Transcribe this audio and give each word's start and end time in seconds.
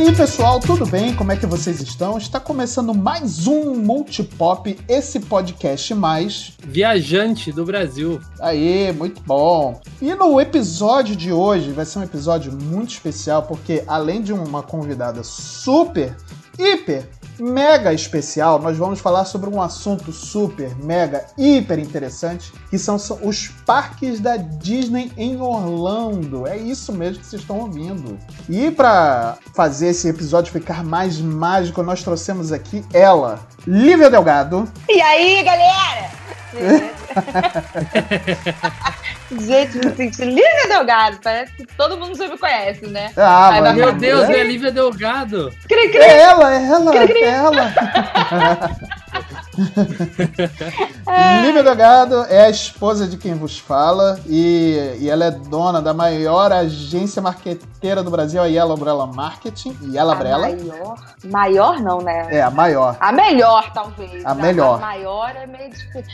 aí, 0.00 0.16
pessoal, 0.16 0.58
tudo 0.58 0.86
bem? 0.86 1.14
Como 1.14 1.30
é 1.30 1.36
que 1.36 1.44
vocês 1.44 1.78
estão? 1.82 2.16
Está 2.16 2.40
começando 2.40 2.94
mais 2.94 3.46
um 3.46 3.74
Multipop, 3.74 4.78
esse 4.88 5.20
podcast 5.20 5.94
mais 5.94 6.56
viajante 6.66 7.52
do 7.52 7.66
Brasil. 7.66 8.18
Aí, 8.40 8.92
muito 8.94 9.20
bom. 9.22 9.78
E 10.00 10.14
no 10.14 10.40
episódio 10.40 11.14
de 11.14 11.30
hoje 11.30 11.72
vai 11.72 11.84
ser 11.84 11.98
um 11.98 12.02
episódio 12.02 12.50
muito 12.50 12.92
especial 12.92 13.42
porque 13.42 13.84
além 13.86 14.22
de 14.22 14.32
uma 14.32 14.62
convidada 14.62 15.22
super, 15.22 16.16
hiper 16.58 17.06
mega 17.40 17.92
especial, 17.92 18.58
nós 18.60 18.76
vamos 18.76 19.00
falar 19.00 19.24
sobre 19.24 19.48
um 19.50 19.60
assunto 19.60 20.12
super, 20.12 20.74
mega, 20.76 21.26
hiper 21.36 21.78
interessante, 21.78 22.52
que 22.68 22.78
são 22.78 22.96
os 23.22 23.48
parques 23.66 24.20
da 24.20 24.36
Disney 24.36 25.12
em 25.16 25.40
Orlando. 25.40 26.46
É 26.46 26.56
isso 26.56 26.92
mesmo 26.92 27.20
que 27.20 27.26
vocês 27.26 27.42
estão 27.42 27.60
ouvindo. 27.60 28.18
E 28.48 28.70
para 28.70 29.36
fazer 29.54 29.88
esse 29.88 30.08
episódio 30.08 30.52
ficar 30.52 30.84
mais 30.84 31.20
mágico, 31.20 31.82
nós 31.82 32.02
trouxemos 32.02 32.52
aqui 32.52 32.84
ela, 32.92 33.40
Lívia 33.66 34.10
Delgado. 34.10 34.70
E 34.88 35.00
aí, 35.00 35.42
galera? 35.42 36.90
Gente, 39.40 39.78
me 39.78 39.94
senti 39.94 40.24
Lívia 40.24 40.68
Delgado. 40.68 41.18
Parece 41.22 41.52
que 41.52 41.64
todo 41.76 41.96
mundo 41.96 42.16
já 42.16 42.28
me 42.28 42.36
conhece, 42.36 42.86
né? 42.86 43.12
Ah, 43.16 43.50
Ai, 43.50 43.72
meu 43.74 43.92
Deus, 43.92 44.28
é 44.28 44.42
Lívia 44.42 44.72
Delgado. 44.72 45.52
Cri, 45.68 45.88
cri. 45.90 46.00
É 46.00 46.18
ela, 46.18 46.54
é 46.54 46.66
ela, 46.66 46.92
cri, 46.92 47.06
cri. 47.08 47.22
é 47.22 47.28
ela. 47.28 47.72
Lívia 51.42 51.62
Delgado 51.62 52.24
é 52.24 52.46
a 52.46 52.50
esposa 52.50 53.06
de 53.06 53.16
quem 53.16 53.34
vos 53.34 53.58
fala 53.58 54.18
e, 54.26 54.96
e 55.00 55.10
ela 55.10 55.26
é 55.26 55.30
dona 55.30 55.82
da 55.82 55.92
maior 55.92 56.52
agência 56.52 57.20
marqueteira 57.20 58.02
do 58.02 58.10
Brasil, 58.10 58.42
a 58.42 58.46
Yellow 58.46 58.76
Umbrella 58.76 59.06
Marketing. 59.06 59.76
Yellow 59.92 60.14
Umbrella. 60.14 60.48
Maior? 60.48 61.14
Maior 61.24 61.80
não, 61.80 62.00
né? 62.00 62.26
É, 62.30 62.42
a 62.42 62.50
maior. 62.50 62.96
A 63.00 63.12
melhor, 63.12 63.72
talvez. 63.72 64.24
A 64.24 64.34
melhor. 64.34 64.76
A 64.76 64.80
maior 64.80 65.34
é 65.36 65.46
meio 65.46 65.70
difícil. 65.70 66.04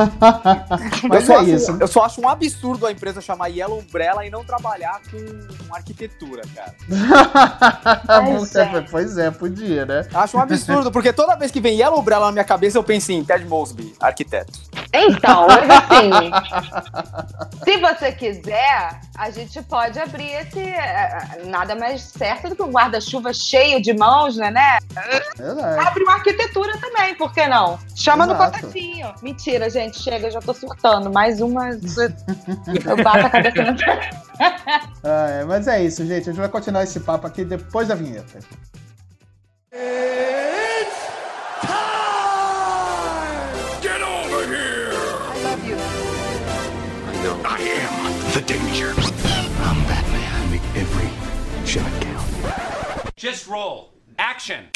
Mas 1.08 1.28
é 1.28 1.42
isso. 1.42 1.76
Eu 1.80 1.88
só 1.88 2.04
acho 2.04 2.20
um 2.20 2.28
absurdo 2.28 2.86
a 2.86 2.92
empresa 2.92 3.20
chamar 3.20 3.48
Yellow 3.48 3.78
Umbrella 3.78 4.24
e 4.24 4.30
não 4.30 4.44
trabalhar 4.44 5.00
com 5.10 5.74
arquitetura, 5.74 6.42
cara. 6.54 6.74
Ai, 8.08 8.86
pois 8.90 9.18
é, 9.18 9.30
podia, 9.30 9.84
né? 9.84 10.06
Acho 10.12 10.36
um 10.36 10.40
absurdo, 10.40 10.90
porque 10.90 11.12
toda 11.12 11.36
vez 11.36 11.50
que 11.50 11.60
vem 11.60 11.78
Yellow 11.78 12.00
Umbrella 12.00 12.26
na 12.26 12.32
minha 12.32 12.39
cabeça, 12.44 12.78
eu 12.78 12.84
penso 12.84 13.12
em 13.12 13.24
Ted 13.24 13.44
Mosby, 13.44 13.94
arquiteto. 14.00 14.58
Então, 14.92 15.46
mas 15.46 15.70
assim, 15.70 16.20
se 17.64 17.76
você 17.78 18.12
quiser, 18.12 19.00
a 19.16 19.30
gente 19.30 19.62
pode 19.62 19.98
abrir 19.98 20.30
esse. 20.32 20.60
Eh, 20.60 21.42
nada 21.44 21.74
mais 21.74 22.02
certo 22.02 22.48
do 22.48 22.56
que 22.56 22.62
um 22.62 22.70
guarda-chuva 22.70 23.32
cheio 23.32 23.80
de 23.80 23.92
mãos, 23.92 24.36
né? 24.36 24.50
né? 24.50 24.78
Abre 25.86 26.02
uma 26.02 26.14
arquitetura 26.14 26.76
também, 26.78 27.14
por 27.14 27.32
que 27.32 27.46
não? 27.46 27.78
Chama 27.94 28.24
Exato. 28.24 28.42
no 28.42 28.50
contatinho. 28.50 29.14
Mentira, 29.22 29.70
gente, 29.70 30.00
chega, 30.02 30.30
já 30.30 30.40
tô 30.40 30.52
surtando. 30.52 31.10
Mais 31.12 31.40
uma. 31.40 31.70
Eu 31.70 32.96
bato 33.02 33.26
a 33.26 33.30
cabeça 33.30 33.62
na. 33.62 33.76
ah, 35.04 35.28
é, 35.30 35.44
mas 35.44 35.68
é 35.68 35.82
isso, 35.84 36.04
gente. 36.06 36.22
A 36.22 36.32
gente 36.32 36.40
vai 36.40 36.48
continuar 36.48 36.82
esse 36.82 37.00
papo 37.00 37.26
aqui 37.26 37.44
depois 37.44 37.88
da 37.88 37.94
vinheta. 37.94 38.40
The 48.40 48.54
danger. 48.54 48.92
I'm 48.96 49.82
Batman. 49.84 50.34
I 50.34 50.50
make 50.50 50.62
every 50.76 51.66
shot 51.66 51.90
count. 52.02 53.16
Just 53.16 53.46
roll. 53.46 53.92
Action! 54.18 54.66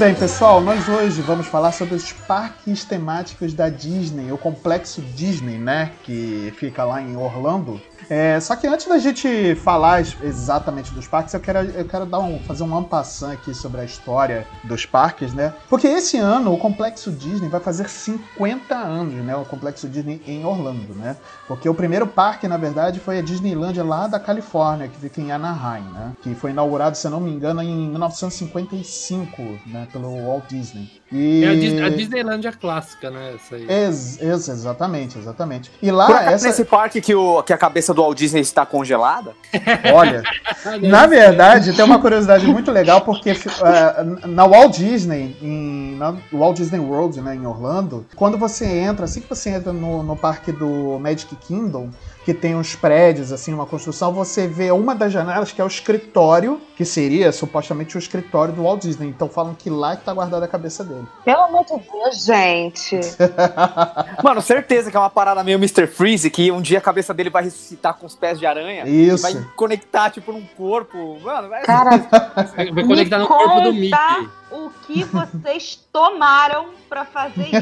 Bem, 0.00 0.14
pessoal, 0.14 0.62
nós 0.62 0.88
hoje 0.88 1.20
vamos 1.20 1.46
falar 1.46 1.72
sobre 1.72 1.94
os 1.94 2.10
parques 2.10 2.86
temáticos 2.86 3.52
da 3.52 3.68
Disney, 3.68 4.32
o 4.32 4.38
complexo 4.38 5.02
Disney, 5.02 5.58
né, 5.58 5.92
que 6.04 6.50
fica 6.56 6.82
lá 6.84 7.02
em 7.02 7.18
Orlando. 7.18 7.78
É, 8.10 8.40
só 8.40 8.56
que 8.56 8.66
antes 8.66 8.88
da 8.88 8.98
gente 8.98 9.54
falar 9.54 10.00
exatamente 10.00 10.92
dos 10.92 11.06
parques, 11.06 11.32
eu 11.32 11.38
quero, 11.38 11.60
eu 11.60 11.84
quero 11.84 12.04
dar 12.04 12.18
um, 12.18 12.40
fazer 12.40 12.64
um 12.64 12.76
ampassant 12.76 13.32
aqui 13.32 13.54
sobre 13.54 13.80
a 13.80 13.84
história 13.84 14.48
dos 14.64 14.84
parques, 14.84 15.32
né? 15.32 15.54
Porque 15.68 15.86
esse 15.86 16.18
ano 16.18 16.52
o 16.52 16.58
Complexo 16.58 17.12
Disney 17.12 17.48
vai 17.48 17.60
fazer 17.60 17.88
50 17.88 18.74
anos, 18.74 19.24
né? 19.24 19.36
O 19.36 19.44
Complexo 19.44 19.88
Disney 19.88 20.20
em 20.26 20.44
Orlando, 20.44 20.92
né? 20.94 21.16
Porque 21.46 21.68
o 21.68 21.74
primeiro 21.74 22.04
parque, 22.04 22.48
na 22.48 22.56
verdade, 22.56 22.98
foi 22.98 23.20
a 23.20 23.22
Disneylandia 23.22 23.84
lá 23.84 24.08
da 24.08 24.18
Califórnia, 24.18 24.88
que 24.88 24.98
fica 24.98 25.20
em 25.20 25.30
Anaheim, 25.30 25.84
né? 25.92 26.12
Que 26.20 26.34
foi 26.34 26.50
inaugurado, 26.50 26.96
se 26.96 27.06
eu 27.06 27.12
não 27.12 27.20
me 27.20 27.30
engano, 27.30 27.62
em 27.62 27.90
1955, 27.90 29.40
né? 29.66 29.86
Pelo 29.92 30.26
Walt 30.26 30.48
Disney. 30.48 30.99
E... 31.12 31.44
É 31.44 31.84
a, 31.84 31.88
Disneylandia 31.88 32.52
clássica, 32.52 33.10
né? 33.10 33.34
Essa 33.34 33.56
aí. 33.56 33.66
Ex 33.68 34.20
ex 34.20 34.48
exatamente, 34.48 35.18
exatamente. 35.18 35.70
E 35.82 35.90
lá. 35.90 36.06
Por 36.06 36.16
essa... 36.16 36.46
nesse 36.46 36.64
parque 36.64 37.00
que, 37.00 37.14
o, 37.14 37.42
que 37.42 37.52
a 37.52 37.58
cabeça 37.58 37.92
do 37.92 38.02
Walt 38.02 38.16
Disney 38.16 38.40
está 38.40 38.64
congelada? 38.64 39.32
Olha, 39.92 40.22
na 40.80 41.06
verdade, 41.06 41.72
tem 41.72 41.84
uma 41.84 41.98
curiosidade 41.98 42.46
muito 42.46 42.70
legal, 42.70 43.00
porque 43.00 43.32
uh, 43.32 44.28
na 44.28 44.46
Walt 44.46 44.76
Disney, 44.76 45.36
em, 45.42 45.96
na 45.96 46.14
Walt 46.32 46.56
Disney 46.56 46.78
World, 46.78 47.20
né, 47.20 47.34
em 47.34 47.46
Orlando, 47.46 48.06
quando 48.14 48.38
você 48.38 48.66
entra, 48.66 49.04
assim 49.04 49.20
que 49.20 49.28
você 49.28 49.50
entra 49.50 49.72
no, 49.72 50.02
no 50.02 50.16
parque 50.16 50.52
do 50.52 50.98
Magic 51.00 51.34
Kingdom, 51.36 51.90
que 52.24 52.34
tem 52.34 52.54
uns 52.54 52.76
prédios, 52.76 53.32
assim, 53.32 53.52
uma 53.52 53.64
construção, 53.64 54.12
você 54.12 54.46
vê 54.46 54.70
uma 54.70 54.94
das 54.94 55.12
janelas 55.12 55.52
que 55.52 55.60
é 55.60 55.64
o 55.64 55.66
escritório, 55.66 56.60
que 56.76 56.84
seria 56.84 57.32
supostamente 57.32 57.96
o 57.96 57.98
escritório 57.98 58.52
do 58.52 58.62
Walt 58.62 58.82
Disney. 58.82 59.08
Então 59.08 59.28
falam 59.28 59.54
que 59.54 59.70
lá 59.70 59.96
que 59.96 60.04
tá 60.04 60.12
guardada 60.12 60.44
a 60.44 60.48
cabeça 60.48 60.84
dele. 60.84 61.06
Pelo 61.24 61.42
amor 61.44 61.64
de 61.64 61.78
Deus, 61.90 62.24
gente. 62.24 63.00
Mano, 64.22 64.42
certeza 64.42 64.90
que 64.90 64.96
é 64.96 65.00
uma 65.00 65.10
parada 65.10 65.42
meio 65.42 65.56
Mr. 65.56 65.86
Freeze, 65.86 66.30
que 66.30 66.52
um 66.52 66.60
dia 66.60 66.78
a 66.78 66.82
cabeça 66.82 67.14
dele 67.14 67.30
vai 67.30 67.44
ressuscitar 67.44 67.94
com 67.94 68.06
os 68.06 68.14
pés 68.14 68.38
de 68.38 68.46
aranha. 68.46 68.86
Isso. 68.86 69.22
Vai 69.22 69.46
conectar, 69.56 70.10
tipo, 70.10 70.32
num 70.32 70.44
corpo. 70.56 71.18
Mano, 71.22 71.48
vai... 71.48 71.62
Cara, 71.62 71.90
vai 72.72 72.84
conectar 72.84 73.18
no 73.18 73.26
corpo 73.26 73.60
do 73.62 73.72
Mickey 73.72 74.28
o 74.50 74.70
que 74.86 75.04
vocês 75.04 75.78
tomaram 75.92 76.66
para 76.88 77.04
fazer 77.04 77.46
isso. 77.46 77.60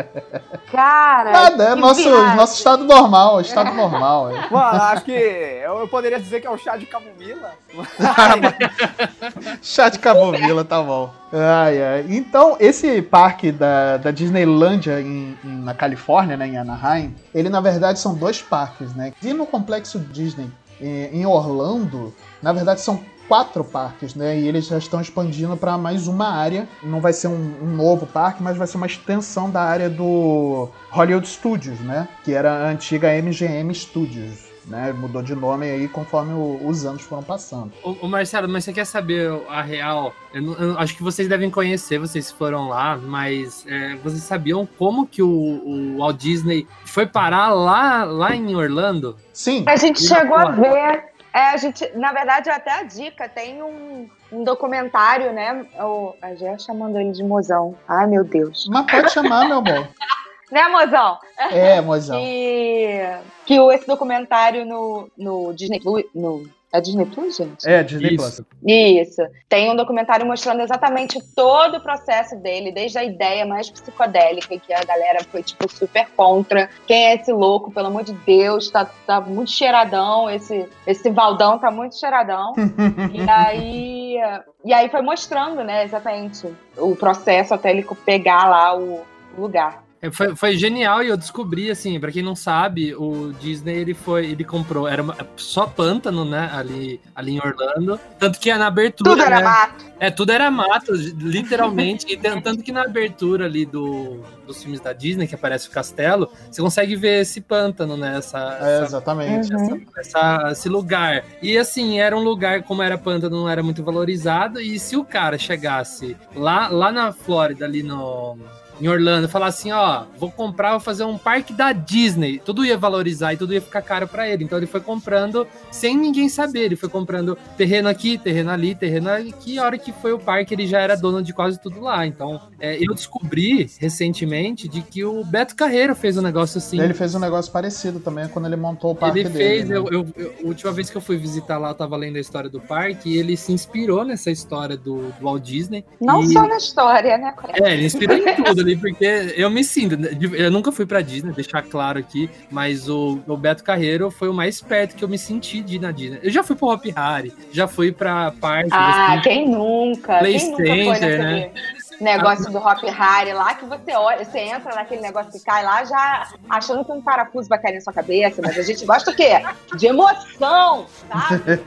Cara. 0.72 1.30
Nada, 1.30 1.64
é 1.64 1.74
nosso, 1.74 2.08
nosso 2.36 2.56
estado 2.56 2.84
normal, 2.84 3.40
estado 3.40 3.59
normal. 3.64 4.30
É. 4.30 4.48
Mano, 4.50 4.82
acho 4.82 5.04
que 5.04 5.12
eu 5.12 5.86
poderia 5.88 6.18
dizer 6.18 6.40
que 6.40 6.46
é 6.46 6.50
o 6.50 6.58
chá 6.58 6.76
de 6.76 6.86
camomila. 6.86 7.52
chá 9.62 9.88
de 9.88 9.98
camomila, 9.98 10.64
tá 10.64 10.82
bom. 10.82 11.12
Ai, 11.32 11.82
ai. 11.82 12.06
Então, 12.08 12.56
esse 12.58 13.00
parque 13.02 13.52
da, 13.52 13.96
da 13.96 14.10
Disneylandia 14.10 15.00
em, 15.00 15.36
em, 15.44 15.62
na 15.62 15.74
Califórnia, 15.74 16.36
né, 16.36 16.48
em 16.48 16.56
Anaheim, 16.56 17.14
ele 17.34 17.48
na 17.48 17.60
verdade 17.60 17.98
são 17.98 18.14
dois 18.14 18.42
parques, 18.42 18.94
né? 18.94 19.12
E 19.22 19.32
no 19.32 19.46
complexo 19.46 19.98
Disney 19.98 20.50
em, 20.80 21.20
em 21.20 21.26
Orlando, 21.26 22.14
na 22.42 22.52
verdade 22.52 22.80
são 22.80 23.00
quatro 23.30 23.62
parques, 23.62 24.16
né? 24.16 24.40
E 24.40 24.48
eles 24.48 24.66
já 24.66 24.76
estão 24.76 25.00
expandindo 25.00 25.56
para 25.56 25.78
mais 25.78 26.08
uma 26.08 26.28
área. 26.28 26.68
Não 26.82 27.00
vai 27.00 27.12
ser 27.12 27.28
um, 27.28 27.54
um, 27.62 27.76
novo 27.76 28.04
parque, 28.04 28.42
mas 28.42 28.56
vai 28.56 28.66
ser 28.66 28.76
uma 28.76 28.86
extensão 28.86 29.48
da 29.48 29.62
área 29.62 29.88
do 29.88 30.68
Hollywood 30.90 31.28
Studios, 31.28 31.78
né? 31.78 32.08
Que 32.24 32.34
era 32.34 32.66
a 32.66 32.70
antiga 32.70 33.06
MGM 33.22 33.72
Studios. 33.72 34.50
Né, 34.66 34.92
mudou 34.92 35.20
de 35.20 35.34
nome 35.34 35.68
aí 35.68 35.88
conforme 35.88 36.32
o, 36.32 36.60
os 36.64 36.84
anos 36.84 37.02
foram 37.02 37.22
passando. 37.22 37.72
O, 37.82 38.06
Marcelo, 38.06 38.48
mas 38.48 38.62
você 38.62 38.72
quer 38.72 38.84
saber 38.84 39.28
a 39.48 39.62
real? 39.62 40.14
Eu, 40.32 40.52
eu, 40.52 40.78
acho 40.78 40.94
que 40.94 41.02
vocês 41.02 41.26
devem 41.26 41.50
conhecer, 41.50 41.98
vocês 41.98 42.30
foram 42.30 42.68
lá, 42.68 42.96
mas 42.96 43.64
é, 43.66 43.96
vocês 43.96 44.22
sabiam 44.22 44.68
como 44.78 45.06
que 45.06 45.22
o, 45.22 45.28
o 45.28 45.98
Walt 45.98 46.18
Disney 46.18 46.68
foi 46.84 47.04
parar 47.04 47.48
lá, 47.48 48.04
lá 48.04 48.36
em 48.36 48.54
Orlando? 48.54 49.16
Sim. 49.32 49.64
A 49.66 49.74
gente 49.76 50.02
chegou 50.02 50.36
a 50.36 50.50
ver 50.50 51.09
É, 51.32 51.50
a 51.50 51.56
gente, 51.56 51.88
na 51.96 52.12
verdade, 52.12 52.50
até 52.50 52.72
a 52.72 52.82
dica, 52.82 53.28
tem 53.28 53.62
um, 53.62 54.08
um 54.32 54.42
documentário, 54.42 55.32
né? 55.32 55.64
O, 55.78 56.14
a 56.20 56.34
gente 56.34 56.64
chamando 56.64 56.98
ele 56.98 57.12
de 57.12 57.22
mozão. 57.22 57.76
Ai, 57.86 58.06
meu 58.06 58.24
Deus. 58.24 58.66
Mas 58.68 58.86
pode 58.90 59.12
chamar, 59.12 59.46
meu 59.46 59.58
amor. 59.58 59.88
Né, 60.50 60.66
mozão? 60.66 61.16
É, 61.38 61.80
mozão. 61.80 62.18
Que, 62.18 62.98
que 63.46 63.54
esse 63.72 63.86
documentário 63.86 64.66
no, 64.66 65.08
no 65.16 65.52
Disney 65.52 65.78
Plus, 65.78 66.04
no 66.12 66.44
é 66.72 66.80
Disney 66.80 67.06
Plus, 67.06 67.36
gente? 67.36 67.68
É, 67.68 67.82
Disney 67.82 68.14
Isso. 68.14 68.44
Plus. 68.44 68.46
Isso. 68.64 69.22
Tem 69.48 69.70
um 69.70 69.74
documentário 69.76 70.24
mostrando 70.24 70.60
exatamente 70.60 71.20
todo 71.34 71.78
o 71.78 71.80
processo 71.80 72.36
dele, 72.36 72.70
desde 72.70 72.96
a 72.98 73.04
ideia 73.04 73.44
mais 73.44 73.68
psicodélica, 73.68 74.56
que 74.58 74.72
a 74.72 74.84
galera 74.84 75.24
foi, 75.24 75.42
tipo, 75.42 75.68
super 75.68 76.08
contra. 76.16 76.70
Quem 76.86 77.06
é 77.06 77.14
esse 77.16 77.32
louco, 77.32 77.72
pelo 77.72 77.88
amor 77.88 78.04
de 78.04 78.12
Deus? 78.12 78.70
Tá, 78.70 78.88
tá 79.06 79.20
muito 79.20 79.50
cheiradão, 79.50 80.30
esse, 80.30 80.68
esse 80.86 81.10
Valdão 81.10 81.58
tá 81.58 81.70
muito 81.70 81.98
cheiradão. 81.98 82.52
e 83.12 83.28
aí. 83.28 84.16
E 84.64 84.72
aí 84.72 84.88
foi 84.90 85.00
mostrando, 85.00 85.64
né, 85.64 85.84
exatamente 85.84 86.46
o 86.76 86.94
processo 86.94 87.54
até 87.54 87.70
ele 87.70 87.86
pegar 88.04 88.48
lá 88.48 88.76
o 88.76 89.00
lugar. 89.36 89.82
É, 90.02 90.10
Foi, 90.10 90.34
foi 90.34 90.56
genial 90.56 91.02
e 91.02 91.08
eu 91.08 91.16
descobri, 91.16 91.70
assim, 91.70 92.00
pra 92.00 92.10
quem 92.10 92.22
não 92.22 92.34
sabe, 92.34 92.94
o 92.94 93.32
Disney 93.38 93.74
ele 93.76 93.92
foi, 93.92 94.26
ele 94.30 94.44
comprou, 94.44 94.88
era 94.88 95.02
uma- 95.02 95.16
só 95.36 95.66
pântano, 95.66 96.24
né, 96.24 96.48
ali, 96.52 96.98
ali 97.14 97.32
em 97.32 97.38
Orlando. 97.38 98.00
Tanto 98.18 98.40
que 98.40 98.50
é 98.50 98.56
na 98.56 98.66
abertura. 98.68 99.10
Tudo 99.10 99.22
era 99.22 99.36
né, 99.36 99.42
mato. 99.44 99.84
É, 100.00 100.10
tudo 100.10 100.32
era 100.32 100.50
mato, 100.50 100.92
literalmente. 100.94 102.06
e 102.10 102.16
tan- 102.16 102.40
tanto 102.40 102.62
que 102.62 102.72
na 102.72 102.82
abertura 102.84 103.44
ali 103.44 103.66
do, 103.66 104.20
dos 104.46 104.62
filmes 104.62 104.80
da 104.80 104.92
Disney, 104.94 105.26
que 105.26 105.34
aparece 105.34 105.68
o 105.68 105.70
castelo, 105.70 106.30
você 106.50 106.62
consegue 106.62 106.96
ver 106.96 107.20
esse 107.20 107.40
pântano, 107.42 107.96
né? 107.96 108.16
Essa, 108.16 108.38
É, 108.60 108.74
essa- 108.76 108.84
exatamente. 108.86 109.54
Uhum. 109.54 109.84
essa- 109.98 110.48
esse 110.52 110.68
lugar. 110.68 111.24
E 111.42 111.58
assim, 111.58 112.00
era 112.00 112.16
um 112.16 112.22
lugar, 112.24 112.62
como 112.62 112.82
era 112.82 112.96
pântano, 112.96 113.36
não 113.40 113.48
era 113.48 113.62
muito 113.62 113.84
valorizado. 113.84 114.60
E 114.60 114.78
se 114.78 114.96
o 114.96 115.04
cara 115.04 115.36
chegasse 115.36 116.16
lá, 116.34 116.68
lá 116.68 116.90
na 116.90 117.12
Flórida, 117.12 117.66
ali 117.66 117.82
no. 117.82 118.38
Em 118.80 118.88
Orlando, 118.88 119.28
falar 119.28 119.48
assim, 119.48 119.70
ó, 119.72 120.04
vou 120.16 120.30
comprar, 120.30 120.70
vou 120.70 120.80
fazer 120.80 121.04
um 121.04 121.18
parque 121.18 121.52
da 121.52 121.70
Disney. 121.70 122.38
Tudo 122.38 122.64
ia 122.64 122.78
valorizar 122.78 123.34
e 123.34 123.36
tudo 123.36 123.52
ia 123.52 123.60
ficar 123.60 123.82
caro 123.82 124.08
pra 124.08 124.26
ele. 124.26 124.44
Então 124.44 124.56
ele 124.56 124.66
foi 124.66 124.80
comprando 124.80 125.46
sem 125.70 125.96
ninguém 125.96 126.28
saber. 126.28 126.60
Ele 126.60 126.76
foi 126.76 126.88
comprando 126.88 127.36
terreno 127.56 127.88
aqui, 127.88 128.18
terreno 128.18 128.50
ali, 128.50 128.74
terreno 128.74 129.10
aqui. 129.10 129.58
A 129.58 129.64
hora 129.64 129.78
que 129.78 129.92
foi 129.92 130.12
o 130.12 130.18
parque, 130.18 130.54
ele 130.54 130.66
já 130.66 130.80
era 130.80 130.96
dono 130.96 131.22
de 131.22 131.32
quase 131.32 131.60
tudo 131.60 131.80
lá. 131.80 132.06
Então, 132.06 132.40
é, 132.58 132.76
eu 132.76 132.94
descobri 132.94 133.68
recentemente 133.78 134.68
de 134.68 134.82
que 134.82 135.04
o 135.04 135.24
Beto 135.24 135.54
Carreiro 135.54 135.94
fez 135.94 136.16
um 136.16 136.22
negócio 136.22 136.58
assim. 136.58 136.80
Ele 136.80 136.94
fez 136.94 137.14
um 137.14 137.18
negócio 137.18 137.52
parecido 137.52 138.00
também 138.00 138.28
quando 138.28 138.46
ele 138.46 138.56
montou 138.56 138.92
o 138.92 138.94
parque 138.94 139.20
Ele 139.20 139.28
dele. 139.28 139.44
fez, 139.44 139.68
né? 139.68 139.76
eu, 139.76 139.86
eu- 139.90 140.06
eu- 140.16 140.34
a 140.44 140.46
última 140.46 140.72
vez 140.72 140.90
que 140.90 140.96
eu 140.96 141.00
fui 141.00 141.16
visitar 141.16 141.58
lá, 141.58 141.70
eu 141.70 141.74
tava 141.74 141.96
lendo 141.96 142.16
a 142.16 142.20
história 142.20 142.48
do 142.48 142.60
parque 142.60 143.10
e 143.10 143.18
ele 143.18 143.36
se 143.36 143.52
inspirou 143.52 144.04
nessa 144.04 144.30
história 144.30 144.76
do, 144.76 145.10
do 145.12 145.24
Walt 145.24 145.42
Disney. 145.42 145.84
Não 146.00 146.22
e, 146.22 146.32
só 146.32 146.46
na 146.46 146.56
história, 146.56 147.18
né? 147.18 147.34
É, 147.62 147.74
ele 147.74 147.86
inspirou 147.86 148.16
em 148.16 148.34
tudo 148.36 148.60
ali, 148.60 148.76
porque 148.76 149.04
eu 149.36 149.50
me 149.50 149.62
sinto. 149.64 149.94
Eu 150.34 150.50
nunca 150.50 150.72
fui 150.72 150.86
pra 150.86 151.00
Disney, 151.00 151.32
deixar 151.32 151.62
claro 151.62 151.98
aqui, 151.98 152.28
mas 152.50 152.88
o, 152.88 153.18
o 153.26 153.36
Beto 153.36 153.62
Carreiro 153.64 154.10
foi 154.10 154.28
o 154.28 154.34
mais 154.34 154.60
perto 154.60 154.96
que 154.96 155.04
eu 155.04 155.08
me 155.08 155.18
senti 155.18 155.59
de 155.60 155.78
na 155.78 155.90
Disney. 155.90 156.18
Eu 156.22 156.30
já 156.30 156.42
fui 156.42 156.56
pro 156.56 156.68
Hop 156.68 156.84
Harry, 156.96 157.32
já 157.52 157.66
fui 157.68 157.92
pra 157.92 158.32
parque. 158.40 158.70
Ah, 158.72 159.14
assim, 159.14 159.22
quem 159.22 159.48
nunca? 159.48 160.18
Play 160.18 160.38
quem 160.38 160.50
nunca 160.50 160.64
foi 160.64 160.94
Center, 160.94 161.18
naquele 161.18 161.22
né? 161.22 161.50
Negócio 162.00 162.50
do 162.50 162.58
Hop 162.58 162.82
Harry 162.82 163.32
lá, 163.32 163.54
que 163.54 163.64
você 163.64 163.92
olha, 163.94 164.24
você 164.24 164.38
entra 164.40 164.74
naquele 164.74 165.00
negócio 165.02 165.30
que 165.32 165.40
cai 165.40 165.64
lá 165.64 165.84
já 165.84 166.28
achando 166.48 166.84
que 166.84 166.92
um 166.92 167.00
parafuso 167.02 167.48
vai 167.48 167.58
cair 167.58 167.74
na 167.74 167.80
sua 167.80 167.92
cabeça, 167.92 168.40
mas 168.42 168.58
a 168.58 168.62
gente 168.62 168.84
gosta 168.86 169.10
o 169.10 169.14
quê? 169.14 169.42
De 169.76 169.86
emoção, 169.86 170.86
sabe? 171.10 171.60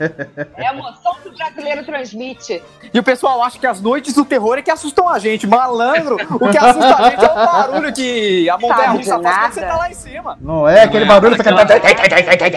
É 0.56 0.68
a 0.68 0.72
emoção 0.74 1.14
que 1.22 1.28
o 1.28 1.32
brasileiro 1.36 1.84
transmite. 1.84 2.62
E 2.92 2.98
o 2.98 3.02
pessoal 3.02 3.42
acha 3.42 3.58
que 3.58 3.66
as 3.66 3.80
noites 3.80 4.14
do 4.14 4.24
terror 4.24 4.58
é 4.58 4.62
que 4.62 4.70
assustam 4.70 5.08
a 5.08 5.18
gente. 5.18 5.46
Malandro, 5.46 6.16
o 6.16 6.48
que 6.50 6.58
assusta 6.58 6.96
a 6.96 7.10
gente 7.10 7.24
é 7.24 7.30
o 7.30 7.34
barulho 7.34 7.92
que 7.92 8.48
a 8.48 8.58
montanha 8.58 8.90
russa 8.90 9.20
faz 9.22 9.36
quando 9.38 9.52
você 9.54 9.60
tá 9.60 9.76
lá 9.76 9.90
em 9.90 9.94
cima. 9.94 10.38
Não 10.40 10.68
é 10.68 10.82
aquele 10.84 11.04
É, 11.04 11.08
barulho. 11.08 11.34
aquela- 11.34 11.66
fica- 11.66 11.84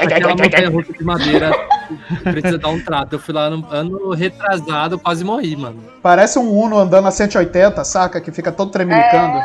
Aquela 0.08 0.36
montanha 0.36 0.70
russa 0.70 0.94
de 0.94 1.04
madeira 1.04 1.52
precisa 2.24 2.58
dar 2.58 2.70
um 2.70 2.80
trato. 2.84 3.14
Eu 3.16 3.20
fui 3.20 3.34
lá 3.34 3.50
no 3.50 3.66
ano 3.72 4.14
retrasado, 4.14 5.00
quase 5.00 5.24
morri, 5.24 5.56
mano. 5.56 5.84
Parece 6.02 6.38
um 6.40 6.52
Uno 6.58 6.78
andando 6.78 7.08
a 7.08 7.12
180, 7.12 7.67
saca? 7.84 8.20
Que 8.22 8.32
fica 8.32 8.52
todo 8.52 8.72
tremelicando. 8.72 9.40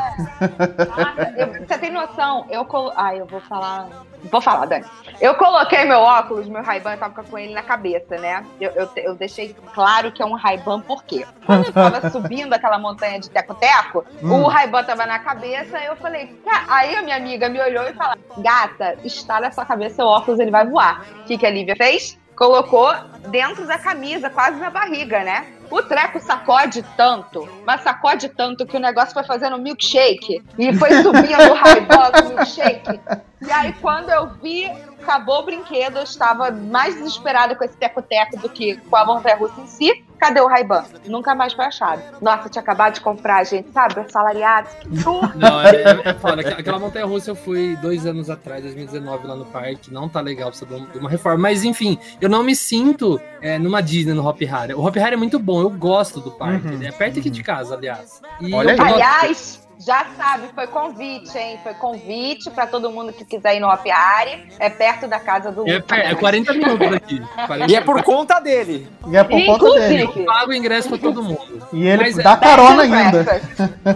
Eu- 1.36 1.66
você 1.66 1.78
tem 1.78 1.90
noção? 1.90 2.46
Eu 2.50 2.64
colo... 2.64 2.92
Ai, 2.96 3.20
eu 3.20 3.26
vou 3.26 3.40
falar. 3.40 3.88
Vou 4.30 4.40
falar, 4.40 4.66
Dani. 4.66 4.84
Eu 5.20 5.34
coloquei 5.34 5.84
meu 5.84 5.98
óculos, 6.00 6.48
meu 6.48 6.62
Ray-Ban, 6.62 6.92
eu 6.92 6.98
tava 6.98 7.22
com 7.24 7.36
ele 7.38 7.52
na 7.52 7.62
cabeça, 7.62 8.16
né? 8.18 8.44
Eu, 8.60 8.70
eu, 8.72 8.88
eu 8.96 9.14
deixei 9.16 9.54
claro 9.74 10.12
que 10.12 10.22
é 10.22 10.24
um 10.26 10.34
Ray-Ban, 10.34 10.80
por 10.80 11.02
quê? 11.04 11.26
Quando 11.44 11.66
eu 11.66 11.72
tava 11.72 12.08
subindo 12.10 12.52
aquela 12.52 12.78
montanha 12.78 13.18
de 13.18 13.28
teco-teco, 13.30 14.04
Hum. 14.22 14.42
o 14.44 14.46
Ray-Ban 14.48 14.84
tava 14.84 15.04
na 15.06 15.18
cabeça, 15.18 15.76
eu 15.78 15.96
falei, 15.96 16.40
aí 16.68 16.94
a 16.94 17.02
minha 17.02 17.16
amiga 17.16 17.48
me 17.48 17.60
olhou 17.60 17.84
e 17.88 17.92
falou: 17.94 18.16
Gata, 18.38 18.96
está 19.04 19.40
na 19.40 19.50
sua 19.50 19.64
cabeça 19.64 19.96
seu 19.96 20.06
óculos, 20.06 20.38
ele 20.40 20.50
vai 20.50 20.66
voar. 20.66 21.04
O 21.20 21.24
que, 21.24 21.36
que 21.36 21.44
a 21.46 21.50
Lívia 21.50 21.74
fez? 21.76 22.18
Colocou 22.36 22.92
dentro 23.28 23.66
da 23.66 23.78
camisa, 23.78 24.30
quase 24.30 24.58
na 24.58 24.70
barriga, 24.70 25.22
né? 25.22 25.46
O 25.72 25.82
treco 25.82 26.20
sacode 26.20 26.84
tanto, 26.98 27.48
mas 27.64 27.80
sacode 27.80 28.28
tanto 28.28 28.66
que 28.66 28.76
o 28.76 28.80
negócio 28.80 29.14
foi 29.14 29.24
fazendo 29.24 29.56
milkshake 29.56 30.44
e 30.58 30.72
foi 30.74 30.90
subindo 31.02 31.50
o 31.50 31.54
Ray-Ban 31.54 32.12
com 32.12 32.28
milkshake. 32.28 33.00
E 33.46 33.50
aí, 33.50 33.72
quando 33.80 34.08
eu 34.10 34.30
vi, 34.42 34.70
acabou 35.02 35.40
o 35.40 35.44
brinquedo, 35.44 35.96
eu 35.96 36.04
estava 36.04 36.50
mais 36.50 36.94
desesperada 36.94 37.54
com 37.56 37.64
esse 37.64 37.76
teco-teco 37.76 38.38
do 38.38 38.48
que 38.48 38.76
com 38.76 38.96
a 38.96 39.04
montanha 39.04 39.36
russa 39.36 39.60
em 39.60 39.66
si. 39.66 40.04
Cadê 40.18 40.40
o 40.40 40.46
Ray-Ban? 40.46 40.84
Nunca 41.06 41.34
mais 41.34 41.52
foi 41.52 41.64
achado. 41.64 42.00
Nossa, 42.20 42.48
tinha 42.48 42.62
acabado 42.62 42.94
de 42.94 43.00
comprar, 43.00 43.42
gente, 43.44 43.72
sabe? 43.72 43.98
Assalariado, 43.98 44.68
que. 44.80 44.88
Não, 45.36 45.60
é, 45.60 45.70
é, 45.82 46.10
é 46.10 46.14
foda. 46.14 46.48
Aquela- 46.48 46.78
montanha 46.78 47.04
russa 47.04 47.32
eu 47.32 47.34
fui 47.34 47.74
dois 47.82 48.06
anos 48.06 48.30
atrás, 48.30 48.62
2019, 48.62 49.26
lá 49.26 49.34
no 49.34 49.44
parque. 49.46 49.92
Não 49.92 50.08
tá 50.08 50.20
legal, 50.20 50.50
precisa 50.50 50.72
de 50.72 50.80
um- 50.80 51.00
uma 51.00 51.10
reforma. 51.10 51.38
Mas 51.38 51.64
enfim, 51.64 51.98
eu 52.20 52.28
não 52.28 52.44
me 52.44 52.54
sinto 52.54 53.20
é, 53.40 53.58
numa 53.58 53.82
Disney 53.82 54.14
no 54.14 54.24
Hop 54.24 54.40
Harry. 54.42 54.74
O 54.74 54.86
Hop 54.86 54.94
Harry 54.94 55.14
é 55.14 55.16
muito 55.16 55.40
bom, 55.40 55.60
eu 55.60 55.70
gosto 55.70 56.20
do 56.20 56.30
parque. 56.30 56.68
Uhum, 56.68 56.74
Ele 56.74 56.86
é 56.86 56.92
perto 56.92 57.18
aqui 57.18 57.28
de 57.28 57.42
casa, 57.42 57.74
aliás. 57.74 58.22
E 58.40 58.54
Olha 58.54 58.76
eu- 58.76 58.82
aí. 58.84 58.92
Aliás, 58.92 59.68
já 59.86 60.06
sabe, 60.16 60.48
foi 60.54 60.66
convite, 60.66 61.36
hein? 61.36 61.58
Foi 61.62 61.74
convite 61.74 62.50
pra 62.50 62.66
todo 62.66 62.90
mundo 62.90 63.12
que 63.12 63.24
quiser 63.24 63.56
ir 63.56 63.60
no 63.60 63.68
Hari. 63.68 64.48
É 64.58 64.68
perto 64.70 65.08
da 65.08 65.18
casa 65.20 65.50
do 65.50 65.68
É, 65.68 65.74
Lucas. 65.76 65.86
per- 65.98 66.10
é 66.10 66.14
40 66.14 66.52
minutos 66.52 66.90
daqui. 66.90 67.20
40 67.46 67.72
E 67.72 67.76
é 67.76 67.80
por 67.80 68.02
conta 68.02 68.40
dele. 68.40 68.86
E 69.08 69.16
é 69.16 69.24
por 69.24 69.44
conta 69.58 69.80
dele. 69.80 70.02
Eu 70.16 70.24
pago 70.24 70.50
o 70.50 70.54
ingresso 70.54 70.88
pra 70.88 70.98
todo 70.98 71.22
mundo. 71.22 71.66
E 71.72 71.86
ele 71.86 72.02
Mas 72.02 72.18
é- 72.18 72.22
dá 72.22 72.36
carona 72.36 72.82
bed 72.82 72.92
and 72.94 72.96
ainda. 72.98 73.42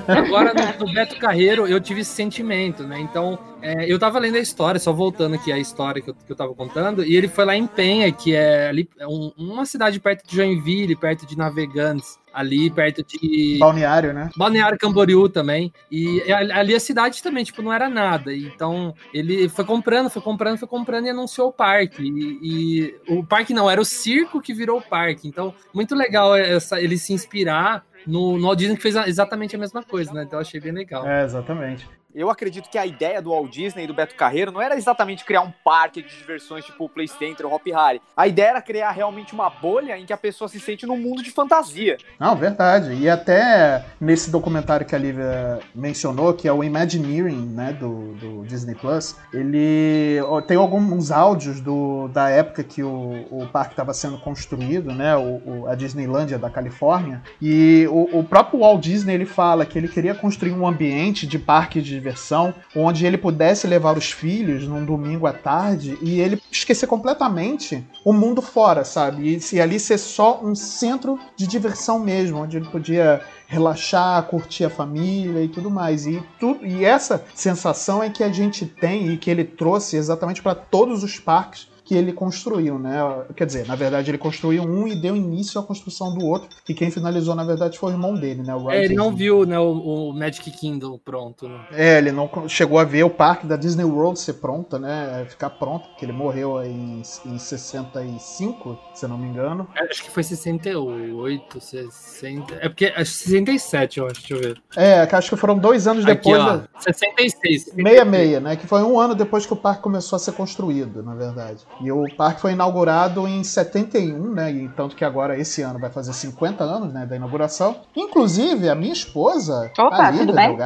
Agora, 0.08 0.52
no, 0.54 0.86
no 0.86 0.92
Beto 0.92 1.18
Carreiro, 1.18 1.66
eu 1.66 1.80
tive 1.80 2.00
esse 2.00 2.10
sentimento, 2.12 2.82
né? 2.84 2.98
Então, 3.00 3.38
é, 3.62 3.90
eu 3.90 3.98
tava 3.98 4.18
lendo 4.18 4.36
a 4.36 4.40
história, 4.40 4.78
só 4.80 4.92
voltando 4.92 5.34
aqui 5.34 5.52
à 5.52 5.58
história 5.58 6.00
que 6.02 6.10
eu, 6.10 6.14
que 6.14 6.32
eu 6.32 6.36
tava 6.36 6.54
contando, 6.54 7.04
e 7.04 7.16
ele 7.16 7.28
foi 7.28 7.44
lá 7.44 7.56
em 7.56 7.66
Penha, 7.66 8.10
que 8.12 8.34
é 8.34 8.68
ali 8.68 8.88
é 8.98 9.06
um- 9.06 9.32
uma 9.36 9.64
cidade 9.66 9.98
perto 10.00 10.26
de 10.26 10.36
Joinville, 10.36 10.96
perto 10.96 11.26
de 11.26 11.36
Navegantes, 11.36 12.18
ali 12.36 12.68
perto 12.70 13.02
de 13.02 13.56
Balneário, 13.58 14.12
né? 14.12 14.28
Balneário 14.36 14.76
Camboriú 14.78 15.26
também. 15.26 15.72
E 15.90 16.22
ali 16.30 16.74
a 16.74 16.80
cidade 16.80 17.22
também, 17.22 17.42
tipo, 17.42 17.62
não 17.62 17.72
era 17.72 17.88
nada. 17.88 18.34
Então, 18.34 18.94
ele 19.12 19.48
foi 19.48 19.64
comprando, 19.64 20.10
foi 20.10 20.20
comprando, 20.20 20.58
foi 20.58 20.68
comprando 20.68 21.06
e 21.06 21.10
anunciou 21.10 21.48
o 21.48 21.52
parque. 21.52 22.02
E, 22.02 22.38
e 22.42 22.94
o 23.08 23.24
parque 23.24 23.54
não, 23.54 23.70
era 23.70 23.80
o 23.80 23.86
circo 23.86 24.42
que 24.42 24.52
virou 24.52 24.78
o 24.78 24.82
parque. 24.82 25.26
Então, 25.26 25.54
muito 25.72 25.94
legal 25.94 26.36
essa, 26.36 26.78
ele 26.78 26.98
se 26.98 27.14
inspirar 27.14 27.82
no, 28.06 28.36
no 28.36 28.42
Walt 28.42 28.58
Disney, 28.58 28.76
que 28.76 28.82
fez 28.82 28.94
exatamente 28.94 29.56
a 29.56 29.58
mesma 29.58 29.82
coisa, 29.82 30.12
né? 30.12 30.24
Então, 30.24 30.38
eu 30.38 30.42
achei 30.42 30.60
bem 30.60 30.72
legal. 30.72 31.08
É, 31.08 31.24
exatamente. 31.24 31.88
Eu 32.18 32.30
acredito 32.30 32.70
que 32.70 32.78
a 32.78 32.86
ideia 32.86 33.20
do 33.20 33.28
Walt 33.28 33.50
Disney 33.52 33.84
e 33.84 33.86
do 33.86 33.92
Beto 33.92 34.14
Carreiro 34.14 34.50
não 34.50 34.62
era 34.62 34.74
exatamente 34.74 35.22
criar 35.22 35.42
um 35.42 35.52
parque 35.62 36.00
de 36.00 36.08
diversões 36.16 36.64
tipo 36.64 36.86
o 36.86 36.88
Play 36.88 37.06
Center 37.06 37.44
ou 37.44 37.52
Hop 37.52 37.66
Harry. 37.66 38.00
A 38.16 38.26
ideia 38.26 38.48
era 38.48 38.62
criar 38.62 38.90
realmente 38.92 39.34
uma 39.34 39.50
bolha 39.50 39.98
em 39.98 40.06
que 40.06 40.14
a 40.14 40.16
pessoa 40.16 40.48
se 40.48 40.58
sente 40.58 40.86
num 40.86 40.96
mundo 40.96 41.22
de 41.22 41.30
fantasia. 41.30 41.98
Não, 42.18 42.34
verdade. 42.34 42.94
E 42.94 43.06
até 43.06 43.84
nesse 44.00 44.30
documentário 44.30 44.86
que 44.86 44.94
a 44.94 44.98
Lívia 44.98 45.60
mencionou, 45.74 46.32
que 46.32 46.48
é 46.48 46.52
o 46.52 46.64
Imagineering, 46.64 47.48
né, 47.48 47.74
do, 47.74 48.14
do 48.14 48.44
Disney 48.46 48.74
Plus, 48.76 49.14
ele 49.30 50.18
tem 50.46 50.56
alguns 50.56 51.10
áudios 51.10 51.60
do, 51.60 52.08
da 52.08 52.30
época 52.30 52.64
que 52.64 52.82
o, 52.82 53.26
o 53.30 53.46
parque 53.52 53.74
estava 53.74 53.92
sendo 53.92 54.16
construído, 54.16 54.90
né, 54.90 55.14
o, 55.16 55.42
o- 55.44 55.66
a 55.68 55.74
Disneylândia 55.74 56.38
da 56.38 56.48
Califórnia. 56.48 57.20
E 57.42 57.86
o, 57.90 58.20
o 58.20 58.24
próprio 58.24 58.60
Walt 58.60 58.80
Disney 58.82 59.12
ele 59.12 59.26
fala 59.26 59.66
que 59.66 59.76
ele 59.76 59.88
queria 59.88 60.14
construir 60.14 60.52
um 60.52 60.66
ambiente 60.66 61.26
de 61.26 61.38
parque 61.38 61.82
de 61.82 62.05
diversão 62.06 62.54
onde 62.74 63.04
ele 63.04 63.18
pudesse 63.18 63.66
levar 63.66 63.98
os 63.98 64.12
filhos 64.12 64.66
num 64.66 64.84
domingo 64.84 65.26
à 65.26 65.32
tarde 65.32 65.98
e 66.00 66.20
ele 66.20 66.40
esquecer 66.50 66.86
completamente 66.86 67.84
o 68.04 68.12
mundo 68.12 68.40
fora, 68.40 68.84
sabe? 68.84 69.34
E 69.34 69.40
se 69.40 69.60
ali 69.60 69.80
ser 69.80 69.98
só 69.98 70.40
um 70.42 70.54
centro 70.54 71.18
de 71.36 71.46
diversão 71.46 71.98
mesmo, 71.98 72.38
onde 72.38 72.56
ele 72.56 72.68
podia 72.68 73.20
relaxar, 73.48 74.22
curtir 74.24 74.64
a 74.64 74.70
família 74.70 75.42
e 75.42 75.48
tudo 75.48 75.70
mais. 75.70 76.06
E, 76.06 76.22
tu, 76.38 76.58
e 76.62 76.84
essa 76.84 77.24
sensação 77.34 78.02
é 78.02 78.10
que 78.10 78.22
a 78.22 78.30
gente 78.30 78.64
tem 78.64 79.12
e 79.12 79.16
que 79.16 79.30
ele 79.30 79.44
trouxe 79.44 79.96
exatamente 79.96 80.42
para 80.42 80.54
todos 80.54 81.02
os 81.02 81.18
parques 81.18 81.68
que 81.86 81.94
ele 81.94 82.12
construiu, 82.12 82.78
né? 82.78 82.98
Quer 83.36 83.46
dizer, 83.46 83.66
na 83.66 83.76
verdade, 83.76 84.10
ele 84.10 84.18
construiu 84.18 84.64
um 84.64 84.88
e 84.88 84.96
deu 84.96 85.14
início 85.14 85.60
à 85.60 85.62
construção 85.62 86.12
do 86.12 86.26
outro, 86.26 86.48
e 86.68 86.74
quem 86.74 86.90
finalizou, 86.90 87.34
na 87.34 87.44
verdade, 87.44 87.78
foi 87.78 87.92
o 87.92 87.94
irmão 87.94 88.14
dele, 88.14 88.42
né? 88.42 88.52
É, 88.70 88.84
ele 88.84 88.94
não 88.94 89.14
viu 89.14 89.46
né, 89.46 89.58
o, 89.58 90.10
o 90.10 90.12
Magic 90.12 90.50
Kingdom 90.50 90.98
pronto. 90.98 91.48
Né? 91.48 91.60
É, 91.70 91.98
ele 91.98 92.10
não 92.10 92.28
chegou 92.48 92.80
a 92.80 92.84
ver 92.84 93.04
o 93.04 93.10
parque 93.10 93.46
da 93.46 93.56
Disney 93.56 93.84
World 93.84 94.18
ser 94.18 94.34
pronta, 94.34 94.78
né? 94.78 95.24
Ficar 95.28 95.50
pronto, 95.50 95.88
porque 95.88 96.04
ele 96.04 96.12
morreu 96.12 96.60
em, 96.64 97.02
em 97.24 97.38
65, 97.38 98.78
se 98.92 99.04
eu 99.04 99.08
não 99.08 99.16
me 99.16 99.28
engano. 99.28 99.68
É, 99.76 99.84
acho 99.84 100.02
que 100.02 100.10
foi 100.10 100.24
68, 100.24 101.60
60. 101.60 102.54
É 102.56 102.68
porque. 102.68 102.92
67, 102.96 103.98
eu 103.98 104.06
acho, 104.06 104.14
deixa 104.14 104.34
eu 104.34 104.40
ver. 104.40 104.62
É, 104.76 105.02
acho 105.02 105.30
que 105.30 105.36
foram 105.36 105.56
dois 105.56 105.86
anos 105.86 106.04
depois. 106.04 106.40
Aqui, 106.40 106.50
ó, 106.50 106.56
da... 106.56 106.68
66. 106.80 107.64
66, 107.74 108.42
né? 108.42 108.56
Que 108.56 108.66
foi 108.66 108.82
um 108.82 108.98
ano 108.98 109.14
depois 109.14 109.46
que 109.46 109.52
o 109.52 109.56
parque 109.56 109.82
começou 109.82 110.16
a 110.16 110.18
ser 110.18 110.32
construído, 110.32 111.02
na 111.02 111.14
verdade. 111.14 111.64
E 111.80 111.92
o 111.92 112.04
parque 112.16 112.40
foi 112.40 112.52
inaugurado 112.52 113.26
em 113.26 113.42
71, 113.44 114.34
né? 114.34 114.50
E 114.52 114.68
tanto 114.70 114.96
que 114.96 115.04
agora, 115.04 115.38
esse 115.38 115.62
ano, 115.62 115.78
vai 115.78 115.90
fazer 115.90 116.12
50 116.12 116.64
anos, 116.64 116.92
né? 116.92 117.06
Da 117.06 117.16
inauguração. 117.16 117.76
Inclusive, 117.94 118.68
a 118.68 118.74
minha 118.74 118.92
esposa, 118.92 119.70
Opa, 119.78 120.12
tudo 120.12 120.32
bem? 120.32 120.56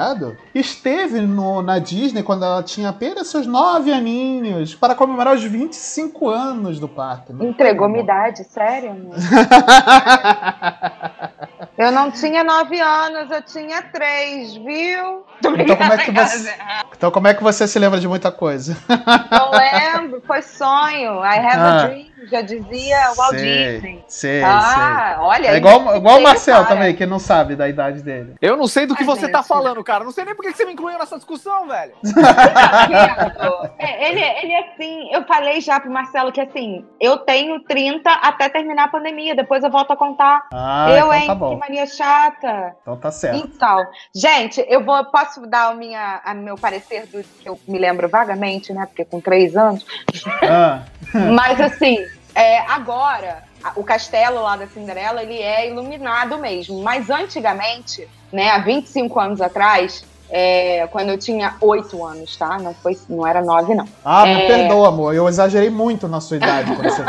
esteve 0.54 1.20
no, 1.20 1.62
na 1.62 1.78
Disney 1.78 2.22
quando 2.22 2.44
ela 2.44 2.62
tinha 2.62 2.88
apenas 2.90 3.28
seus 3.28 3.46
9 3.46 3.92
aninhos 3.92 4.74
para 4.74 4.94
comemorar 4.94 5.34
os 5.34 5.42
25 5.42 6.28
anos 6.28 6.78
do 6.78 6.88
parque. 6.88 7.32
Né? 7.32 7.46
Entregou 7.46 7.88
minha 7.88 8.02
idade, 8.02 8.44
sério? 8.44 8.94
Eu 11.80 11.90
não 11.90 12.10
tinha 12.10 12.44
nove 12.44 12.78
anos, 12.78 13.30
eu 13.30 13.40
tinha 13.40 13.80
três, 13.80 14.54
viu? 14.54 15.24
Então 15.38 15.56
como, 15.56 15.92
é 15.94 15.96
que 15.96 16.10
você, 16.10 16.54
então 16.94 17.10
como 17.10 17.26
é 17.26 17.32
que 17.32 17.42
você 17.42 17.66
se 17.66 17.78
lembra 17.78 17.98
de 17.98 18.06
muita 18.06 18.30
coisa? 18.30 18.76
Não 19.30 19.50
lembro, 19.50 20.22
foi 20.26 20.42
sonho. 20.42 21.24
I 21.24 21.38
have 21.38 21.56
ah. 21.56 21.82
a 21.82 21.86
dream 21.86 22.09
já 22.26 22.40
dizia 22.42 23.12
Walt 23.16 23.30
sei, 23.38 23.72
Disney. 23.72 24.04
Sei, 24.08 24.42
ah, 24.42 25.14
sei. 25.14 25.24
olha. 25.24 25.48
É 25.48 25.56
igual, 25.56 25.96
igual 25.96 26.18
o 26.18 26.22
Marcel 26.22 26.66
também, 26.66 26.94
que 26.94 27.06
não 27.06 27.18
sabe 27.18 27.56
da 27.56 27.68
idade 27.68 28.02
dele. 28.02 28.34
Eu 28.40 28.56
não 28.56 28.66
sei 28.66 28.86
do 28.86 28.94
que 28.94 29.02
Ai, 29.02 29.06
você 29.06 29.22
gente. 29.22 29.32
tá 29.32 29.42
falando, 29.42 29.82
cara. 29.82 30.04
Não 30.04 30.12
sei 30.12 30.24
nem 30.24 30.34
por 30.34 30.44
que 30.44 30.52
você 30.52 30.64
me 30.64 30.72
incluiu 30.72 30.98
nessa 30.98 31.16
discussão, 31.16 31.68
velho. 31.68 31.92
é, 33.78 34.10
ele, 34.10 34.20
ele 34.20 34.52
é 34.52 34.72
assim, 34.72 35.12
eu 35.12 35.24
falei 35.24 35.60
já 35.60 35.80
pro 35.80 35.90
Marcelo 35.90 36.32
que 36.32 36.40
assim, 36.40 36.84
eu 37.00 37.18
tenho 37.18 37.60
30 37.64 38.10
até 38.10 38.48
terminar 38.48 38.84
a 38.84 38.88
pandemia, 38.88 39.34
depois 39.34 39.62
eu 39.62 39.70
volto 39.70 39.92
a 39.92 39.96
contar. 39.96 40.46
Ah, 40.52 40.90
eu, 40.90 40.96
então 40.96 41.14
hein, 41.14 41.26
tá 41.26 41.34
bom. 41.34 41.50
que 41.50 41.56
mania 41.56 41.86
chata. 41.86 42.76
Então 42.82 42.96
tá 42.96 43.10
certo. 43.10 43.36
Então, 43.36 43.86
gente, 44.14 44.64
eu 44.68 44.84
vou, 44.84 45.04
posso 45.06 45.46
dar 45.46 45.70
a 45.70 45.74
minha, 45.74 46.20
a 46.24 46.34
meu 46.34 46.56
parecer 46.56 47.06
do 47.06 47.22
que 47.22 47.48
eu 47.48 47.58
me 47.66 47.78
lembro 47.78 48.08
vagamente, 48.08 48.72
né? 48.72 48.86
Porque 48.86 49.04
com 49.04 49.20
três 49.20 49.56
anos. 49.56 49.84
Ah. 50.42 50.82
Mas 51.34 51.60
assim, 51.60 51.98
é, 52.34 52.58
agora, 52.58 53.42
o 53.76 53.84
castelo 53.84 54.42
lá 54.42 54.56
da 54.56 54.66
Cinderela, 54.66 55.22
ele 55.22 55.38
é 55.38 55.68
iluminado 55.68 56.38
mesmo. 56.38 56.82
Mas 56.82 57.10
antigamente, 57.10 58.08
né, 58.32 58.50
há 58.50 58.58
25 58.58 59.20
anos 59.20 59.40
atrás, 59.40 60.04
é, 60.30 60.86
quando 60.92 61.10
eu 61.10 61.18
tinha 61.18 61.56
8 61.60 62.04
anos, 62.04 62.36
tá? 62.36 62.58
Não, 62.58 62.72
foi, 62.74 62.96
não 63.08 63.26
era 63.26 63.42
9, 63.42 63.74
não. 63.74 63.88
Ah, 64.04 64.24
me 64.24 64.42
é... 64.42 64.46
perdoa, 64.46 64.88
amor. 64.88 65.14
Eu 65.14 65.28
exagerei 65.28 65.70
muito 65.70 66.06
na 66.06 66.20
sua 66.20 66.36
idade 66.36 66.74
quando 66.74 66.88
você 66.88 67.02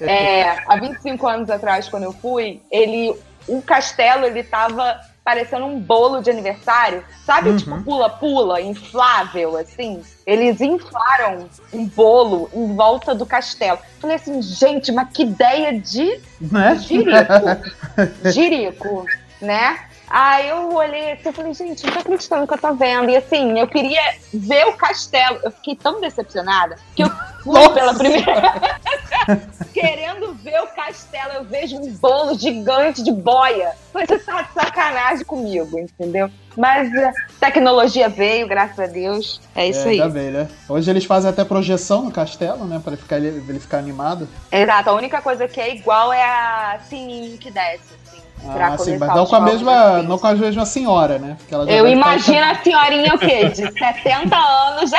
foi. 0.00 0.08
é, 0.08 0.58
há 0.66 0.76
25 0.76 1.26
anos 1.26 1.50
atrás, 1.50 1.88
quando 1.88 2.02
eu 2.02 2.12
fui, 2.12 2.60
ele, 2.70 3.14
o 3.46 3.62
castelo, 3.62 4.26
ele 4.26 4.42
tava 4.42 5.00
parecendo 5.24 5.64
um 5.64 5.80
bolo 5.80 6.20
de 6.20 6.30
aniversário. 6.30 7.02
Sabe, 7.24 7.50
uhum. 7.50 7.56
tipo, 7.56 7.82
pula-pula, 7.82 8.60
inflável, 8.60 9.56
assim? 9.56 10.02
Eles 10.26 10.60
inflaram 10.60 11.48
um 11.72 11.86
bolo 11.86 12.50
em 12.52 12.76
volta 12.76 13.14
do 13.14 13.24
castelo. 13.24 13.78
Falei 13.98 14.16
assim, 14.16 14.42
gente, 14.42 14.92
mas 14.92 15.08
que 15.12 15.22
ideia 15.22 15.80
de 15.80 16.20
né? 16.40 16.76
jirico. 16.76 18.30
jirico, 18.30 19.06
né? 19.40 19.78
Aí 20.08 20.48
eu 20.48 20.72
olhei 20.72 21.12
assim 21.12 21.28
e 21.28 21.32
falei, 21.32 21.54
gente, 21.54 21.84
não 21.84 21.92
tô 21.92 21.98
acreditando 21.98 22.42
no 22.42 22.46
que 22.46 22.54
eu 22.54 22.58
tô 22.58 22.74
vendo. 22.74 23.10
E 23.10 23.16
assim, 23.16 23.58
eu 23.58 23.66
queria 23.66 24.14
ver 24.32 24.66
o 24.66 24.74
castelo. 24.74 25.40
Eu 25.42 25.50
fiquei 25.50 25.76
tão 25.76 26.00
decepcionada 26.00 26.76
que 26.94 27.02
eu 27.02 27.10
fui 27.42 27.54
Nossa. 27.54 27.70
pela 27.70 27.94
primeira 27.94 28.80
querendo 29.72 30.34
ver 30.34 30.60
o 30.60 30.66
castelo. 30.68 31.32
Eu 31.34 31.44
vejo 31.44 31.76
um 31.76 31.90
bolo 31.94 32.38
gigante 32.38 33.02
de 33.02 33.12
boia. 33.12 33.72
Você 33.92 34.18
tá 34.18 34.42
de 34.42 34.52
sacanagem 34.52 35.24
comigo, 35.24 35.78
entendeu? 35.78 36.30
Mas 36.56 36.94
a 36.94 37.12
tecnologia 37.40 38.08
veio, 38.08 38.46
graças 38.46 38.78
a 38.78 38.86
Deus. 38.86 39.40
É 39.54 39.66
isso 39.66 39.88
é, 39.88 39.92
aí. 39.92 40.10
Bem, 40.10 40.30
né? 40.30 40.48
Hoje 40.68 40.88
eles 40.90 41.04
fazem 41.04 41.30
até 41.30 41.44
projeção 41.44 42.02
no 42.02 42.12
castelo, 42.12 42.64
né? 42.66 42.80
Pra 42.82 42.92
ele 42.92 43.02
ficar, 43.02 43.18
ele 43.18 43.60
ficar 43.60 43.78
animado. 43.78 44.28
Exato. 44.52 44.90
A 44.90 44.92
única 44.92 45.20
coisa 45.20 45.48
que 45.48 45.60
é 45.60 45.74
igual 45.74 46.12
é 46.12 46.22
a 46.22 46.78
sininho 46.88 47.36
que 47.38 47.50
desce. 47.50 48.03
Ah, 48.46 48.76
sim, 48.78 48.98
mas 48.98 49.14
não 49.14 49.26
com, 49.26 49.36
a 49.36 49.40
mesma, 49.40 50.02
não 50.02 50.18
com 50.18 50.26
a 50.26 50.34
mesma 50.34 50.66
senhora, 50.66 51.18
né? 51.18 51.36
Eu 51.66 51.88
imagino 51.88 52.44
a 52.44 52.54
senhorinha 52.56 53.14
o 53.14 53.18
quê? 53.18 53.48
De 53.48 53.72
70 53.72 54.36
anos. 54.36 54.90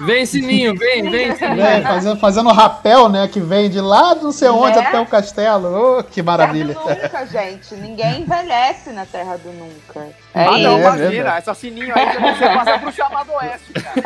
Vem, 0.00 0.24
Sininho, 0.24 0.76
vem, 0.76 1.10
vem, 1.10 1.34
Sininho. 1.34 1.60
É, 1.60 1.80
fazendo, 1.80 2.20
fazendo 2.20 2.50
rapel, 2.50 3.08
né? 3.08 3.26
Que 3.26 3.40
vem 3.40 3.68
de 3.68 3.80
lá 3.80 4.14
não 4.14 4.30
sei 4.30 4.48
onde 4.48 4.78
né? 4.78 4.86
até 4.86 5.00
o 5.00 5.06
castelo. 5.06 5.98
Oh, 5.98 6.04
que 6.04 6.22
maravilha. 6.22 6.74
Terra 6.74 6.94
do 6.94 7.02
nunca, 7.02 7.26
gente. 7.26 7.74
Ninguém 7.74 8.20
envelhece 8.20 8.90
na 8.90 9.04
Terra 9.04 9.36
do 9.38 9.50
nunca. 9.50 10.08
É 10.34 10.44
ah, 10.44 10.58
não, 10.58 10.78
é, 10.78 10.80
imagina. 10.80 11.34
É 11.34 11.38
essa 11.38 11.52
Sininho 11.52 11.92
aí 11.96 12.06
você 12.12 12.44
passa 12.44 12.78
pro 12.78 12.92
chamado 12.92 13.32
Oeste, 13.32 13.72
cara. 13.72 13.98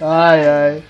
ai, 0.02 0.48
ai. 0.48 0.82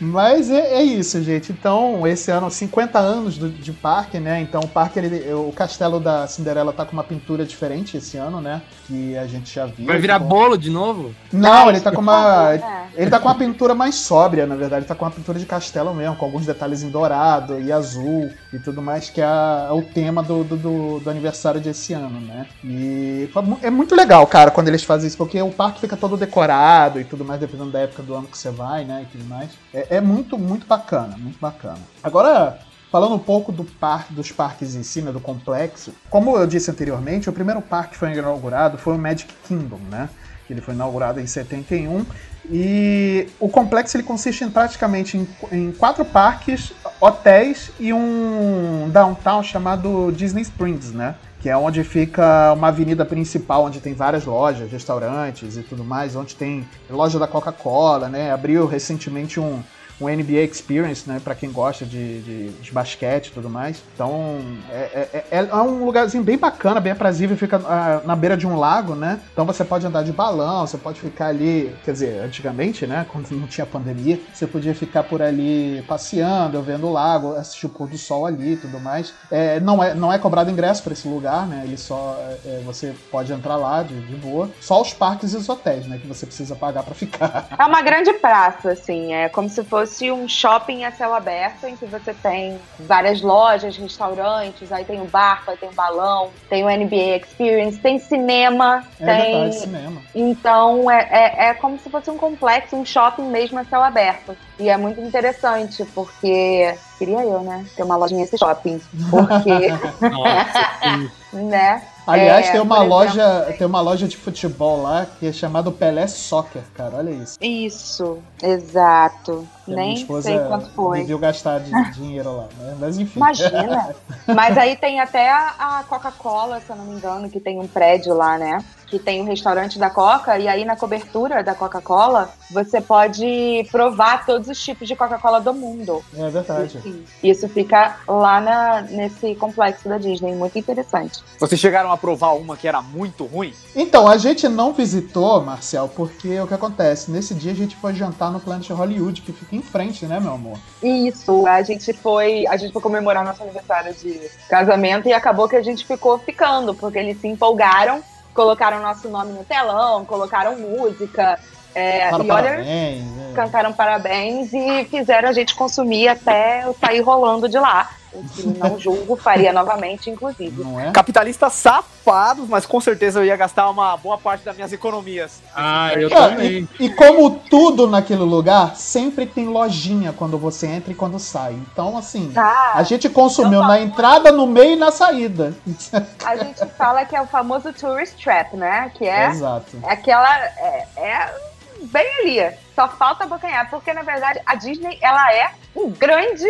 Mas 0.00 0.50
é, 0.50 0.74
é, 0.74 0.82
isso, 0.82 1.22
gente. 1.22 1.52
Então, 1.52 2.06
esse 2.06 2.30
ano, 2.30 2.50
50 2.50 2.98
anos 2.98 3.38
do, 3.38 3.48
de 3.48 3.72
parque, 3.72 4.18
né? 4.18 4.40
Então, 4.40 4.60
o 4.60 4.68
parque, 4.68 4.98
ele, 4.98 5.32
o 5.32 5.52
castelo 5.52 6.00
da 6.00 6.26
Cinderela 6.26 6.72
tá 6.72 6.84
com 6.84 6.92
uma 6.92 7.04
pintura 7.04 7.44
diferente 7.44 7.96
esse 7.96 8.16
ano, 8.16 8.40
né? 8.40 8.62
Que 8.86 9.16
a 9.16 9.26
gente 9.26 9.54
já 9.54 9.66
viu. 9.66 9.86
Vai 9.86 9.98
virar 9.98 10.18
com... 10.18 10.26
bolo 10.26 10.56
de 10.56 10.70
novo? 10.70 11.14
Não, 11.32 11.68
ele 11.68 11.80
tá 11.80 11.90
com 11.90 12.00
uma. 12.00 12.50
Ele 12.94 13.10
tá 13.10 13.18
com 13.18 13.28
uma 13.28 13.34
pintura 13.34 13.74
mais 13.74 13.94
sóbria, 13.94 14.46
na 14.46 14.56
verdade. 14.56 14.82
Ele 14.82 14.88
tá 14.88 14.94
com 14.94 15.04
uma 15.04 15.10
pintura 15.10 15.38
de 15.38 15.46
castelo 15.46 15.94
mesmo, 15.94 16.16
com 16.16 16.24
alguns 16.24 16.46
detalhes 16.46 16.82
em 16.82 16.90
dourado 16.90 17.60
e 17.60 17.72
azul 17.72 18.30
e 18.52 18.58
tudo 18.58 18.82
mais, 18.82 19.08
que 19.10 19.20
é, 19.20 19.24
é 19.24 19.72
o 19.72 19.82
tema 19.82 20.22
do, 20.22 20.44
do, 20.44 21.00
do, 21.00 21.10
aniversário 21.10 21.60
desse 21.60 21.92
ano, 21.92 22.20
né? 22.20 22.46
E 22.64 23.28
é 23.62 23.70
muito 23.70 23.94
legal, 23.94 24.26
cara, 24.26 24.50
quando 24.50 24.68
eles 24.68 24.82
fazem 24.82 25.08
isso, 25.08 25.16
porque 25.16 25.40
o 25.40 25.50
parque 25.50 25.80
fica 25.80 25.96
todo 25.96 26.16
decorado 26.16 27.00
e 27.00 27.04
tudo 27.04 27.24
mais, 27.24 27.40
dependendo 27.40 27.70
da 27.70 27.80
época 27.80 28.02
do 28.02 28.14
ano 28.14 28.26
que 28.26 28.36
você 28.36 28.50
vai, 28.50 28.84
né? 28.84 29.02
E 29.02 29.16
tudo 29.16 29.28
mais. 29.28 29.50
É, 29.72 29.96
é 29.96 30.00
muito, 30.00 30.38
muito 30.38 30.66
bacana, 30.66 31.16
muito 31.16 31.38
bacana. 31.38 31.78
Agora, 32.02 32.58
Falando 32.90 33.14
um 33.14 33.20
pouco 33.20 33.52
do 33.52 33.64
parque, 33.64 34.12
dos 34.12 34.32
parques 34.32 34.74
em 34.74 34.82
si, 34.82 35.00
né, 35.00 35.12
do 35.12 35.20
complexo, 35.20 35.94
como 36.10 36.36
eu 36.36 36.44
disse 36.44 36.72
anteriormente, 36.72 37.30
o 37.30 37.32
primeiro 37.32 37.62
parque 37.62 37.90
que 37.92 37.96
foi 37.96 38.12
inaugurado 38.12 38.78
foi 38.78 38.96
o 38.96 38.98
Magic 38.98 39.32
Kingdom, 39.46 39.78
né? 39.88 40.08
Ele 40.48 40.60
foi 40.60 40.74
inaugurado 40.74 41.20
em 41.20 41.26
71 41.26 42.04
e 42.50 43.28
o 43.38 43.48
complexo 43.48 43.96
ele 43.96 44.02
consiste 44.02 44.42
em 44.42 44.50
praticamente 44.50 45.16
em, 45.16 45.28
em, 45.52 45.70
quatro 45.70 46.04
parques, 46.04 46.72
hotéis 47.00 47.70
e 47.78 47.92
um 47.92 48.90
downtown 48.92 49.44
chamado 49.44 50.10
Disney 50.10 50.42
Springs, 50.42 50.90
né? 50.90 51.14
Que 51.40 51.48
é 51.48 51.56
onde 51.56 51.82
fica 51.82 52.52
uma 52.52 52.68
avenida 52.68 53.04
principal, 53.04 53.64
onde 53.64 53.80
tem 53.80 53.94
várias 53.94 54.26
lojas, 54.26 54.70
restaurantes 54.70 55.56
e 55.56 55.62
tudo 55.62 55.82
mais, 55.82 56.14
onde 56.14 56.36
tem 56.36 56.68
loja 56.88 57.18
da 57.18 57.26
Coca-Cola, 57.26 58.08
né? 58.08 58.30
Abriu 58.30 58.66
recentemente 58.66 59.40
um, 59.40 59.62
um 60.00 60.08
NBA 60.08 60.40
Experience, 60.50 61.08
né, 61.08 61.20
para 61.22 61.34
quem 61.34 61.52
gosta 61.52 61.84
de, 61.84 62.20
de, 62.22 62.48
de, 62.48 62.72
basquete 62.72 63.28
e 63.28 63.32
tudo 63.32 63.50
mais. 63.50 63.82
Então, 63.94 64.40
é, 64.70 65.08
é, 65.12 65.24
é, 65.30 65.38
é, 65.38 65.56
um 65.56 65.84
lugarzinho 65.84 66.24
bem 66.24 66.38
bacana, 66.38 66.80
bem 66.80 66.92
aprazível, 66.92 67.36
fica 67.36 67.58
uh, 67.58 68.06
na 68.06 68.16
beira 68.16 68.36
de 68.36 68.46
um 68.46 68.56
lago, 68.56 68.94
né? 68.94 69.20
Então 69.32 69.44
você 69.44 69.64
pode 69.64 69.86
andar 69.86 70.02
de 70.02 70.12
balão, 70.12 70.66
você 70.66 70.78
pode 70.78 71.00
ficar 71.00 71.26
ali, 71.26 71.74
quer 71.84 71.92
dizer, 71.92 72.20
antigamente, 72.22 72.86
né, 72.86 73.06
quando 73.12 73.30
não 73.32 73.46
tinha 73.46 73.66
pandemia, 73.66 74.18
você 74.32 74.46
podia 74.46 74.74
ficar 74.74 75.02
por 75.02 75.20
ali 75.20 75.84
passeando, 75.86 76.62
vendo 76.62 76.86
o 76.86 76.92
lago, 76.92 77.34
assistir 77.34 77.66
o 77.66 77.68
pôr 77.68 77.88
do 77.88 77.98
sol 77.98 78.26
ali 78.26 78.54
e 78.54 78.56
tudo 78.56 78.80
mais. 78.80 79.12
É, 79.30 79.60
não, 79.60 79.82
é, 79.82 79.94
não 79.94 80.12
é 80.12 80.18
cobrado 80.18 80.50
ingresso 80.50 80.82
para 80.82 80.94
esse 80.94 81.06
lugar, 81.06 81.46
né? 81.46 81.62
Ele 81.64 81.76
só, 81.76 82.18
é, 82.44 82.62
você 82.64 82.94
pode 83.10 83.32
entrar 83.32 83.56
lá 83.56 83.82
de, 83.82 84.00
de 84.00 84.16
boa. 84.16 84.50
Só 84.60 84.80
os 84.80 84.94
parques 84.94 85.34
e 85.34 85.36
os 85.36 85.48
hotéis, 85.48 85.86
né, 85.86 85.98
que 85.98 86.06
você 86.06 86.24
precisa 86.24 86.56
pagar 86.56 86.82
para 86.82 86.94
ficar. 86.94 87.48
É 87.58 87.64
uma 87.64 87.82
grande 87.82 88.12
praça, 88.14 88.72
assim, 88.72 89.12
é 89.12 89.28
como 89.28 89.48
se 89.48 89.62
fosse 89.64 89.89
fosse 89.90 90.10
um 90.12 90.28
shopping 90.28 90.84
a 90.84 90.92
céu 90.92 91.12
aberto, 91.12 91.66
em 91.66 91.76
que 91.76 91.84
você 91.84 92.14
tem 92.14 92.58
várias 92.78 93.20
lojas, 93.20 93.76
restaurantes, 93.76 94.70
aí 94.70 94.84
tem 94.84 95.00
o 95.00 95.04
barco, 95.04 95.50
aí 95.50 95.56
tem 95.56 95.68
o 95.68 95.72
balão, 95.72 96.30
tem 96.48 96.64
o 96.64 96.68
NBA 96.68 97.16
Experience, 97.16 97.78
tem 97.78 97.98
cinema, 97.98 98.84
é 99.00 99.04
tem. 99.04 99.32
Verdade, 99.32 99.58
cinema. 99.58 100.02
Então 100.14 100.90
é, 100.90 101.08
é, 101.10 101.48
é 101.48 101.54
como 101.54 101.78
se 101.78 101.90
fosse 101.90 102.10
um 102.10 102.16
complexo, 102.16 102.76
um 102.76 102.84
shopping 102.84 103.24
mesmo 103.24 103.58
a 103.58 103.64
céu 103.64 103.82
aberto. 103.82 104.36
E 104.58 104.68
é 104.68 104.76
muito 104.76 105.00
interessante, 105.00 105.84
porque 105.94 106.74
queria 106.98 107.24
eu, 107.24 107.40
né? 107.40 107.64
Ter 107.74 107.82
uma 107.82 107.96
lojinha 107.96 108.20
nesse 108.20 108.38
shopping. 108.38 108.80
Porque. 109.10 109.68
Nossa, 110.06 111.10
né? 111.32 111.82
Aliás, 112.06 112.48
é, 112.48 112.52
tem 112.52 112.60
uma 112.60 112.82
loja, 112.82 113.22
exemplo, 113.22 113.58
tem 113.58 113.66
uma 113.66 113.80
loja 113.80 114.08
de 114.08 114.16
futebol 114.16 114.82
lá 114.82 115.06
que 115.18 115.26
é 115.26 115.32
chamada 115.32 115.70
Pelé 115.70 116.06
Soccer, 116.06 116.62
cara. 116.74 116.96
Olha 116.96 117.10
isso. 117.10 117.38
Isso, 117.40 118.18
exato. 118.42 119.46
Nem 119.66 119.96
sei 120.22 120.38
quanto 120.40 120.70
foi. 120.70 121.04
Viu 121.04 121.18
gastar 121.18 121.60
de 121.60 121.70
dinheiro 121.92 122.36
lá, 122.36 122.48
né? 122.58 122.76
Mas 122.78 122.98
enfim. 122.98 123.18
Imagina. 123.18 123.94
Mas 124.26 124.58
aí 124.58 124.76
tem 124.76 125.00
até 125.00 125.30
a 125.30 125.84
Coca-Cola, 125.88 126.60
se 126.60 126.70
eu 126.70 126.76
não 126.76 126.84
me 126.84 126.94
engano, 126.94 127.28
que 127.28 127.40
tem 127.40 127.58
um 127.58 127.66
prédio 127.66 128.14
lá, 128.14 128.38
né? 128.38 128.64
que 128.90 128.98
tem 128.98 129.22
um 129.22 129.24
restaurante 129.24 129.78
da 129.78 129.88
Coca, 129.88 130.36
e 130.36 130.48
aí 130.48 130.64
na 130.64 130.76
cobertura 130.76 131.44
da 131.44 131.54
Coca-Cola 131.54 132.28
você 132.50 132.80
pode 132.80 133.64
provar 133.70 134.26
todos 134.26 134.48
os 134.48 134.60
tipos 134.62 134.88
de 134.88 134.96
Coca-Cola 134.96 135.40
do 135.40 135.54
mundo. 135.54 136.02
É 136.16 136.28
verdade. 136.28 136.82
Isso 137.22 137.48
fica 137.48 138.00
lá 138.08 138.40
na, 138.40 138.82
nesse 138.82 139.36
complexo 139.36 139.88
da 139.88 139.96
Disney, 139.96 140.34
muito 140.34 140.58
interessante. 140.58 141.22
Vocês 141.38 141.60
chegaram 141.60 141.92
a 141.92 141.96
provar 141.96 142.32
uma 142.32 142.56
que 142.56 142.66
era 142.66 142.82
muito 142.82 143.24
ruim? 143.24 143.54
Então, 143.76 144.08
a 144.08 144.16
gente 144.16 144.48
não 144.48 144.72
visitou, 144.72 145.40
Marcial, 145.40 145.88
porque 145.88 146.40
o 146.40 146.48
que 146.48 146.54
acontece? 146.54 147.10
Nesse 147.12 147.32
dia 147.32 147.52
a 147.52 147.54
gente 147.54 147.76
foi 147.76 147.94
jantar 147.94 148.32
no 148.32 148.40
Planet 148.40 148.68
Hollywood, 148.70 149.22
que 149.22 149.32
fica 149.32 149.49
em 149.52 149.62
frente, 149.62 150.06
né, 150.06 150.20
meu 150.20 150.32
amor? 150.32 150.58
Isso, 150.82 151.46
a 151.46 151.62
gente 151.62 151.92
foi. 151.92 152.46
A 152.46 152.56
gente 152.56 152.72
foi 152.72 152.82
comemorar 152.82 153.24
nosso 153.24 153.42
aniversário 153.42 153.94
de 153.94 154.30
casamento 154.48 155.08
e 155.08 155.12
acabou 155.12 155.48
que 155.48 155.56
a 155.56 155.62
gente 155.62 155.86
ficou 155.86 156.18
ficando, 156.18 156.74
porque 156.74 156.98
eles 156.98 157.20
se 157.20 157.28
empolgaram 157.28 158.02
colocaram 158.34 158.80
nosso 158.80 159.08
nome 159.08 159.32
no 159.32 159.44
telão, 159.44 160.04
colocaram 160.04 160.58
música. 160.58 161.38
É, 161.74 162.10
e 162.10 162.14
olha, 162.14 162.24
parabéns, 162.24 163.04
né? 163.04 163.32
cantaram 163.34 163.72
parabéns 163.72 164.52
e 164.52 164.84
fizeram 164.86 165.28
a 165.28 165.32
gente 165.32 165.54
consumir 165.54 166.08
até 166.08 166.64
sair 166.80 167.00
rolando 167.00 167.48
de 167.48 167.58
lá. 167.58 167.90
O 168.12 168.24
que 168.24 168.46
não 168.46 168.78
julgo, 168.78 169.16
faria 169.16 169.52
novamente, 169.52 170.10
inclusive. 170.10 170.62
É? 170.80 170.90
Capitalistas 170.90 171.52
safados, 171.52 172.48
mas 172.48 172.66
com 172.66 172.80
certeza 172.80 173.20
eu 173.20 173.24
ia 173.24 173.36
gastar 173.36 173.70
uma 173.70 173.96
boa 173.96 174.18
parte 174.18 174.44
das 174.44 174.56
minhas 174.56 174.72
economias. 174.72 175.40
Ah, 175.54 175.92
eu 175.94 176.10
também. 176.10 176.68
E, 176.78 176.86
e, 176.86 176.90
como 176.90 177.30
tudo 177.30 177.86
naquele 177.86 178.22
lugar, 178.22 178.74
sempre 178.74 179.26
tem 179.26 179.46
lojinha 179.46 180.12
quando 180.12 180.36
você 180.36 180.66
entra 180.66 180.90
e 180.90 180.94
quando 180.94 181.18
sai. 181.18 181.52
Então, 181.52 181.96
assim, 181.96 182.32
ah, 182.36 182.72
a 182.74 182.82
gente 182.82 183.08
consumiu 183.08 183.60
na 183.60 183.80
entrada, 183.80 184.32
no 184.32 184.46
meio 184.46 184.72
e 184.72 184.76
na 184.76 184.90
saída. 184.90 185.54
A 186.24 186.36
gente 186.36 186.64
fala 186.76 187.04
que 187.04 187.16
é 187.16 187.20
o 187.20 187.26
famoso 187.26 187.72
tourist 187.72 188.22
trap, 188.22 188.56
né? 188.56 188.90
Que 188.94 189.06
é, 189.06 189.28
Exato. 189.28 189.78
é 189.82 189.92
aquela. 189.92 190.36
É, 190.38 190.86
é 190.96 191.34
bem 191.82 192.06
ali. 192.20 192.56
Só 192.74 192.88
falta 192.88 193.24
abocanhar, 193.24 193.68
porque 193.70 193.92
na 193.92 194.02
verdade 194.02 194.40
a 194.46 194.54
Disney 194.54 194.98
ela 195.00 195.32
é 195.32 195.52
um 195.74 195.90
grande 195.90 196.48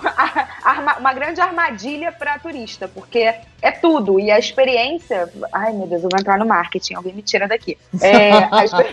uma 0.98 1.12
grande 1.12 1.40
armadilha 1.40 2.12
para 2.12 2.38
turista, 2.38 2.88
porque 2.88 3.34
é 3.62 3.70
tudo. 3.70 4.18
E 4.18 4.30
a 4.30 4.38
experiência. 4.38 5.30
Ai, 5.52 5.72
meu 5.72 5.86
Deus, 5.86 6.02
eu 6.02 6.08
vou 6.10 6.18
entrar 6.18 6.38
no 6.38 6.46
marketing, 6.46 6.94
alguém 6.94 7.14
me 7.14 7.22
tira 7.22 7.46
daqui. 7.46 7.76
É, 8.00 8.30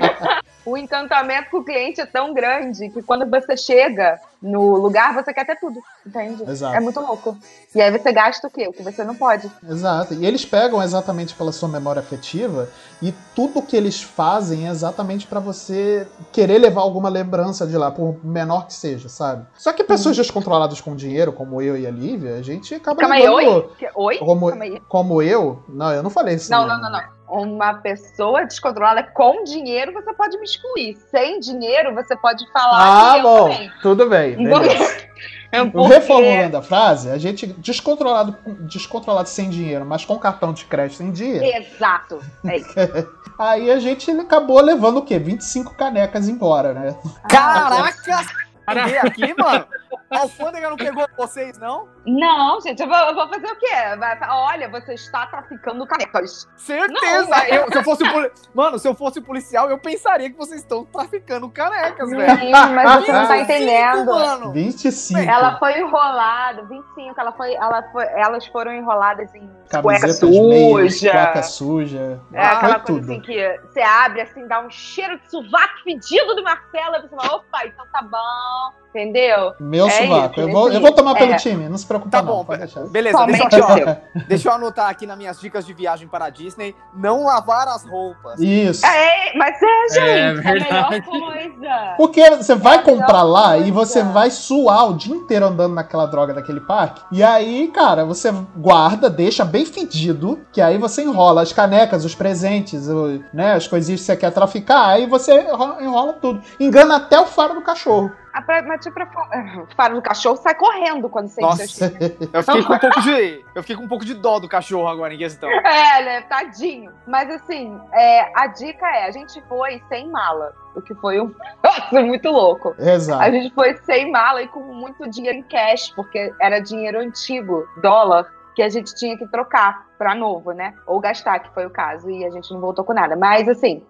o 0.66 0.78
encantamento 0.78 1.50
com 1.50 1.58
o 1.58 1.64
cliente 1.64 2.02
é 2.02 2.06
tão 2.06 2.34
grande 2.34 2.90
que 2.90 3.02
quando 3.02 3.30
você 3.30 3.56
chega 3.56 4.20
no 4.42 4.76
lugar, 4.76 5.14
você 5.14 5.34
quer 5.34 5.46
ter 5.46 5.56
tudo, 5.60 5.80
entende? 6.06 6.44
Exato. 6.48 6.76
É 6.76 6.80
muito 6.80 7.00
louco. 7.00 7.38
E 7.74 7.82
aí 7.82 7.92
você 7.92 8.12
gasta 8.12 8.48
o 8.48 8.52
quê? 8.52 8.68
O 8.68 8.74
que 8.74 8.84
você 8.84 9.04
não 9.04 9.16
pode. 9.16 9.52
Exato. 9.68 10.14
E 10.14 10.26
eles 10.26 10.46
pegam 10.46 10.82
exatamente 10.82 11.34
pela 11.34 11.52
sua 11.52 11.68
memória 11.68 12.00
afetiva 12.00 12.70
e 13.02 13.14
tudo 13.36 13.62
que 13.62 13.76
eles 13.76 14.02
fazem 14.02 14.68
é 14.68 14.72
exatamente 14.72 15.26
para 15.26 15.40
você 15.40 16.08
querer 16.32 16.60
levar 16.60 16.82
alguma 16.82 17.10
lembrança 17.10 17.66
de 17.66 17.78
lá, 17.78 17.90
por 17.92 18.24
menor 18.24 18.68
que 18.68 18.74
seja, 18.74 19.10
sabe? 19.10 19.46
Só 19.56 19.74
que 19.74 19.84
pessoas 19.84 20.18
hum. 20.18 20.22
descontroladas 20.22 20.80
com 20.82 20.96
dinheiro, 20.96 21.34
como 21.34 21.62
eu 21.62 21.78
e 21.78 21.88
a 21.88 21.92
Lívia, 21.92 22.36
a 22.36 22.42
gente 22.42 22.76
acaba 22.76 23.00
Calma 23.00 23.16
aí, 23.16 23.28
oi? 23.28 23.70
Oi? 23.96 24.18
Como, 24.20 24.52
como 24.88 25.22
eu? 25.22 25.64
Não, 25.68 25.92
eu 25.92 26.04
não 26.04 26.10
falei 26.10 26.36
isso. 26.36 26.52
Não, 26.52 26.68
não, 26.68 26.80
não, 26.80 26.92
não 26.92 27.17
uma 27.28 27.76
pessoa 27.76 28.46
descontrolada 28.46 29.04
com 29.04 29.44
dinheiro, 29.44 29.94
você 29.94 30.14
pode 30.14 30.38
me 30.38 30.44
excluir. 30.44 30.96
Sem 31.12 31.40
dinheiro, 31.40 31.94
você 31.94 32.16
pode 32.16 32.50
falar. 32.52 33.16
Ah, 33.16 33.20
bom, 33.20 33.70
tudo 33.82 34.10
bem. 34.10 34.38
É 35.50 35.64
porque... 35.64 35.94
Reformulando 35.94 36.58
a 36.58 36.62
frase, 36.62 37.10
a 37.10 37.18
gente 37.18 37.48
descontrolado, 37.48 38.38
descontrolado 38.62 39.30
sem 39.30 39.50
dinheiro, 39.50 39.86
mas 39.86 40.04
com 40.04 40.20
cartão 40.20 40.52
de 40.52 40.66
crédito 40.66 41.02
em 41.02 41.12
dia. 41.12 41.58
Exato. 41.58 42.20
É 42.46 42.58
isso. 42.58 42.76
Aí 43.40 43.72
a 43.72 43.80
gente 43.80 44.12
acabou 44.12 44.60
levando 44.60 44.98
o 44.98 45.02
quê? 45.04 45.18
25 45.18 45.74
canecas 45.76 46.28
embora, 46.28 46.74
né? 46.74 46.96
Caraca! 47.30 47.94
aqui, 48.68 49.34
mano. 49.38 49.66
A 50.10 50.20
alfândega 50.20 50.70
não 50.70 50.78
pegou 50.78 51.06
vocês, 51.18 51.58
não? 51.58 51.90
Não, 52.06 52.62
gente, 52.62 52.82
eu 52.82 52.88
vou, 52.88 52.98
eu 52.98 53.14
vou 53.14 53.28
fazer 53.28 53.48
o 53.48 53.56
quê? 53.58 53.76
Vai, 54.00 54.18
olha, 54.30 54.70
você 54.70 54.94
está 54.94 55.26
traficando 55.28 55.86
canecas. 55.86 56.48
Certeza! 56.56 57.30
Não, 57.30 57.44
eu, 57.44 57.68
se 57.70 57.78
eu 57.78 57.84
fosse 57.84 58.10
poli... 58.10 58.32
Mano, 58.54 58.80
se 58.80 58.88
eu 58.88 58.96
fosse 58.96 59.20
policial, 59.20 59.70
eu 59.70 59.78
pensaria 59.78 60.30
que 60.30 60.38
vocês 60.38 60.62
estão 60.62 60.86
traficando 60.86 61.50
canecas, 61.50 62.10
velho. 62.10 62.52
Mas 62.52 63.06
você 63.06 63.12
não 63.12 63.28
tá 63.28 63.38
entendendo. 63.38 64.06
Mano. 64.06 64.54
25. 64.54 65.20
Ela 65.20 65.60
foi 65.60 65.80
enrolada, 65.80 66.64
25, 66.64 67.20
ela 67.20 67.32
foi, 67.34 67.54
ela 67.56 67.84
foi, 67.92 68.06
elas 68.06 68.48
foram 68.48 68.74
enroladas 68.74 69.34
em 69.36 69.50
cueca 69.82 70.14
suja. 70.14 71.12
cueca 71.12 71.44
suja. 71.44 72.22
É, 72.34 72.42
ah, 72.42 72.52
aquela 72.58 72.80
coisa 72.80 73.02
tudo. 73.02 73.12
assim 73.12 73.22
que 73.22 73.60
você 73.68 73.82
abre, 73.82 74.22
assim, 74.22 74.48
dá 74.48 74.62
um 74.62 74.70
cheiro 74.70 75.20
de 75.20 75.30
sovaco 75.30 75.84
fedido 75.84 76.36
do 76.36 76.44
Marcelo, 76.44 76.96
e 76.96 77.02
você 77.02 77.16
fala, 77.16 77.36
opa, 77.36 77.66
então 77.66 77.86
tá 77.92 78.02
bom, 78.02 78.57
entendeu? 78.90 79.54
Meu 79.60 79.88
é 79.88 79.92
sovaco. 79.92 80.40
Isso, 80.40 80.50
eu, 80.50 80.52
vou, 80.52 80.72
eu 80.72 80.82
vou 80.82 80.92
tomar 80.92 81.16
pelo 81.16 81.34
é. 81.34 81.36
time, 81.36 81.68
não 81.70 81.78
se 81.78 81.86
preocupe 81.86 82.12
tá 82.12 82.22
não. 82.22 82.44
Bom, 82.44 82.46
beleza, 82.90 83.26
deixa 83.26 83.44
eu, 83.44 84.22
deixa 84.28 84.50
eu, 84.50 84.54
anotar 84.54 84.90
aqui 84.90 85.06
nas 85.06 85.18
minhas 85.18 85.40
dicas 85.40 85.66
de 85.66 85.74
viagem 85.74 86.08
para 86.08 86.26
a 86.26 86.30
Disney, 86.30 86.74
não 86.96 87.26
lavar 87.26 87.68
as 87.68 87.86
roupas. 87.86 88.40
Isso. 88.40 88.86
É, 88.86 89.34
mas 89.36 89.58
é, 89.62 89.94
gente, 89.94 90.08
é, 90.08 90.20
é 90.20 90.30
a 90.30 90.54
melhor 90.54 91.02
coisa. 91.04 91.94
Porque 91.98 92.30
você 92.32 92.56
vai 92.56 92.82
comprar 92.82 93.24
lá 93.24 93.50
coisa. 93.50 93.68
e 93.68 93.72
você 93.72 94.04
vai 94.04 94.32
suar 94.32 94.90
o 94.90 94.94
dia 94.96 95.16
inteiro 95.16 95.46
andando 95.46 95.76
naquela 95.76 96.06
droga 96.06 96.34
daquele 96.34 96.62
parque, 96.62 97.02
e 97.12 97.22
aí, 97.22 97.68
cara, 97.68 98.06
você 98.06 98.34
guarda, 98.56 99.10
deixa 99.10 99.44
bem 99.44 99.58
bem 99.58 99.66
fedido, 99.66 100.40
que 100.54 100.62
aí 100.62 100.78
você 100.78 101.02
enrola 101.02 101.42
as 101.42 101.52
canecas, 101.52 102.06
os 102.06 102.14
presentes, 102.14 102.88
o, 102.88 103.20
né, 103.34 103.54
as 103.54 103.68
coisinhas 103.68 104.02
que 104.02 104.06
você 104.06 104.16
quer 104.16 104.32
traficar, 104.32 104.90
aí 104.90 105.08
você 105.08 105.48
enrola 105.82 106.14
tudo. 106.14 106.42
Engana 106.60 106.98
até 106.98 107.20
o 107.20 107.26
faro 107.26 107.56
do 107.56 107.62
cachorro. 107.62 108.12
A 108.38 108.42
pra, 108.44 108.62
mas 108.62 108.82
tipo, 108.82 109.00
o 109.02 109.76
faro 109.76 109.96
do 109.98 110.02
cachorro 110.02 110.38
sai 110.38 110.54
correndo 110.54 111.10
quando 111.10 111.28
você 111.28 111.42
Nossa, 111.42 111.86
eu 112.32 112.44
fiquei 112.44 112.64
com 112.64 112.74
um 112.74 112.78
pouco 112.78 113.02
de 113.02 113.46
Eu 113.56 113.64
fiquei 113.64 113.76
com 113.76 113.84
um 113.84 113.88
pouco 113.88 114.06
de 114.06 114.14
dó 114.14 114.40
do 114.40 114.48
cachorro 114.48 114.88
agora 114.88 115.14
em 115.14 115.18
questão. 115.18 115.50
É, 115.68 116.04
né? 116.04 116.22
Tadinho. 116.22 116.92
Mas 117.08 117.30
assim, 117.30 117.80
é, 117.92 118.32
a 118.36 118.48
dica 118.48 118.86
é, 118.86 119.08
a 119.08 119.12
gente 119.12 119.42
foi 119.50 119.82
sem 119.90 120.10
mala. 120.10 120.54
O 120.76 120.82
que 120.82 120.94
foi 120.96 121.20
um 121.20 121.34
Nossa, 121.64 122.02
muito 122.02 122.30
louco. 122.30 122.76
Exato. 122.78 123.24
A 123.24 123.32
gente 123.32 123.54
foi 123.56 123.76
sem 123.78 124.12
mala 124.12 124.44
e 124.44 124.48
com 124.48 124.60
muito 124.60 125.10
dinheiro 125.10 125.40
em 125.40 125.44
cash, 125.44 125.92
porque 125.96 126.32
era 126.40 126.60
dinheiro 126.60 127.00
antigo, 127.00 127.68
dólar 127.82 128.28
que 128.56 128.62
a 128.62 128.70
gente 128.70 128.94
tinha 128.96 129.18
que 129.18 129.28
trocar 129.28 129.86
para 129.98 130.16
novo, 130.16 130.52
né? 130.52 130.74
Ou 130.86 131.00
gastar, 131.00 131.40
que 131.40 131.54
foi 131.54 131.66
o 131.66 131.70
caso, 131.70 132.10
e 132.10 132.26
a 132.26 132.30
gente 132.32 132.52
não 132.52 132.60
voltou 132.60 132.84
com 132.84 132.94
nada. 132.94 133.16
Mas 133.16 133.48
assim. 133.48 133.84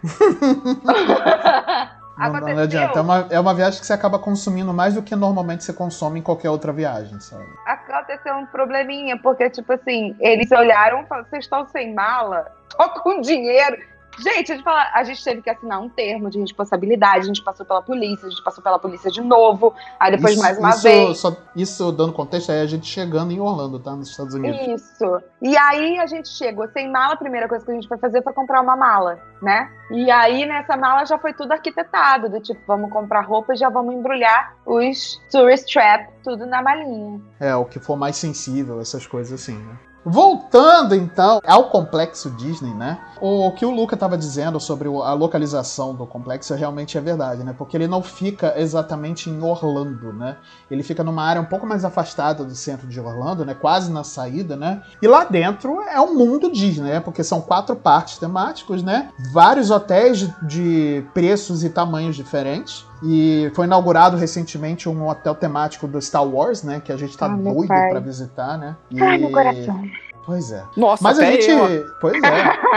Não, 2.18 2.32
não, 2.32 2.58
adianta. 2.58 2.98
É 2.98 3.02
uma, 3.02 3.26
é 3.30 3.40
uma 3.40 3.54
viagem 3.54 3.78
que 3.78 3.86
você 3.86 3.92
acaba 3.92 4.18
consumindo 4.18 4.74
mais 4.74 4.94
do 4.94 5.02
que 5.02 5.14
normalmente 5.14 5.62
você 5.62 5.72
consome 5.72 6.18
em 6.18 6.22
qualquer 6.22 6.50
outra 6.50 6.72
viagem, 6.72 7.20
sabe? 7.20 7.46
Aconteceu 7.64 8.34
um 8.34 8.46
probleminha, 8.46 9.16
porque, 9.16 9.48
tipo 9.48 9.72
assim, 9.72 10.16
eles 10.18 10.50
olharam 10.50 11.02
e 11.02 11.06
falaram: 11.06 11.28
vocês 11.28 11.44
estão 11.44 11.66
sem 11.68 11.94
mala? 11.94 12.50
Tô 12.76 12.88
com 13.00 13.20
dinheiro. 13.20 13.78
Gente, 14.20 14.52
a 14.52 15.04
gente, 15.04 15.22
teve 15.22 15.42
que 15.42 15.50
assinar 15.50 15.80
um 15.80 15.88
termo 15.88 16.28
de 16.28 16.38
responsabilidade, 16.40 17.20
a 17.20 17.26
gente 17.26 17.42
passou 17.42 17.64
pela 17.64 17.80
polícia, 17.80 18.26
a 18.26 18.30
gente 18.30 18.42
passou 18.42 18.62
pela 18.62 18.78
polícia 18.78 19.10
de 19.10 19.20
novo, 19.20 19.74
aí 19.98 20.10
depois 20.10 20.34
isso, 20.34 20.42
mais 20.42 20.58
uma 20.58 20.70
isso, 20.70 20.82
vez. 20.82 21.18
Só, 21.18 21.36
isso, 21.54 21.92
dando 21.92 22.12
contexto, 22.12 22.50
é 22.50 22.60
a 22.60 22.66
gente 22.66 22.86
chegando 22.86 23.32
em 23.32 23.40
Orlando, 23.40 23.78
tá? 23.78 23.94
Nos 23.94 24.10
Estados 24.10 24.34
Unidos. 24.34 24.82
Isso. 24.82 25.22
E 25.40 25.56
aí 25.56 25.98
a 25.98 26.06
gente 26.06 26.28
chegou 26.28 26.68
sem 26.68 26.90
mala, 26.90 27.14
a 27.14 27.16
primeira 27.16 27.48
coisa 27.48 27.64
que 27.64 27.70
a 27.70 27.74
gente 27.74 27.86
foi 27.86 27.98
fazer 27.98 28.22
foi 28.22 28.32
comprar 28.32 28.60
uma 28.60 28.76
mala, 28.76 29.18
né? 29.40 29.70
E 29.90 30.10
aí 30.10 30.44
nessa 30.44 30.76
mala 30.76 31.04
já 31.04 31.18
foi 31.18 31.32
tudo 31.32 31.52
arquitetado, 31.52 32.28
do 32.28 32.40
tipo, 32.40 32.60
vamos 32.66 32.90
comprar 32.90 33.22
roupa 33.22 33.54
e 33.54 33.56
já 33.56 33.70
vamos 33.70 33.94
embrulhar 33.94 34.54
os 34.66 35.20
tourist 35.30 35.72
trap, 35.72 36.08
tudo 36.24 36.44
na 36.44 36.62
malinha. 36.62 37.20
É, 37.40 37.54
o 37.54 37.64
que 37.64 37.78
for 37.78 37.96
mais 37.96 38.16
sensível, 38.16 38.80
essas 38.80 39.06
coisas 39.06 39.40
assim, 39.40 39.56
né? 39.56 39.87
Voltando 40.10 40.94
então 40.94 41.38
ao 41.46 41.64
complexo 41.68 42.30
Disney, 42.30 42.72
né? 42.72 42.98
O 43.20 43.52
que 43.52 43.66
o 43.66 43.70
Luca 43.70 43.94
estava 43.94 44.16
dizendo 44.16 44.58
sobre 44.58 44.88
a 44.88 45.12
localização 45.12 45.94
do 45.94 46.06
complexo 46.06 46.54
realmente 46.54 46.96
é 46.96 47.00
verdade, 47.00 47.44
né? 47.44 47.54
Porque 47.56 47.76
ele 47.76 47.86
não 47.86 48.02
fica 48.02 48.54
exatamente 48.56 49.28
em 49.28 49.42
Orlando, 49.42 50.12
né? 50.14 50.36
Ele 50.70 50.82
fica 50.82 51.04
numa 51.04 51.22
área 51.22 51.42
um 51.42 51.44
pouco 51.44 51.66
mais 51.66 51.84
afastada 51.84 52.42
do 52.42 52.54
centro 52.54 52.88
de 52.88 52.98
Orlando, 52.98 53.44
né? 53.44 53.52
Quase 53.52 53.92
na 53.92 54.02
saída, 54.02 54.56
né? 54.56 54.82
E 55.02 55.06
lá 55.06 55.24
dentro 55.24 55.82
é 55.82 56.00
um 56.00 56.14
mundo 56.14 56.50
Disney, 56.50 56.90
né? 56.90 57.00
Porque 57.00 57.22
são 57.22 57.42
quatro 57.42 57.76
parques 57.76 58.16
temáticos, 58.16 58.82
né? 58.82 59.10
Vários 59.30 59.70
hotéis 59.70 60.26
de 60.42 61.04
preços 61.12 61.62
e 61.62 61.68
tamanhos 61.68 62.16
diferentes. 62.16 62.87
E 63.02 63.50
foi 63.54 63.66
inaugurado 63.66 64.16
recentemente 64.16 64.88
um 64.88 65.08
hotel 65.08 65.34
temático 65.34 65.86
do 65.86 66.00
Star 66.00 66.24
Wars, 66.26 66.62
né? 66.62 66.80
Que 66.84 66.92
a 66.92 66.96
gente 66.96 67.16
tá 67.16 67.26
ah, 67.26 67.28
doido 67.28 67.68
para 67.68 68.00
visitar, 68.00 68.58
né? 68.58 68.76
E... 68.90 69.00
Ai, 69.02 69.18
meu 69.18 69.30
coração. 69.30 69.82
Pois 70.28 70.52
é. 70.52 70.62
Nossa, 70.76 71.02
Mas 71.02 71.18
a 71.18 71.24
gente. 71.24 71.48
eu. 71.50 71.86
Pois 72.02 72.22
é. 72.22 72.28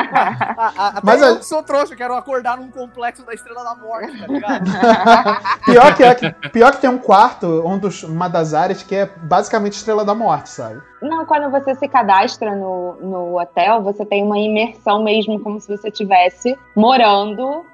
A- 0.57 0.73
a- 0.77 0.87
até 0.87 1.01
Mas 1.03 1.21
eu 1.21 1.33
a- 1.33 1.37
que 1.37 1.45
sou 1.45 1.61
trouxa, 1.61 1.97
quero 1.97 2.13
acordar 2.15 2.55
num 2.57 2.71
complexo 2.71 3.25
da 3.25 3.33
Estrela 3.33 3.61
da 3.61 3.75
Morte, 3.75 4.17
tá 4.17 4.27
ligado? 4.27 4.71
Pior 5.65 5.95
que, 5.95 6.03
é 6.03 6.15
que, 6.15 6.49
pior 6.49 6.71
que 6.71 6.79
tem 6.79 6.89
um 6.89 6.97
quarto, 6.97 7.45
um 7.67 7.77
dos, 7.77 8.03
uma 8.03 8.29
das 8.29 8.53
áreas 8.53 8.83
que 8.83 8.95
é 8.95 9.05
basicamente 9.23 9.73
Estrela 9.73 10.05
da 10.05 10.15
Morte, 10.15 10.49
sabe? 10.49 10.81
Não, 11.01 11.25
quando 11.25 11.51
você 11.51 11.75
se 11.75 11.89
cadastra 11.89 12.55
no, 12.55 12.93
no 13.01 13.37
hotel, 13.39 13.81
você 13.83 14.05
tem 14.05 14.23
uma 14.23 14.39
imersão 14.39 15.03
mesmo, 15.03 15.37
como 15.41 15.59
se 15.59 15.67
você 15.67 15.89
estivesse 15.89 16.57
morando, 16.73 17.65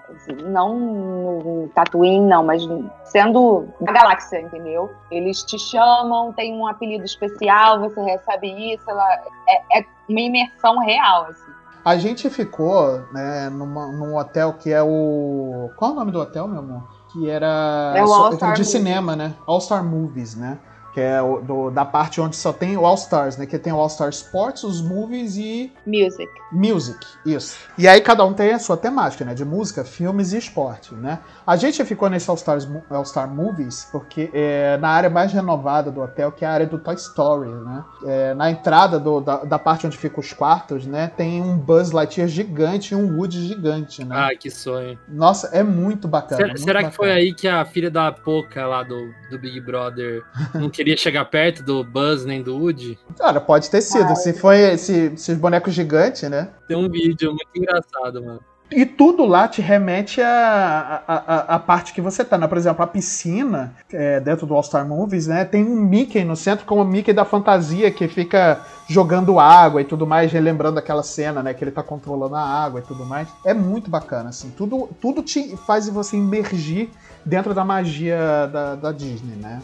não 0.45 0.77
no 0.77 1.69
Tatooine, 1.73 2.25
não, 2.25 2.43
mas 2.43 2.61
sendo 3.03 3.67
na 3.79 3.91
galáxia, 3.91 4.41
entendeu? 4.41 4.89
Eles 5.11 5.43
te 5.43 5.57
chamam, 5.59 6.33
tem 6.33 6.53
um 6.53 6.67
apelido 6.67 7.05
especial, 7.05 7.79
você 7.79 8.01
recebe 8.01 8.73
isso, 8.73 8.89
ela, 8.89 9.07
é, 9.47 9.79
é 9.79 9.85
uma 10.07 10.21
imersão 10.21 10.79
real, 10.79 11.27
assim. 11.29 11.51
A 11.83 11.95
gente 11.95 12.29
ficou 12.29 13.01
né, 13.13 13.49
numa, 13.49 13.87
num 13.87 14.17
hotel 14.17 14.53
que 14.53 14.73
é 14.73 14.83
o. 14.83 15.69
Qual 15.77 15.91
é 15.91 15.93
o 15.93 15.95
nome 15.97 16.11
do 16.11 16.19
hotel, 16.19 16.45
meu 16.45 16.59
amor? 16.59 16.83
Que 17.13 17.29
era. 17.29 17.93
É 17.95 18.03
o 18.03 18.13
All 18.13 18.33
Star 18.33 18.53
de 18.53 18.59
Movies. 18.59 18.67
cinema, 18.67 19.15
né? 19.15 19.33
All 19.45 19.61
Star 19.61 19.85
Movies, 19.85 20.35
né? 20.35 20.59
Que 20.97 21.01
é 21.01 21.21
o, 21.21 21.39
do- 21.39 21.69
da 21.69 21.85
parte 21.85 22.19
onde 22.19 22.35
só 22.35 22.51
tem 22.51 22.75
o 22.75 22.83
All 22.83 22.95
Stars, 22.95 23.37
né? 23.37 23.45
Que 23.45 23.59
tem 23.59 23.71
o 23.71 23.75
All 23.75 23.87
Star 23.87 24.09
Sports, 24.09 24.63
os 24.63 24.81
movies 24.81 25.37
e 25.37 25.71
Music. 25.85 26.27
Music, 26.51 26.97
isso. 27.23 27.55
E 27.77 27.87
aí 27.87 28.01
cada 28.01 28.25
um 28.25 28.33
tem 28.33 28.51
a 28.51 28.57
sua 28.57 28.75
temática, 28.75 29.23
né? 29.23 29.35
De 29.35 29.45
música, 29.45 29.83
filmes 29.85 30.33
e 30.33 30.39
esporte, 30.39 30.95
né? 30.95 31.19
A 31.45 31.55
gente 31.55 31.85
ficou 31.85 32.09
nesse 32.09 32.27
All, 32.31 32.35
Stars, 32.35 32.67
All 32.89 33.05
Star 33.05 33.29
Movies 33.31 33.87
porque 33.91 34.31
é 34.33 34.75
na 34.77 34.89
área 34.89 35.07
mais 35.07 35.31
renovada 35.31 35.91
do 35.91 36.01
hotel, 36.01 36.31
que 36.31 36.43
é 36.43 36.47
a 36.47 36.51
área 36.51 36.65
do 36.65 36.79
Toy 36.79 36.95
Story, 36.95 37.47
né? 37.51 37.83
É, 38.03 38.33
na 38.33 38.49
entrada 38.49 38.99
do- 38.99 39.21
da, 39.21 39.43
da 39.43 39.59
parte 39.59 39.85
onde 39.85 39.95
ficam 39.99 40.19
os 40.19 40.33
quartos, 40.33 40.87
né? 40.87 41.11
Tem 41.15 41.39
um 41.43 41.55
Buzz 41.59 41.91
Lightyear 41.91 42.27
gigante 42.27 42.95
e 42.95 42.97
um 42.97 43.17
Woody 43.19 43.45
gigante, 43.47 44.03
né? 44.03 44.15
Ah, 44.17 44.35
que 44.35 44.49
sonho. 44.49 44.97
Nossa, 45.07 45.47
é 45.55 45.61
muito 45.61 46.07
bacana. 46.07 46.37
Será, 46.37 46.47
muito 46.47 46.61
será 46.63 46.79
que 46.79 46.85
bacana. 46.85 46.95
foi 46.95 47.11
aí 47.11 47.35
que 47.35 47.47
a 47.47 47.63
filha 47.65 47.91
da 47.91 48.11
Poca 48.11 48.65
lá 48.65 48.81
do, 48.81 49.13
do 49.29 49.37
Big 49.37 49.61
Brother 49.61 50.23
não 50.55 50.71
queria 50.71 50.86
chegar 50.95 51.25
perto 51.25 51.63
do 51.63 51.83
Buzz 51.83 52.23
nem 52.23 52.41
do 52.41 52.55
Woody? 52.55 52.97
Cara, 53.17 53.41
pode 53.41 53.69
ter 53.69 53.81
sido. 53.81 54.15
Se 54.15 54.31
foi 54.31 54.59
esse, 54.59 55.11
esses 55.13 55.37
bonecos 55.37 55.73
gigantes, 55.73 56.29
né? 56.29 56.49
Tem 56.67 56.77
um 56.77 56.87
vídeo 56.89 57.31
muito 57.31 57.49
engraçado, 57.55 58.23
mano. 58.23 58.39
E 58.69 58.85
tudo 58.85 59.25
lá 59.25 59.47
te 59.47 59.61
remete 59.61 60.21
à 60.21 61.03
a, 61.07 61.15
a, 61.15 61.55
a 61.55 61.59
parte 61.59 61.93
que 61.93 62.01
você 62.01 62.23
tá, 62.23 62.37
né? 62.37 62.47
Por 62.47 62.57
exemplo, 62.57 62.83
a 62.83 62.87
piscina, 62.87 63.73
é, 63.91 64.19
dentro 64.19 64.45
do 64.45 64.53
All 64.53 64.63
Star 64.63 64.85
Movies, 64.85 65.25
né? 65.25 65.45
Tem 65.45 65.63
um 65.63 65.75
Mickey 65.75 66.25
no 66.25 66.35
centro, 66.35 66.65
como 66.65 66.81
o 66.81 66.85
Mickey 66.85 67.13
da 67.13 67.23
fantasia, 67.23 67.89
que 67.89 68.09
fica 68.09 68.59
jogando 68.89 69.39
água 69.39 69.81
e 69.81 69.85
tudo 69.85 70.05
mais, 70.05 70.33
relembrando 70.33 70.79
aquela 70.79 71.01
cena, 71.01 71.41
né? 71.41 71.53
Que 71.53 71.63
ele 71.63 71.71
tá 71.71 71.81
controlando 71.81 72.35
a 72.35 72.41
água 72.41 72.81
e 72.81 72.83
tudo 72.83 73.05
mais. 73.05 73.29
É 73.45 73.53
muito 73.53 73.89
bacana, 73.89 74.29
assim. 74.29 74.49
Tudo, 74.49 74.89
tudo 74.99 75.23
te 75.23 75.55
faz 75.65 75.87
você 75.87 76.17
imergir 76.17 76.89
dentro 77.25 77.53
da 77.53 77.63
magia 77.63 78.47
da, 78.51 78.75
da 78.75 78.91
Disney, 78.91 79.37
né? 79.37 79.61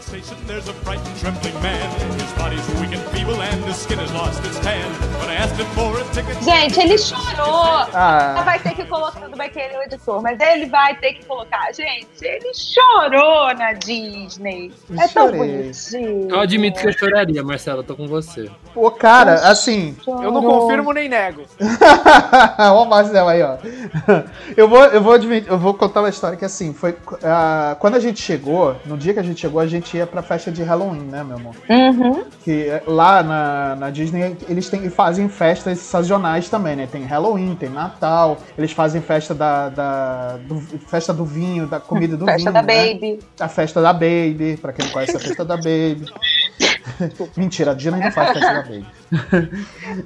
Station, 0.00 0.36
there's 0.46 0.68
a 0.68 0.74
frightened, 0.84 1.16
trembling 1.18 1.54
man. 1.62 1.88
His 2.20 2.32
body's 2.32 2.66
weak 2.80 2.92
and 2.92 3.02
feeble, 3.12 3.40
and 3.40 3.64
his 3.64 3.76
skin 3.76 3.98
has 3.98 4.12
lost 4.12 4.44
its 4.44 4.58
tan. 4.60 4.84
When 5.20 5.30
I 5.30 5.34
asked 5.36 5.54
him 5.58 5.66
for 5.68 5.96
a 5.98 6.04
ticket, 6.12 6.36
Gente, 6.42 6.78
ele 6.80 6.98
chorou! 6.98 7.88
Ah, 7.94 8.42
Vai 8.44 8.58
ter 8.58 8.74
que 8.74 8.84
colocar, 8.84 9.20
ele 9.24 9.74
é 9.74 9.78
o 9.78 9.82
editor, 9.82 10.22
mas 10.22 10.38
ele 10.38 10.66
vai 10.66 10.96
ter 10.96 11.14
que 11.14 11.24
colocar. 11.24 11.72
Gente, 11.72 12.08
ele 12.20 12.52
chorou 12.54 13.54
na 13.56 13.72
Disney. 13.72 14.70
É 14.98 15.08
tão 15.08 15.32
bonitinho. 15.32 16.28
Eu 16.30 16.40
admito 16.40 16.80
que 16.80 16.88
eu 16.88 16.92
choraria, 16.92 17.42
Marcelo, 17.42 17.80
eu 17.80 17.84
tô 17.84 17.96
com 17.96 18.06
você. 18.06 18.50
pô, 18.74 18.90
cara, 18.90 19.34
assim. 19.48 19.96
Chorou. 20.04 20.24
Eu 20.24 20.30
não 20.32 20.42
confirmo 20.42 20.92
nem 20.92 21.08
nego. 21.08 21.44
Ó 22.58 22.82
o 22.82 22.86
Marcel 22.86 23.28
aí, 23.28 23.42
ó. 23.42 23.56
Eu 24.56 24.68
vou, 24.68 24.84
eu 24.84 25.00
vou 25.02 25.14
admitir, 25.14 25.50
eu 25.50 25.58
vou 25.58 25.72
contar 25.72 26.00
uma 26.00 26.08
história 26.10 26.36
que 26.36 26.44
assim, 26.44 26.74
foi 26.74 26.94
ah, 27.22 27.74
quando 27.78 27.94
a 27.94 28.00
gente 28.00 28.20
chegou, 28.20 28.76
no 28.84 28.98
dia 28.98 29.14
que 29.14 29.20
a 29.22 29.24
gente 29.24 29.40
chegou, 29.40 29.60
a 29.60 29.66
gente 29.66 29.96
ia 29.96 30.06
pra 30.06 30.22
festa 30.22 30.50
de 30.50 30.62
Halloween, 30.62 31.02
né, 31.02 31.22
meu 31.24 31.36
amor? 31.36 31.54
Uhum. 31.68 32.24
Que 32.44 32.68
eh, 32.68 32.82
lá 32.86 33.22
na, 33.22 33.76
na 33.76 33.90
Disney 33.90 34.36
eles 34.48 34.68
têm, 34.68 34.90
fazem 34.90 35.28
festas 35.28 35.78
sazonais 35.78 36.48
também, 36.48 36.76
né? 36.76 36.88
Tem 36.90 37.04
Halloween, 37.04 37.54
tem 37.54 37.68
Natal, 37.68 38.38
eles 38.58 38.72
fazem 38.72 39.00
festa 39.00 39.34
da, 39.34 39.68
da 39.68 40.36
do, 40.38 40.60
festa 40.60 41.14
do 41.14 41.24
vinho, 41.24 41.66
da 41.66 41.80
comida 41.80 42.16
do 42.16 42.24
Festa 42.26 42.50
vinho, 42.50 42.52
da 42.52 42.62
né? 42.62 42.94
Baby. 42.94 43.20
A 43.40 43.48
festa 43.48 43.80
da 43.80 43.92
Baby, 43.92 44.58
pra 44.60 44.72
quem 44.72 44.84
não 44.84 44.92
conhece 44.92 45.16
a 45.16 45.20
festa 45.20 45.44
da 45.44 45.56
Baby. 45.56 46.04
Mentira, 47.36 47.70
a 47.70 47.74
Disney 47.74 48.00
não 48.00 48.12
faz 48.12 48.32
festa 48.32 48.54
da 48.54 48.62
Baby. 48.62 48.86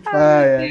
Ah, 0.06 0.42
é. 0.42 0.68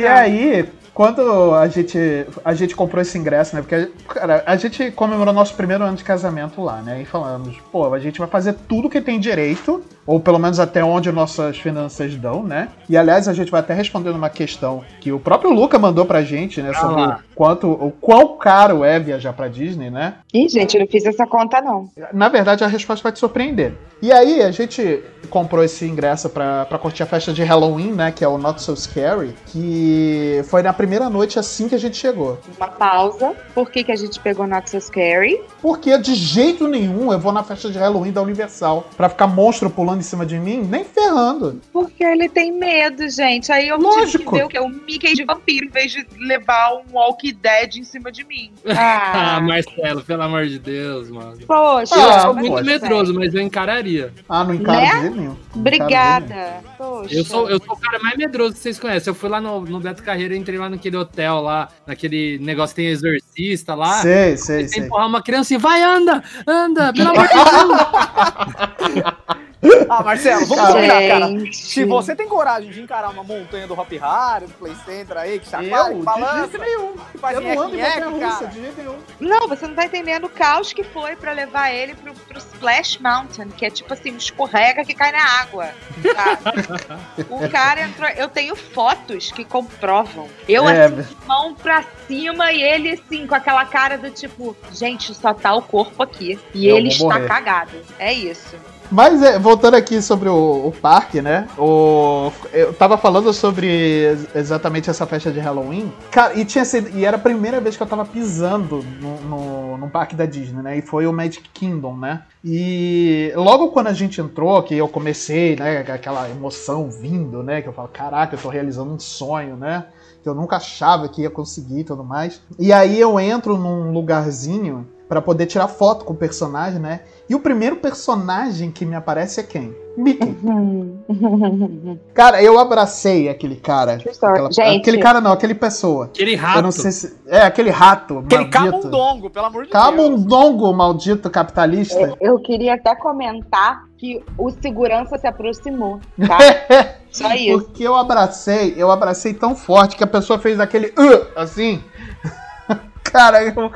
E 0.00 0.06
aí, 0.06 0.68
quando 0.94 1.52
a 1.52 1.66
gente, 1.66 1.98
a 2.44 2.54
gente 2.54 2.76
comprou 2.76 3.02
esse 3.02 3.18
ingresso, 3.18 3.56
né? 3.56 3.62
Porque, 3.62 3.90
cara, 4.06 4.44
a 4.46 4.56
gente 4.56 4.92
comemorou 4.92 5.34
nosso 5.34 5.54
primeiro 5.54 5.82
ano 5.82 5.96
de 5.96 6.04
casamento 6.04 6.62
lá, 6.62 6.80
né? 6.80 7.02
E 7.02 7.04
falamos, 7.04 7.56
pô, 7.72 7.92
a 7.92 7.98
gente 7.98 8.20
vai 8.20 8.28
fazer 8.28 8.54
tudo 8.68 8.88
que 8.88 9.00
tem 9.00 9.18
direito, 9.18 9.82
ou 10.06 10.20
pelo 10.20 10.38
menos 10.38 10.60
até 10.60 10.84
onde 10.84 11.10
nossas 11.10 11.58
finanças 11.58 12.14
dão, 12.16 12.42
né? 12.42 12.68
E 12.88 12.96
aliás, 12.96 13.28
a 13.28 13.32
gente 13.32 13.50
vai 13.50 13.60
até 13.60 13.74
responder 13.74 14.10
uma 14.10 14.30
questão 14.30 14.82
que 15.00 15.12
o 15.12 15.18
próprio 15.18 15.52
Luca 15.52 15.78
mandou 15.78 16.04
pra 16.04 16.22
gente, 16.22 16.60
né? 16.60 16.72
Sobre 16.74 17.02
Ah 17.02 17.18
o 17.34 17.36
quanto, 17.36 17.70
o 17.70 17.90
quão 17.90 18.38
caro 18.38 18.84
é 18.84 18.98
viajar 18.98 19.32
pra 19.32 19.48
Disney, 19.48 19.90
né? 19.90 20.14
Ih, 20.32 20.48
gente, 20.48 20.76
eu 20.76 20.80
não 20.80 20.86
fiz 20.86 21.04
essa 21.04 21.26
conta, 21.26 21.60
não. 21.60 21.90
Na 22.12 22.28
verdade, 22.28 22.62
a 22.62 22.68
resposta 22.68 23.02
vai 23.02 23.12
te 23.12 23.18
surpreender. 23.18 23.74
E 24.00 24.12
aí, 24.12 24.42
a 24.42 24.50
gente 24.50 25.02
comprou 25.30 25.64
esse 25.64 25.86
ingresso 25.86 26.28
pra, 26.28 26.66
pra 26.66 26.78
curtir 26.78 27.02
a 27.02 27.06
festa 27.06 27.32
de 27.32 27.42
Halloween, 27.42 27.92
né? 27.92 28.12
Que 28.12 28.22
é 28.22 28.28
o 28.28 28.38
Not 28.38 28.62
So 28.62 28.76
Scary, 28.76 29.34
que 29.46 30.42
foi 30.44 30.62
na 30.62 30.72
primeira 30.72 31.08
noite 31.10 31.38
assim 31.38 31.68
que 31.68 31.74
a 31.74 31.78
gente 31.78 31.96
chegou. 31.96 32.38
Uma 32.56 32.68
pausa. 32.68 33.34
Por 33.54 33.70
que, 33.70 33.82
que 33.82 33.92
a 33.92 33.96
gente 33.96 34.20
pegou 34.20 34.46
Not 34.46 34.70
So 34.70 34.80
Scary? 34.80 35.40
Porque 35.60 35.96
de 35.98 36.14
jeito 36.14 36.68
nenhum 36.68 37.12
eu 37.12 37.18
vou 37.18 37.32
na 37.32 37.42
festa 37.42 37.70
de 37.70 37.78
Halloween 37.78 38.12
da 38.12 38.22
Universal 38.22 38.86
pra 38.96 39.08
ficar 39.08 39.26
monstro 39.26 39.70
pulando 39.70 39.93
em 40.00 40.02
cima 40.02 40.24
de 40.26 40.38
mim, 40.38 40.62
nem 40.62 40.84
ferrando. 40.84 41.60
Porque 41.72 42.02
ele 42.04 42.28
tem 42.28 42.52
medo, 42.52 43.08
gente. 43.08 43.50
Aí 43.52 43.68
eu 43.68 43.78
Lógico. 43.78 44.06
tive 44.10 44.24
que 44.24 44.30
ver 44.32 44.44
o 44.44 44.48
que? 44.48 44.58
O 44.58 44.68
Mickey 44.68 45.14
de 45.14 45.24
vampiro, 45.24 45.66
em 45.66 45.70
vez 45.70 45.92
de 45.92 46.06
levar 46.18 46.74
um 46.74 46.82
Walking 46.92 47.34
Dead 47.40 47.76
em 47.76 47.84
cima 47.84 48.10
de 48.12 48.24
mim. 48.24 48.50
Ah, 48.76 49.36
Ah, 49.36 49.40
Marcelo, 49.40 50.02
pelo 50.02 50.22
amor 50.22 50.46
de 50.46 50.58
Deus, 50.58 51.08
mano. 51.10 51.38
poxa. 51.46 51.94
Ah, 51.96 52.14
eu 52.16 52.20
sou 52.20 52.34
muito 52.34 52.50
poxa. 52.52 52.64
medroso, 52.64 53.14
mas 53.14 53.34
eu 53.34 53.40
encararia. 53.40 54.12
Ah, 54.28 54.44
não 54.44 54.54
encaro 54.54 54.80
Né? 54.80 55.10
nenhum. 55.14 55.36
Obrigada. 55.54 56.60
Poxa. 56.76 57.14
Eu 57.14 57.24
sou, 57.24 57.48
eu 57.48 57.58
sou 57.62 57.74
o 57.74 57.78
cara 57.80 57.98
mais 58.00 58.16
medroso 58.16 58.54
que 58.54 58.58
vocês 58.60 58.78
conhecem. 58.78 59.10
Eu 59.10 59.14
fui 59.14 59.28
lá 59.28 59.40
no, 59.40 59.60
no 59.62 59.80
Beto 59.80 60.02
Carreiro, 60.02 60.34
entrei 60.34 60.58
lá 60.58 60.68
naquele 60.68 60.96
hotel 60.96 61.40
lá, 61.40 61.68
naquele 61.86 62.38
negócio 62.38 62.74
que 62.74 62.82
tem 62.82 62.90
exorcista 62.90 63.74
lá. 63.74 64.00
Sei, 64.02 64.36
sei, 64.36 64.56
Tem 64.58 64.64
que 64.66 64.70
sei. 64.72 64.82
empurrar 64.84 65.06
uma 65.08 65.22
criança 65.22 65.54
e 65.54 65.58
vai, 65.58 65.82
anda, 65.82 66.22
anda, 66.46 66.92
pelo 66.92 67.10
amor 67.14 67.26
de 67.28 67.34
Deus. 67.34 69.14
Ah, 69.88 70.02
Marcelo, 70.02 70.46
vamos 70.46 70.72
combinar, 70.72 71.08
cara. 71.08 71.26
Se 71.52 71.84
você 71.84 72.14
tem 72.14 72.28
coragem 72.28 72.70
de 72.70 72.80
encarar 72.82 73.10
uma 73.10 73.22
montanha 73.22 73.66
do 73.66 73.74
Hop 73.74 73.90
Harry, 73.92 74.46
do 74.46 74.52
Play 74.54 74.74
Center 74.84 75.16
aí, 75.16 75.38
que 75.38 75.48
chacoalha, 75.48 75.74
Eu, 75.76 75.92
que 75.92 75.98
de 75.98 76.04
balança, 76.04 76.40
jeito 76.40 76.58
nenhum. 76.58 76.92
que 77.12 77.18
faz 77.18 77.36
Eu 77.36 77.42
não 77.42 77.50
ando 77.62 77.76
montanha 77.76 78.08
russa, 78.08 78.46
de 78.46 78.60
jeito 78.60 78.76
nenhum. 78.78 78.98
Não, 79.20 79.48
você 79.48 79.66
não 79.66 79.74
tá 79.74 79.84
entendendo 79.86 80.24
o 80.24 80.28
caos 80.28 80.72
que 80.72 80.84
foi 80.84 81.16
pra 81.16 81.32
levar 81.32 81.70
ele 81.72 81.94
pro, 81.94 82.12
pro 82.14 82.38
Splash 82.38 82.98
Mountain, 82.98 83.48
que 83.50 83.64
é 83.66 83.70
tipo 83.70 83.92
assim, 83.92 84.12
um 84.12 84.16
escorrega 84.16 84.84
que 84.84 84.94
cai 84.94 85.12
na 85.12 85.24
água. 85.40 85.68
sabe? 86.14 87.24
o 87.30 87.48
cara 87.48 87.82
entrou. 87.82 88.08
Eu 88.10 88.28
tenho 88.28 88.54
fotos 88.56 89.30
que 89.32 89.44
comprovam. 89.44 90.28
Eu 90.48 90.68
É, 90.68 90.86
assim, 90.86 91.02
de 91.02 91.16
mão 91.26 91.54
pra 91.54 91.84
cima 92.06 92.52
e 92.52 92.62
ele 92.62 92.90
assim, 92.90 93.26
com 93.26 93.34
aquela 93.34 93.64
cara 93.64 93.96
do 93.96 94.10
tipo, 94.10 94.56
gente, 94.72 95.14
só 95.14 95.32
tá 95.32 95.54
o 95.54 95.62
corpo 95.62 96.02
aqui. 96.02 96.38
E 96.52 96.66
Eu 96.66 96.76
ele 96.76 96.88
está 96.88 97.04
morrer. 97.04 97.26
cagado. 97.28 97.72
É 97.98 98.12
isso. 98.12 98.56
Mas 98.90 99.22
é, 99.22 99.38
voltando 99.38 99.74
aqui 99.74 100.00
sobre 100.00 100.28
o, 100.28 100.68
o 100.68 100.72
parque, 100.72 101.20
né? 101.20 101.48
O, 101.58 102.30
eu 102.52 102.72
tava 102.72 102.96
falando 102.96 103.32
sobre 103.32 103.66
ex- 103.66 104.28
exatamente 104.34 104.88
essa 104.90 105.06
festa 105.06 105.32
de 105.32 105.40
Halloween. 105.40 105.92
Cara, 106.10 106.38
e, 106.38 106.44
tinha 106.44 106.64
sido, 106.64 106.96
e 106.96 107.04
era 107.04 107.16
a 107.16 107.20
primeira 107.20 107.60
vez 107.60 107.76
que 107.76 107.82
eu 107.82 107.86
tava 107.86 108.04
pisando 108.04 108.84
no, 109.00 109.20
no, 109.22 109.78
num 109.78 109.88
parque 109.88 110.14
da 110.14 110.26
Disney, 110.26 110.62
né? 110.62 110.78
E 110.78 110.82
foi 110.82 111.06
o 111.06 111.12
Magic 111.12 111.48
Kingdom, 111.52 111.96
né? 111.96 112.22
E 112.44 113.32
logo 113.34 113.68
quando 113.68 113.88
a 113.88 113.92
gente 113.92 114.20
entrou, 114.20 114.62
que 114.62 114.76
eu 114.76 114.86
comecei, 114.86 115.56
né? 115.56 115.78
Aquela 115.80 116.28
emoção 116.30 116.90
vindo, 116.90 117.42
né? 117.42 117.62
Que 117.62 117.68
eu 117.68 117.72
falo, 117.72 117.88
caraca, 117.88 118.36
eu 118.36 118.40
tô 118.40 118.48
realizando 118.48 118.92
um 118.92 118.98
sonho, 118.98 119.56
né? 119.56 119.86
Que 120.22 120.28
eu 120.28 120.34
nunca 120.34 120.56
achava 120.56 121.08
que 121.08 121.22
ia 121.22 121.30
conseguir 121.30 121.80
e 121.80 121.84
tudo 121.84 122.04
mais. 122.04 122.40
E 122.58 122.72
aí 122.72 123.00
eu 123.00 123.18
entro 123.18 123.56
num 123.56 123.92
lugarzinho. 123.92 124.86
Para 125.14 125.22
poder 125.22 125.46
tirar 125.46 125.68
foto 125.68 126.04
com 126.04 126.12
o 126.12 126.16
personagem, 126.16 126.80
né? 126.80 127.02
E 127.28 127.36
o 127.36 127.40
primeiro 127.40 127.76
personagem 127.76 128.72
que 128.72 128.84
me 128.84 128.96
aparece 128.96 129.38
é 129.38 129.44
quem? 129.44 129.72
Mickey. 129.96 130.34
cara, 132.12 132.42
eu 132.42 132.58
abracei 132.58 133.28
aquele 133.28 133.54
cara. 133.54 133.92
Aquela, 133.92 134.50
Gente. 134.50 134.80
Aquele 134.80 134.98
cara 134.98 135.20
não, 135.20 135.30
aquele 135.30 135.54
pessoa. 135.54 136.06
Aquele 136.06 136.34
Eu 136.34 136.38
rato. 136.40 136.62
não 136.62 136.72
sei 136.72 136.90
se. 136.90 137.16
É, 137.28 137.42
aquele 137.42 137.70
rato. 137.70 138.18
Aquele 138.18 138.50
maldito. 138.50 138.90
camundongo, 138.90 139.30
pelo 139.30 139.46
amor 139.46 139.66
de 139.66 139.70
Deus. 139.70 139.84
Camundongo, 139.84 140.72
maldito 140.72 141.30
capitalista. 141.30 142.16
Eu 142.20 142.40
queria 142.40 142.74
até 142.74 142.96
comentar 142.96 143.84
que 143.96 144.20
o 144.36 144.50
segurança 144.50 145.16
se 145.16 145.28
aproximou, 145.28 146.00
tá? 146.26 146.38
Só 147.12 147.32
isso. 147.34 147.60
Porque 147.66 147.84
eu 147.84 147.94
abracei, 147.94 148.74
eu 148.76 148.90
abracei 148.90 149.32
tão 149.32 149.54
forte 149.54 149.94
que 149.96 150.02
a 150.02 150.08
pessoa 150.08 150.40
fez 150.40 150.58
aquele 150.58 150.88
"Uh", 150.88 151.24
assim. 151.36 151.80
Cara, 153.04 153.44
eu, 153.44 153.70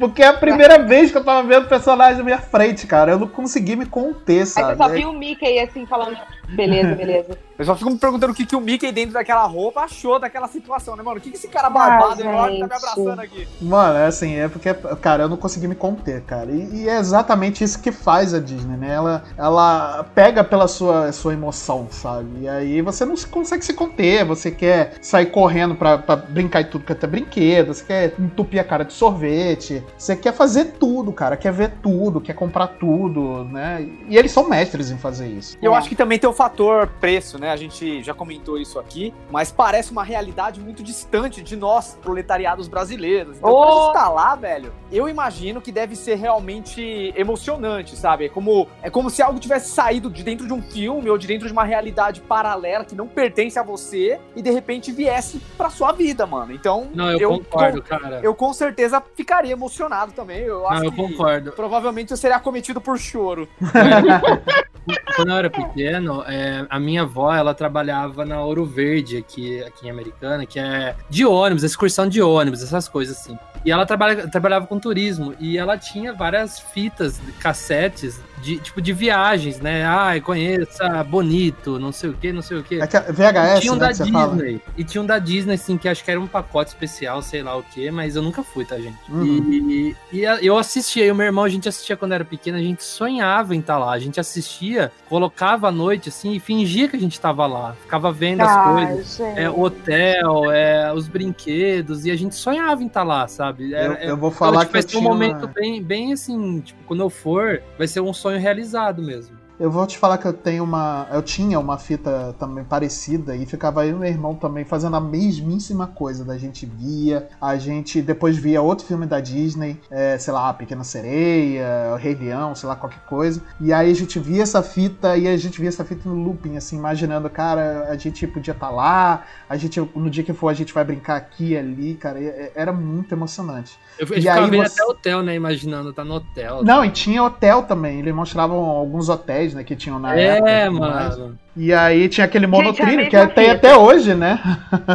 porque 0.00 0.22
é 0.22 0.28
a 0.28 0.32
primeira 0.32 0.78
vez 0.78 1.12
que 1.12 1.18
eu 1.18 1.22
tava 1.22 1.46
vendo 1.46 1.66
o 1.66 1.68
personagem 1.68 2.16
na 2.16 2.24
minha 2.24 2.38
frente, 2.38 2.86
cara. 2.86 3.12
Eu 3.12 3.18
não 3.18 3.28
consegui 3.28 3.76
me 3.76 3.84
conter, 3.84 4.40
Aí 4.40 4.46
você 4.46 4.52
sabe? 4.60 4.76
só 4.78 4.88
viu 4.88 5.10
o 5.10 5.12
Mickey 5.12 5.58
assim, 5.58 5.84
falando, 5.84 6.16
beleza, 6.50 6.94
beleza. 6.94 7.38
Eu 7.60 7.66
só 7.66 7.76
fico 7.76 7.90
me 7.90 7.98
perguntando 7.98 8.32
o 8.32 8.34
que, 8.34 8.46
que 8.46 8.56
o 8.56 8.60
Mickey 8.60 8.90
dentro 8.90 9.12
daquela 9.12 9.44
roupa 9.44 9.82
achou 9.82 10.18
daquela 10.18 10.48
situação, 10.48 10.96
né, 10.96 11.02
mano? 11.02 11.18
O 11.18 11.20
que, 11.20 11.30
que 11.30 11.36
esse 11.36 11.46
cara 11.46 11.68
barbado 11.68 12.22
Ah, 12.22 12.24
enorme 12.26 12.58
tá 12.60 12.66
me 12.68 12.72
abraçando 12.74 13.20
aqui? 13.20 13.46
Mano, 13.60 13.98
é 13.98 14.06
assim, 14.06 14.34
é 14.36 14.48
porque, 14.48 14.72
cara, 15.02 15.24
eu 15.24 15.28
não 15.28 15.36
consegui 15.36 15.68
me 15.68 15.74
conter, 15.74 16.22
cara. 16.22 16.50
E, 16.50 16.84
e 16.84 16.88
é 16.88 16.98
exatamente 16.98 17.62
isso 17.62 17.78
que 17.82 17.92
faz 17.92 18.32
a 18.32 18.38
Disney, 18.40 18.78
né? 18.78 18.88
Ela, 18.94 19.24
ela 19.36 20.04
pega 20.14 20.42
pela 20.42 20.66
sua, 20.66 21.12
sua 21.12 21.34
emoção, 21.34 21.86
sabe? 21.90 22.28
E 22.40 22.48
aí 22.48 22.80
você 22.80 23.04
não 23.04 23.14
se- 23.14 23.26
consegue 23.26 23.62
se 23.62 23.74
conter, 23.74 24.24
você 24.24 24.50
quer 24.50 24.94
sair 25.02 25.26
correndo 25.26 25.74
pra, 25.74 25.98
pra 25.98 26.16
brincar 26.16 26.62
em 26.62 26.64
tudo 26.70 26.84
que 26.86 26.92
é 26.92 26.96
até 26.96 27.06
brinquedo, 27.06 27.74
você 27.74 27.84
quer 27.84 28.14
entupir 28.18 28.58
a 28.58 28.64
cara 28.64 28.86
de 28.86 28.94
sorvete, 28.94 29.84
você 29.98 30.16
quer 30.16 30.32
fazer 30.32 30.76
tudo, 30.80 31.12
cara, 31.12 31.36
quer 31.36 31.52
ver 31.52 31.72
tudo, 31.82 32.22
quer 32.22 32.32
comprar 32.32 32.68
tudo, 32.68 33.44
né? 33.44 33.86
E 34.08 34.16
eles 34.16 34.32
são 34.32 34.48
mestres 34.48 34.90
em 34.90 34.96
fazer 34.96 35.26
isso. 35.28 35.58
E 35.60 35.64
eu 35.66 35.74
É. 35.74 35.76
acho 35.76 35.90
que 35.90 35.94
também 35.94 36.18
tem 36.18 36.28
o 36.30 36.32
fator 36.40 36.86
preço, 36.98 37.38
né? 37.38 37.50
A 37.50 37.56
gente 37.56 38.02
já 38.02 38.14
comentou 38.14 38.56
isso 38.56 38.78
aqui, 38.78 39.12
mas 39.30 39.52
parece 39.52 39.92
uma 39.92 40.02
realidade 40.02 40.58
muito 40.58 40.82
distante 40.82 41.42
de 41.42 41.54
nós, 41.54 41.98
proletariados 42.00 42.66
brasileiros. 42.66 43.36
Então, 43.36 43.50
quando 43.52 43.70
Oh! 43.76 43.84
gente 43.84 43.92
tá 43.92 44.08
lá, 44.08 44.34
velho, 44.36 44.72
eu 44.90 45.06
imagino 45.06 45.60
que 45.60 45.70
deve 45.70 45.94
ser 45.94 46.14
realmente 46.14 47.12
emocionante, 47.14 47.94
sabe? 47.94 48.24
É 48.24 48.28
como, 48.30 48.66
é 48.82 48.88
como 48.88 49.10
se 49.10 49.20
algo 49.20 49.38
tivesse 49.38 49.68
saído 49.70 50.08
de 50.08 50.22
dentro 50.22 50.46
de 50.46 50.52
um 50.54 50.62
filme 50.62 51.10
ou 51.10 51.18
de 51.18 51.26
dentro 51.26 51.46
de 51.46 51.52
uma 51.52 51.64
realidade 51.64 52.22
paralela 52.22 52.86
que 52.86 52.94
não 52.94 53.06
pertence 53.06 53.58
a 53.58 53.62
você 53.62 54.18
e 54.34 54.40
de 54.40 54.50
repente 54.50 54.90
viesse 54.92 55.40
pra 55.58 55.68
sua 55.68 55.92
vida, 55.92 56.24
mano. 56.26 56.54
Então, 56.54 56.88
Não, 56.94 57.10
eu, 57.12 57.28
concordo, 57.28 57.82
cara. 57.82 58.20
eu 58.22 58.34
com 58.34 58.54
certeza 58.54 59.02
ficaria 59.14 59.52
emocionado 59.52 60.12
também. 60.12 60.38
Eu 60.40 60.66
acho 60.66 60.78
Não, 60.78 60.84
eu 60.86 60.90
que 60.92 60.96
concordo. 60.96 61.52
provavelmente 61.52 62.12
eu 62.12 62.16
seria 62.16 62.38
acometido 62.38 62.80
por 62.80 62.98
choro. 62.98 63.46
Quando 65.14 65.30
eu 65.30 65.36
era 65.36 65.50
pequeno, 65.50 66.22
é, 66.26 66.66
a 66.68 66.80
minha 66.80 67.02
avó, 67.02 67.34
ela 67.34 67.54
trabalhava 67.54 68.24
na 68.24 68.42
Ouro 68.42 68.64
Verde 68.64 69.16
aqui, 69.18 69.62
aqui 69.62 69.86
em 69.86 69.90
Americana, 69.90 70.46
que 70.46 70.58
é 70.58 70.96
de 71.08 71.24
ônibus, 71.24 71.62
excursão 71.62 72.08
de 72.08 72.22
ônibus, 72.22 72.62
essas 72.62 72.88
coisas 72.88 73.18
assim. 73.18 73.38
E 73.64 73.70
ela 73.70 73.84
trabalha, 73.84 74.26
trabalhava 74.28 74.66
com 74.66 74.78
turismo 74.78 75.34
e 75.38 75.58
ela 75.58 75.76
tinha 75.76 76.12
várias 76.12 76.58
fitas, 76.58 77.20
cassetes 77.38 78.20
de 78.42 78.58
tipo 78.58 78.80
de 78.80 78.92
viagens, 78.92 79.60
né? 79.60 79.84
Ai, 79.84 80.20
conheça 80.20 81.02
Bonito, 81.04 81.78
não 81.78 81.92
sei 81.92 82.10
o 82.10 82.12
que, 82.14 82.32
não 82.32 82.42
sei 82.42 82.58
o 82.58 82.62
que. 82.62 82.80
É 82.80 82.86
que 82.86 82.96
a 82.96 83.00
VHS, 83.00 83.60
tinha 83.60 83.72
um 83.72 83.76
né, 83.76 83.80
da 83.80 83.88
que 83.88 83.94
você 83.96 84.10
fala. 84.10 84.34
Disney. 84.36 84.60
E 84.76 84.84
tinha 84.84 85.02
um 85.02 85.06
da 85.06 85.18
Disney, 85.18 85.54
assim, 85.54 85.76
que 85.76 85.88
acho 85.88 86.04
que 86.04 86.10
era 86.10 86.20
um 86.20 86.26
pacote 86.26 86.68
especial, 86.70 87.20
sei 87.22 87.42
lá 87.42 87.56
o 87.56 87.62
que, 87.62 87.90
mas 87.90 88.16
eu 88.16 88.22
nunca 88.22 88.42
fui, 88.42 88.64
tá, 88.64 88.76
gente? 88.78 88.96
Uhum. 89.08 89.24
E, 89.52 89.96
e 90.12 90.26
a- 90.26 90.40
eu 90.42 90.56
assistia, 90.58 91.04
e 91.06 91.10
o 91.10 91.14
meu 91.14 91.26
irmão, 91.26 91.44
a 91.44 91.48
gente 91.48 91.68
assistia 91.68 91.96
quando 91.96 92.12
era 92.12 92.24
pequeno, 92.24 92.58
a 92.58 92.62
gente 92.62 92.82
sonhava 92.84 93.54
em 93.54 93.60
estar 93.60 93.78
lá. 93.78 93.92
A 93.92 93.98
gente 93.98 94.18
assistia, 94.20 94.90
colocava 95.08 95.68
à 95.68 95.72
noite, 95.72 96.08
assim, 96.08 96.32
e 96.32 96.40
fingia 96.40 96.88
que 96.88 96.96
a 96.96 97.00
gente 97.00 97.20
tava 97.20 97.46
lá. 97.46 97.74
Ficava 97.82 98.10
vendo 98.12 98.40
as 98.42 98.64
coisas. 98.72 99.16
gente. 99.16 99.38
É, 99.38 99.50
o 99.50 99.60
hotel, 99.60 100.50
é, 100.50 100.92
os 100.92 101.08
brinquedos, 101.08 102.04
e 102.04 102.10
a 102.10 102.16
gente 102.16 102.34
sonhava 102.34 102.82
em 102.82 102.86
estar 102.86 103.02
lá, 103.02 103.26
sabe? 103.28 103.72
Eu, 103.72 103.76
Era- 103.78 104.04
eu 104.04 104.16
vou 104.16 104.28
então, 104.28 104.38
falar 104.38 104.60
tipo, 104.60 104.72
que 104.72 104.78
eu 104.78 104.82
vai 104.82 104.88
ser 104.90 104.96
um 104.96 105.00
tinha 105.00 105.10
momento 105.10 105.38
uma- 105.44 105.46
bem, 105.52 105.82
bem 105.82 106.12
assim, 106.12 106.60
tipo, 106.60 106.78
quando 106.86 107.00
eu 107.00 107.10
for, 107.10 107.62
vai 107.78 107.86
ser 107.86 108.00
um 108.00 108.12
sonho 108.12 108.29
realizado 108.38 109.02
mesmo. 109.02 109.40
Eu 109.60 109.70
vou 109.70 109.86
te 109.86 109.98
falar 109.98 110.16
que 110.16 110.26
eu 110.26 110.32
tenho 110.32 110.64
uma. 110.64 111.06
Eu 111.12 111.20
tinha 111.20 111.60
uma 111.60 111.76
fita 111.76 112.34
também 112.38 112.64
parecida 112.64 113.36
e 113.36 113.44
ficava 113.44 113.84
e 113.84 113.92
meu 113.92 114.08
irmão 114.08 114.34
também 114.34 114.64
fazendo 114.64 114.96
a 114.96 115.00
mesmíssima 115.02 115.86
coisa. 115.86 116.24
Da 116.24 116.38
gente 116.38 116.64
via, 116.64 117.28
a 117.38 117.58
gente 117.58 118.00
depois 118.00 118.38
via 118.38 118.62
outro 118.62 118.86
filme 118.86 119.04
da 119.04 119.20
Disney, 119.20 119.78
é, 119.90 120.16
sei 120.16 120.32
lá, 120.32 120.54
Pequena 120.54 120.82
Sereia, 120.82 121.94
Rei 121.98 122.14
Leão, 122.14 122.54
sei 122.54 122.70
lá, 122.70 122.74
qualquer 122.74 123.04
coisa. 123.04 123.42
E 123.60 123.70
aí 123.70 123.90
a 123.90 123.94
gente 123.94 124.18
via 124.18 124.44
essa 124.44 124.62
fita 124.62 125.14
e 125.18 125.28
a 125.28 125.36
gente 125.36 125.60
via 125.60 125.68
essa 125.68 125.84
fita 125.84 126.08
no 126.08 126.14
looping, 126.14 126.56
assim, 126.56 126.78
imaginando, 126.78 127.28
cara, 127.28 127.86
a 127.90 127.96
gente 127.98 128.26
podia 128.26 128.52
estar 128.52 128.70
lá, 128.70 129.26
a 129.46 129.58
gente, 129.58 129.78
no 129.94 130.08
dia 130.08 130.24
que 130.24 130.32
for, 130.32 130.48
a 130.48 130.54
gente 130.54 130.72
vai 130.72 130.84
brincar 130.84 131.16
aqui 131.16 131.50
e 131.50 131.58
ali, 131.58 131.96
cara. 131.96 132.18
Era 132.54 132.72
muito 132.72 133.14
emocionante. 133.14 133.78
Eu, 134.00 134.06
E 134.16 134.20
ficava 134.20 134.44
aí 134.46 134.50
vendo 134.50 134.66
você- 134.66 134.80
até 134.82 134.90
hotel, 134.90 135.22
né? 135.22 135.34
Imaginando, 135.34 135.92
tá 135.92 136.02
no 136.02 136.14
hotel. 136.14 136.64
Não, 136.64 136.82
e 136.82 136.90
tinha 136.90 137.22
hotel 137.22 137.64
também. 137.64 137.98
Eles 137.98 138.14
mostravam 138.14 138.56
alguns 138.58 139.10
hotéis, 139.10 139.52
né, 139.52 139.62
que 139.62 139.76
tinham 139.76 139.98
na 139.98 140.14
época. 140.14 140.50
É, 140.50 140.66
tudo 140.66 140.80
mais. 140.80 141.18
mano. 141.18 141.38
E 141.56 141.72
aí 141.74 142.08
tinha 142.08 142.24
aquele 142.24 142.46
monotrilho, 142.46 143.08
que 143.08 143.16
é- 143.16 143.26
tem 143.26 143.50
fita. 143.50 143.56
até 143.56 143.76
hoje, 143.76 144.14
né? 144.14 144.40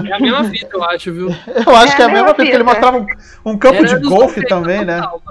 É 0.09 0.13
a 0.13 0.19
mesma 0.19 0.43
fita, 0.45 0.69
eu 0.73 0.83
acho, 0.83 1.13
viu? 1.13 1.27
Eu 1.67 1.75
acho 1.75 1.93
É 1.93 1.95
que 1.95 2.01
é 2.01 2.05
a 2.05 2.07
a 2.07 2.09
mesma 2.09 2.33
fita, 2.33 2.49
que 2.49 2.55
ele 2.55 2.63
fita. 2.63 2.63
mostrava 2.63 2.97
um, 2.99 3.05
um 3.45 3.57
campo 3.57 3.83
Era 3.83 3.87
de 3.87 3.97
golfe 3.97 4.41
90 4.41 4.47
também, 4.47 4.85
né? 4.85 5.01
total, 5.01 5.21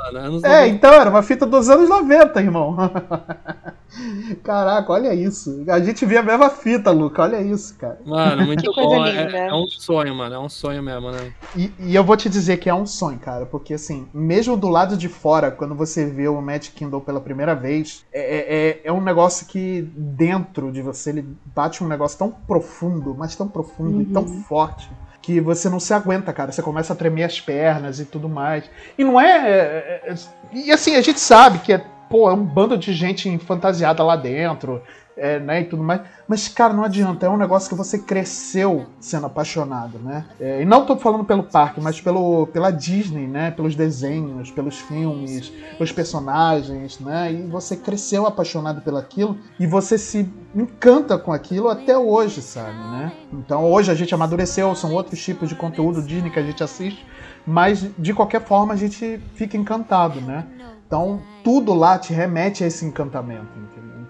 É, 0.44 0.66
90. 0.66 0.66
então 0.68 0.92
era 0.92 1.08
uma 1.10 1.22
fita 1.22 1.46
dos 1.46 1.68
anos 1.70 1.88
90, 1.88 2.40
irmão. 2.40 2.76
Caraca, 4.42 4.92
olha 4.92 5.14
isso. 5.14 5.64
A 5.68 5.78
gente 5.80 6.04
via 6.04 6.20
a 6.20 6.22
mesma 6.22 6.50
fita, 6.50 6.90
Luca, 6.90 7.22
olha 7.22 7.40
isso, 7.40 7.76
cara. 7.78 7.98
Mano, 8.04 8.44
muito 8.44 8.62
Que 8.64 8.72
coisa 8.72 8.88
bom. 8.96 9.04
É, 9.06 9.48
é 9.48 9.54
um 9.54 9.66
sonho, 9.68 10.14
mano. 10.14 10.34
É 10.34 10.38
um 10.38 10.48
sonho 10.48 10.82
mesmo, 10.82 11.10
né? 11.12 11.32
E, 11.56 11.70
e 11.78 11.94
eu 11.94 12.02
vou 12.02 12.16
te 12.16 12.28
dizer 12.28 12.56
que 12.56 12.68
é 12.68 12.74
um 12.74 12.87
sonho, 12.87 13.18
cara, 13.18 13.46
porque 13.46 13.74
assim, 13.74 14.08
mesmo 14.12 14.56
do 14.56 14.68
lado 14.68 14.96
de 14.96 15.08
fora, 15.08 15.50
quando 15.50 15.74
você 15.76 16.06
vê 16.06 16.26
o 16.26 16.40
Magic 16.40 16.72
Kingdom 16.74 17.00
pela 17.00 17.20
primeira 17.20 17.54
vez, 17.54 18.04
é, 18.12 18.80
é, 18.84 18.88
é 18.88 18.92
um 18.92 19.00
negócio 19.00 19.46
que 19.46 19.82
dentro 19.96 20.72
de 20.72 20.82
você 20.82 21.12
ele 21.14 21.37
bate 21.55 21.83
um 21.83 21.88
negócio 21.88 22.18
tão 22.18 22.31
profundo, 22.31 23.14
mas 23.16 23.35
tão 23.37 23.48
profundo 23.48 24.03
e 24.03 24.05
tão 24.07 24.27
forte. 24.27 24.90
Que 25.22 25.40
você 25.40 25.70
não 25.70 25.81
se 25.81 25.94
aguenta, 25.94 26.33
cara. 26.35 26.53
Você 26.53 26.61
começa 26.61 26.92
a 26.92 26.96
tremer 26.96 27.24
as 27.24 27.40
pernas 27.40 27.98
e 27.98 28.05
tudo 28.05 28.29
mais. 28.29 28.64
E 28.98 29.03
não 29.05 29.18
é. 29.18 29.38
é- 29.38 30.03
é- 30.12 30.14
E 30.53 30.70
assim, 30.70 30.96
a 30.96 31.00
gente 31.00 31.18
sabe 31.18 31.61
que 31.61 31.72
é, 31.72 31.83
pô, 32.11 32.29
é 32.29 32.35
um 32.35 32.44
bando 32.44 32.77
de 32.77 32.92
gente 32.92 33.38
fantasiada 33.38 34.03
lá 34.05 34.16
dentro, 34.16 34.83
é, 35.16 35.38
né? 35.38 35.62
E 35.62 35.64
tudo 35.64 35.83
mais. 35.83 36.00
Mas, 36.27 36.48
cara, 36.48 36.72
não 36.72 36.85
adianta, 36.85 37.27
é 37.27 37.29
um 37.29 37.37
negócio 37.37 37.68
que 37.68 37.74
você 37.74 37.98
cresceu 37.98 38.87
sendo 38.98 39.27
apaixonado, 39.27 39.98
né? 39.98 40.24
É, 40.40 40.62
e 40.62 40.64
não 40.64 40.85
tô 40.85 40.96
falando 40.96 41.24
pelo 41.24 41.44
parque, 41.44 41.81
mas 41.81 42.00
pelo, 42.00 42.46
pela 42.48 42.70
Disney, 42.70 43.27
né? 43.27 43.50
Pelos 43.50 43.74
desenhos, 43.74 44.50
pelos 44.50 44.79
filmes, 44.79 45.50
pelos 45.77 45.92
personagens, 45.92 46.98
né? 47.00 47.33
E 47.33 47.42
você 47.42 47.77
cresceu 47.77 48.27
apaixonado 48.27 48.81
pelaquilo 48.81 49.38
e 49.59 49.66
você 49.66 49.96
se 49.98 50.29
encanta 50.55 51.18
com 51.18 51.33
aquilo 51.33 51.68
até 51.68 51.96
hoje, 51.96 52.42
sabe, 52.42 52.77
né? 52.77 53.12
Então 53.33 53.64
hoje 53.64 53.90
a 53.90 53.94
gente 53.94 54.14
amadureceu, 54.14 54.74
são 54.74 54.92
outros 54.92 55.22
tipos 55.22 55.48
de 55.48 55.55
conteúdo 55.55 56.03
Disney 56.03 56.31
que 56.31 56.38
a 56.38 56.42
gente 56.42 56.62
assiste, 56.62 57.05
mas 57.46 57.87
de 57.98 58.14
qualquer 58.14 58.42
forma 58.42 58.74
a 58.74 58.77
gente 58.77 59.20
fica 59.35 59.57
encantado, 59.57 60.20
né? 60.20 60.46
Então 60.87 61.20
tudo 61.42 61.74
lá 61.74 61.98
te 61.98 62.12
remete 62.12 62.64
a 62.64 62.66
esse 62.66 62.85
encantamento? 62.85 63.48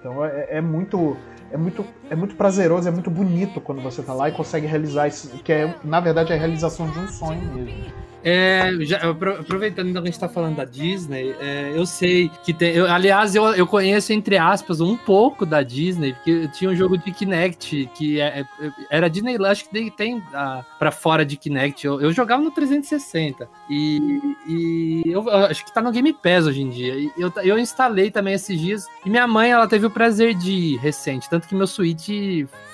Então 0.05 0.23
é, 0.23 0.59
é 0.59 0.61
muito 0.61 1.17
é 1.51 1.57
muito, 1.57 1.85
é 2.11 2.17
muito 2.17 2.35
prazeroso, 2.35 2.87
é 2.87 2.91
muito 2.91 3.11
bonito 3.11 3.59
quando 3.61 3.81
você 3.81 4.03
tá 4.03 4.13
lá 4.13 4.29
e 4.29 4.33
consegue 4.33 4.67
realizar 4.67 5.07
isso, 5.09 5.29
que 5.39 5.53
é, 5.53 5.75
na 5.85 6.01
verdade, 6.01 6.33
é 6.33 6.37
a 6.37 6.39
realização 6.39 6.91
de 6.91 6.99
um 6.99 7.07
sonho 7.07 7.41
mesmo. 7.55 8.04
É, 8.25 8.73
já, 8.81 9.11
apro- 9.11 9.41
aproveitando 9.41 9.93
que 9.93 9.99
a 9.99 10.05
gente 10.05 10.19
tá 10.19 10.29
falando 10.29 10.57
da 10.57 10.65
Disney, 10.65 11.35
é, 11.41 11.73
eu 11.75 11.85
sei 11.85 12.31
que 12.43 12.53
tem. 12.55 12.73
eu- 12.75 12.91
aliás, 12.91 13.35
eu, 13.35 13.45
eu 13.55 13.67
conheço, 13.67 14.13
entre 14.13 14.39
aspas, 14.39 14.81
um 14.81 14.97
pouco 14.97 15.45
da 15.45 15.63
Disney, 15.63 16.15
porque 16.15 16.49
tinha 16.49 16.71
um 16.71 16.75
jogo 16.75 16.97
de 16.97 17.13
Kinect 17.13 17.91
que 17.95 18.21
é- 18.21 18.41
é- 18.41 18.71
era 18.91 19.11
Disney, 19.11 19.37
acho 19.45 19.69
que 19.69 19.91
tem, 19.91 20.23
ah, 20.33 20.65
pra 20.79 20.91
fora 20.91 21.25
de 21.25 21.37
Kinect. 21.37 21.87
Eu, 21.87 22.01
eu 22.01 22.13
jogava 22.13 22.43
no 22.43 22.51
360. 22.51 23.49
E, 23.69 24.01
e 24.49 25.03
eu, 25.07 25.29
acho 25.31 25.65
que 25.65 25.73
tá 25.75 25.83
no 25.83 25.93
Game 25.93 26.13
Pass 26.13 26.47
hoje 26.47 26.63
em 26.63 26.71
dia. 26.71 26.95
E 26.97 27.11
eu, 27.19 27.33
eu 27.43 27.59
instalei 27.59 28.11
também 28.11 28.35
esses 28.35 28.59
dias. 28.59 28.87
E 29.05 29.11
minha 29.11 29.27
mãe, 29.27 29.51
ela 29.53 29.67
teve 29.69 29.85
o 29.87 29.91
prazer 29.91 30.35
de 30.35 30.51
ir 30.53 30.77
recente, 30.79 31.29
tanto 31.29 31.47
que 31.47 31.55
meu 31.55 31.67
Switch 31.67 32.09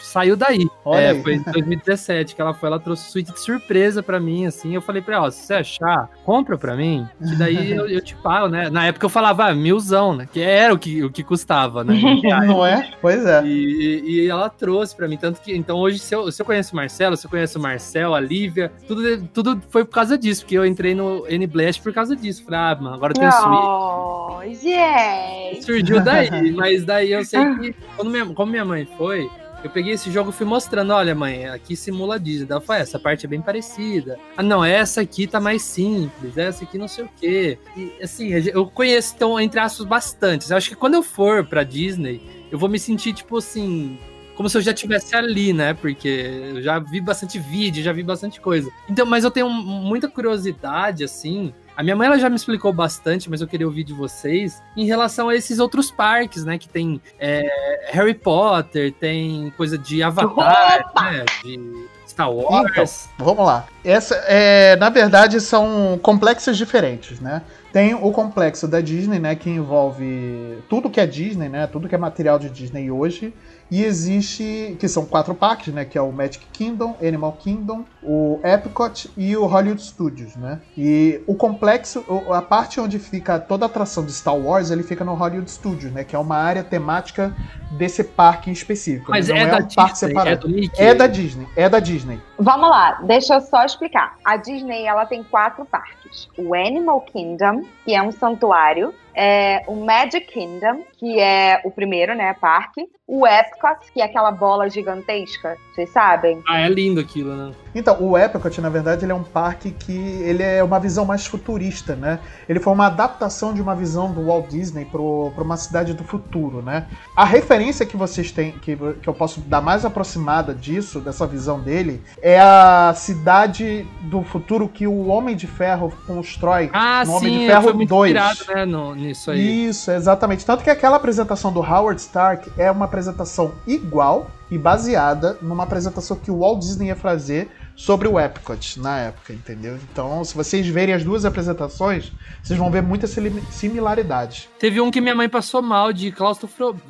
saiu 0.01 0.37
daí. 0.37 0.67
Olha 0.85 1.01
É, 1.01 1.11
aí. 1.11 1.23
foi 1.23 1.35
em 1.35 1.43
2017 1.43 2.35
que 2.35 2.41
ela 2.41 2.55
foi, 2.55 2.69
ela 2.69 2.79
trouxe 2.81 3.09
o 3.09 3.11
Switch 3.13 3.29
de 3.33 3.41
surpresa 3.41 4.03
pra 4.03 4.21
mim, 4.21 4.47
assim. 4.47 4.75
Eu 4.75 4.81
falei 4.83 5.03
pra 5.03 5.17
ela, 5.17 5.31
se 5.41 5.47
você 5.47 5.55
achar, 5.55 6.11
compra 6.25 6.57
pra 6.57 6.77
mim, 6.77 7.07
que 7.19 7.37
daí 7.37 7.73
eu, 7.73 7.89
eu 7.89 8.01
te 8.01 8.15
pago, 8.17 8.49
né? 8.49 8.71
Na 8.71 8.87
época 8.87 9.07
eu 9.07 9.11
falava 9.11 9.47
ah, 9.47 9.55
milzão, 9.55 10.15
né? 10.15 10.29
Que 10.31 10.41
era 10.41 10.73
o 10.73 10.79
que, 10.79 11.03
o 11.03 11.11
que 11.11 11.23
custava, 11.23 11.83
né? 11.83 11.95
Não 12.47 12.65
é? 12.65 12.91
Pois 13.01 13.25
é. 13.25 13.45
E, 13.45 14.03
e 14.05 14.29
ela 14.29 14.49
trouxe 14.49 14.95
pra 14.95 15.09
mim, 15.09 15.17
tanto 15.17 15.41
que, 15.41 15.55
então 15.57 15.79
hoje, 15.79 15.99
se 15.99 16.15
eu, 16.15 16.31
se 16.31 16.41
eu 16.41 16.47
conheço 16.47 16.73
o 16.73 16.77
Marcelo, 16.77 17.17
se 17.17 17.27
eu 17.27 17.31
conheço 17.31 17.59
o 17.59 17.63
Marcel, 17.63 18.15
a 18.15 18.21
Lívia, 18.21 18.71
tudo, 18.87 19.29
tudo 19.29 19.63
foi 19.69 19.85
por 19.85 19.95
causa 19.95 20.17
disso, 20.17 20.43
porque 20.43 20.57
eu 20.57 20.67
entrei 20.67 20.95
no 20.95 21.27
N-Blast 21.29 21.83
por 21.83 21.93
causa 21.93 22.15
disso. 22.15 22.45
Falei, 22.45 22.61
ah, 22.61 22.79
mano, 22.81 22.95
agora 22.95 23.13
eu 23.13 23.19
tenho 23.19 23.33
Switch. 23.33 23.65
Oh, 23.65 24.41
gente. 24.45 25.65
Surgiu 25.65 26.01
daí, 26.03 26.53
mas 26.53 26.85
daí 26.85 27.13
eu 27.13 27.25
sei 27.25 27.41
que, 27.57 27.75
quando 27.97 28.11
minha, 28.11 28.27
como 28.27 28.51
minha 28.51 28.65
mãe 28.65 28.87
foi, 28.97 29.29
eu 29.63 29.71
peguei 29.71 29.93
esse 29.93 30.11
jogo 30.11 30.31
e 30.31 30.33
fui 30.33 30.47
mostrando, 30.47 30.93
olha, 30.93 31.15
mãe, 31.15 31.47
aqui 31.47 31.77
simula 31.77 32.19
Disney. 32.19 32.47
Ela 32.51 32.61
falou, 32.61 32.83
essa 32.83 32.99
parte 32.99 33.27
é 33.27 33.29
bem 33.29 33.43
parecida. 33.43 34.19
Ah, 34.37 34.43
não, 34.43 34.65
essa 34.65 35.01
aqui 35.01 35.27
tá 35.27 35.41
mais 35.41 35.63
simples, 35.63 36.37
essa 36.37 36.65
aqui 36.65 36.79
não 36.79 36.89
sei 36.89 37.05
o 37.05 37.11
quê. 37.21 37.59
E 37.77 37.93
assim, 38.03 38.31
eu 38.31 38.67
conheço, 38.67 39.15
então, 39.15 39.39
entre 39.39 39.61
aspas, 39.61 39.87
bastante. 39.87 40.51
Eu 40.51 40.57
acho 40.57 40.69
que 40.69 40.77
quando 40.77 40.95
eu 40.95 41.03
for 41.03 41.45
pra 41.45 41.63
Disney, 41.63 42.21
eu 42.51 42.59
vou 42.59 42.69
me 42.69 42.79
sentir, 42.79 43.13
tipo 43.13 43.37
assim, 43.37 43.99
como 44.35 44.49
se 44.49 44.57
eu 44.57 44.63
já 44.63 44.73
estivesse 44.73 45.15
ali, 45.15 45.53
né? 45.53 45.75
Porque 45.75 46.09
eu 46.55 46.63
já 46.63 46.79
vi 46.79 46.99
bastante 46.99 47.39
vídeo, 47.39 47.83
já 47.83 47.93
vi 47.93 48.03
bastante 48.03 48.41
coisa. 48.41 48.71
Então, 48.89 49.05
mas 49.05 49.25
eu 49.25 49.31
tenho 49.31 49.51
muita 49.51 50.09
curiosidade, 50.09 51.05
assim, 51.05 51.53
a 51.81 51.83
minha 51.83 51.97
mãe 51.97 52.09
ela 52.09 52.19
já 52.19 52.29
me 52.29 52.37
explicou 52.37 52.75
bastante, 52.75 53.31
mas 53.31 53.41
eu 53.41 53.49
queria 53.49 53.67
ouvir 53.67 53.85
de 53.85 53.95
vocês 53.95 54.63
em 54.77 54.85
relação 54.85 55.31
a 55.31 55.35
esses 55.35 55.59
outros 55.59 55.91
parques, 55.91 56.45
né? 56.45 56.59
Que 56.59 56.69
tem 56.69 57.01
é, 57.19 57.89
Harry 57.91 58.13
Potter, 58.13 58.93
tem 58.93 59.51
coisa 59.57 59.79
de 59.79 60.03
Avatar, 60.03 60.93
né? 60.95 61.25
De 61.43 61.89
Star 62.07 62.31
Wars. 62.31 63.09
Então, 63.17 63.25
vamos 63.25 63.47
lá. 63.47 63.67
Essa, 63.83 64.15
é, 64.27 64.77
na 64.77 64.91
verdade, 64.91 65.41
são 65.41 65.99
complexos 66.03 66.59
diferentes, 66.59 67.19
né? 67.19 67.41
Tem 67.73 67.95
o 67.95 68.13
complexo 68.13 68.69
da 68.69 68.83
Disney, 68.83 69.19
né? 69.19 69.35
Que 69.35 69.49
envolve 69.49 70.59
tudo 70.69 70.91
que 70.91 71.01
é 71.01 71.07
Disney, 71.07 71.49
né? 71.49 71.67
Tudo 71.67 71.89
que 71.89 71.95
é 71.95 71.99
material 71.99 72.39
de 72.39 72.51
Disney 72.51 72.91
hoje. 72.91 73.33
E 73.71 73.85
existe, 73.85 74.77
que 74.79 74.89
são 74.89 75.07
quatro 75.07 75.35
parques, 75.35 75.73
né? 75.73 75.85
Que 75.85 75.97
é 75.97 76.03
o 76.03 76.11
Magic 76.11 76.45
Kingdom, 76.53 76.97
Animal 77.01 77.33
Kingdom, 77.33 77.85
o 78.03 78.41
Epcot 78.43 79.11
e 79.17 79.37
o 79.37 79.47
Hollywood 79.47 79.83
Studios, 79.83 80.35
né? 80.37 80.61
E 80.77 81.21
o 81.27 81.35
complexo, 81.35 82.05
a 82.33 82.43
parte 82.43 82.81
onde 82.81 82.99
fica 82.99 83.39
toda 83.39 83.65
a 83.65 83.67
atração 83.67 84.05
de 84.05 84.13
Star 84.13 84.37
Wars, 84.37 84.71
ele 84.71 84.83
fica 84.83 85.05
no 85.05 85.15
Hollywood 85.15 85.51
Studios, 85.51 85.93
né? 85.93 86.03
Que 86.03 86.17
é 86.17 86.19
uma 86.19 86.37
área 86.37 86.65
temática 86.65 87.35
desse 87.73 88.03
parque 88.03 88.51
em 88.51 88.53
específico. 88.53 89.11
Mas 89.11 89.29
não 89.29 89.37
é, 89.37 89.43
é, 89.43 89.47
da 89.47 89.59
um 89.59 89.69
parque 89.69 89.93
Disney, 89.93 90.09
separado. 90.09 90.31
é 90.31 90.37
do 90.37 90.49
Mickey? 90.49 90.83
É 90.83 90.95
da 90.95 91.07
Disney, 91.07 91.49
é 91.57 91.69
da 91.69 91.79
Disney. 91.79 92.21
Vamos 92.39 92.69
lá, 92.69 93.01
deixa 93.05 93.35
eu 93.35 93.41
só 93.41 93.65
explicar. 93.65 94.17
A 94.25 94.37
Disney 94.37 94.85
ela 94.85 95.07
tem 95.07 95.23
quatro 95.23 95.65
parques: 95.65 96.29
o 96.37 96.55
Animal 96.55 97.01
Kingdom, 97.03 97.63
que 97.85 97.95
é 97.95 98.03
um 98.03 98.11
santuário, 98.11 98.93
é 99.15 99.63
o 99.67 99.77
Magic 99.77 100.27
Kingdom, 100.33 100.83
que 101.01 101.19
é 101.19 101.63
o 101.65 101.71
primeiro, 101.71 102.15
né, 102.15 102.35
parque, 102.39 102.87
o 103.09 103.27
Epcot, 103.27 103.91
que 103.93 104.01
é 104.03 104.05
aquela 104.05 104.31
bola 104.31 104.69
gigantesca, 104.69 105.57
vocês 105.73 105.89
sabem? 105.91 106.41
Ah, 106.47 106.61
é 106.61 106.69
lindo 106.69 107.01
aquilo, 107.01 107.35
né? 107.35 107.53
Então, 107.75 107.97
o 108.01 108.17
Epcot, 108.19 108.61
na 108.61 108.69
verdade, 108.69 109.05
ele 109.05 109.13
é 109.13 109.15
um 109.15 109.23
parque 109.23 109.71
que 109.71 109.93
ele 109.93 110.43
é 110.43 110.63
uma 110.63 110.79
visão 110.79 111.05
mais 111.05 111.27
futurista, 111.27 111.97
né? 111.97 112.21
Ele 112.49 112.61
foi 112.61 112.73
uma 112.73 112.87
adaptação 112.87 113.55
de 113.55 113.63
uma 113.63 113.75
visão 113.75 114.13
do 114.13 114.27
Walt 114.27 114.49
Disney 114.49 114.85
para 114.85 115.01
uma 115.01 115.57
cidade 115.57 115.95
do 115.95 116.05
futuro, 116.05 116.61
né? 116.63 116.87
A 117.17 117.25
referência 117.25 117.87
que 117.87 117.97
vocês 117.97 118.31
têm, 118.31 118.53
que, 118.53 118.77
que 118.77 119.09
eu 119.09 119.15
posso 119.15 119.41
dar 119.41 119.61
mais 119.63 119.85
aproximada 119.85 120.55
disso, 120.55 121.01
dessa 121.01 121.27
visão 121.27 121.59
dele, 121.61 122.03
é 122.21 122.39
a 122.39 122.93
cidade 122.95 123.87
do 124.03 124.23
futuro 124.23 124.69
que 124.69 124.87
o 124.87 125.07
Homem 125.07 125.35
de 125.35 125.47
Ferro 125.47 125.93
constrói 126.07 126.69
Ah, 126.73 127.05
no 127.07 127.15
Homem 127.17 127.33
sim, 127.33 127.39
de 127.41 127.47
Ferro 127.47 127.63
foi 127.63 127.73
muito 127.73 127.89
2. 127.89 128.11
inspirado, 128.15 128.55
né, 128.55 128.65
no, 128.67 128.95
nisso 128.95 129.31
aí. 129.31 129.69
Isso, 129.69 129.91
exatamente. 129.91 130.45
Tanto 130.45 130.63
que 130.63 130.71
aquela 130.71 130.90
apresentação 130.97 131.53
do 131.53 131.61
Howard 131.61 132.01
Stark 132.01 132.51
é 132.57 132.71
uma 132.71 132.85
apresentação 132.85 133.53
igual 133.67 134.31
e 134.51 134.59
baseada 134.59 135.39
numa 135.41 135.63
apresentação 135.65 136.17
que 136.17 136.31
o 136.31 136.39
Walt 136.41 136.61
Disney 136.61 136.87
ia 136.89 136.97
fazer 136.97 137.51
sobre 137.77 138.09
o 138.09 138.19
Epcot 138.21 138.79
na 138.81 138.99
época, 138.99 139.33
entendeu? 139.33 139.79
Então, 139.91 140.23
se 140.25 140.35
vocês 140.35 140.67
verem 140.67 140.95
as 140.95 141.03
duas 141.05 141.25
apresentações, 141.25 142.13
vocês 142.43 142.59
vão 142.59 142.71
ver 142.71 142.83
muita 142.83 143.07
simi- 143.07 143.43
similaridade. 143.51 144.49
Teve 144.59 144.81
um 144.81 144.91
que 144.91 145.01
minha 145.01 145.15
mãe 145.15 145.29
passou 145.29 145.63
mal 145.63 145.93
de 145.93 146.13
claustrofobia, 146.13 146.83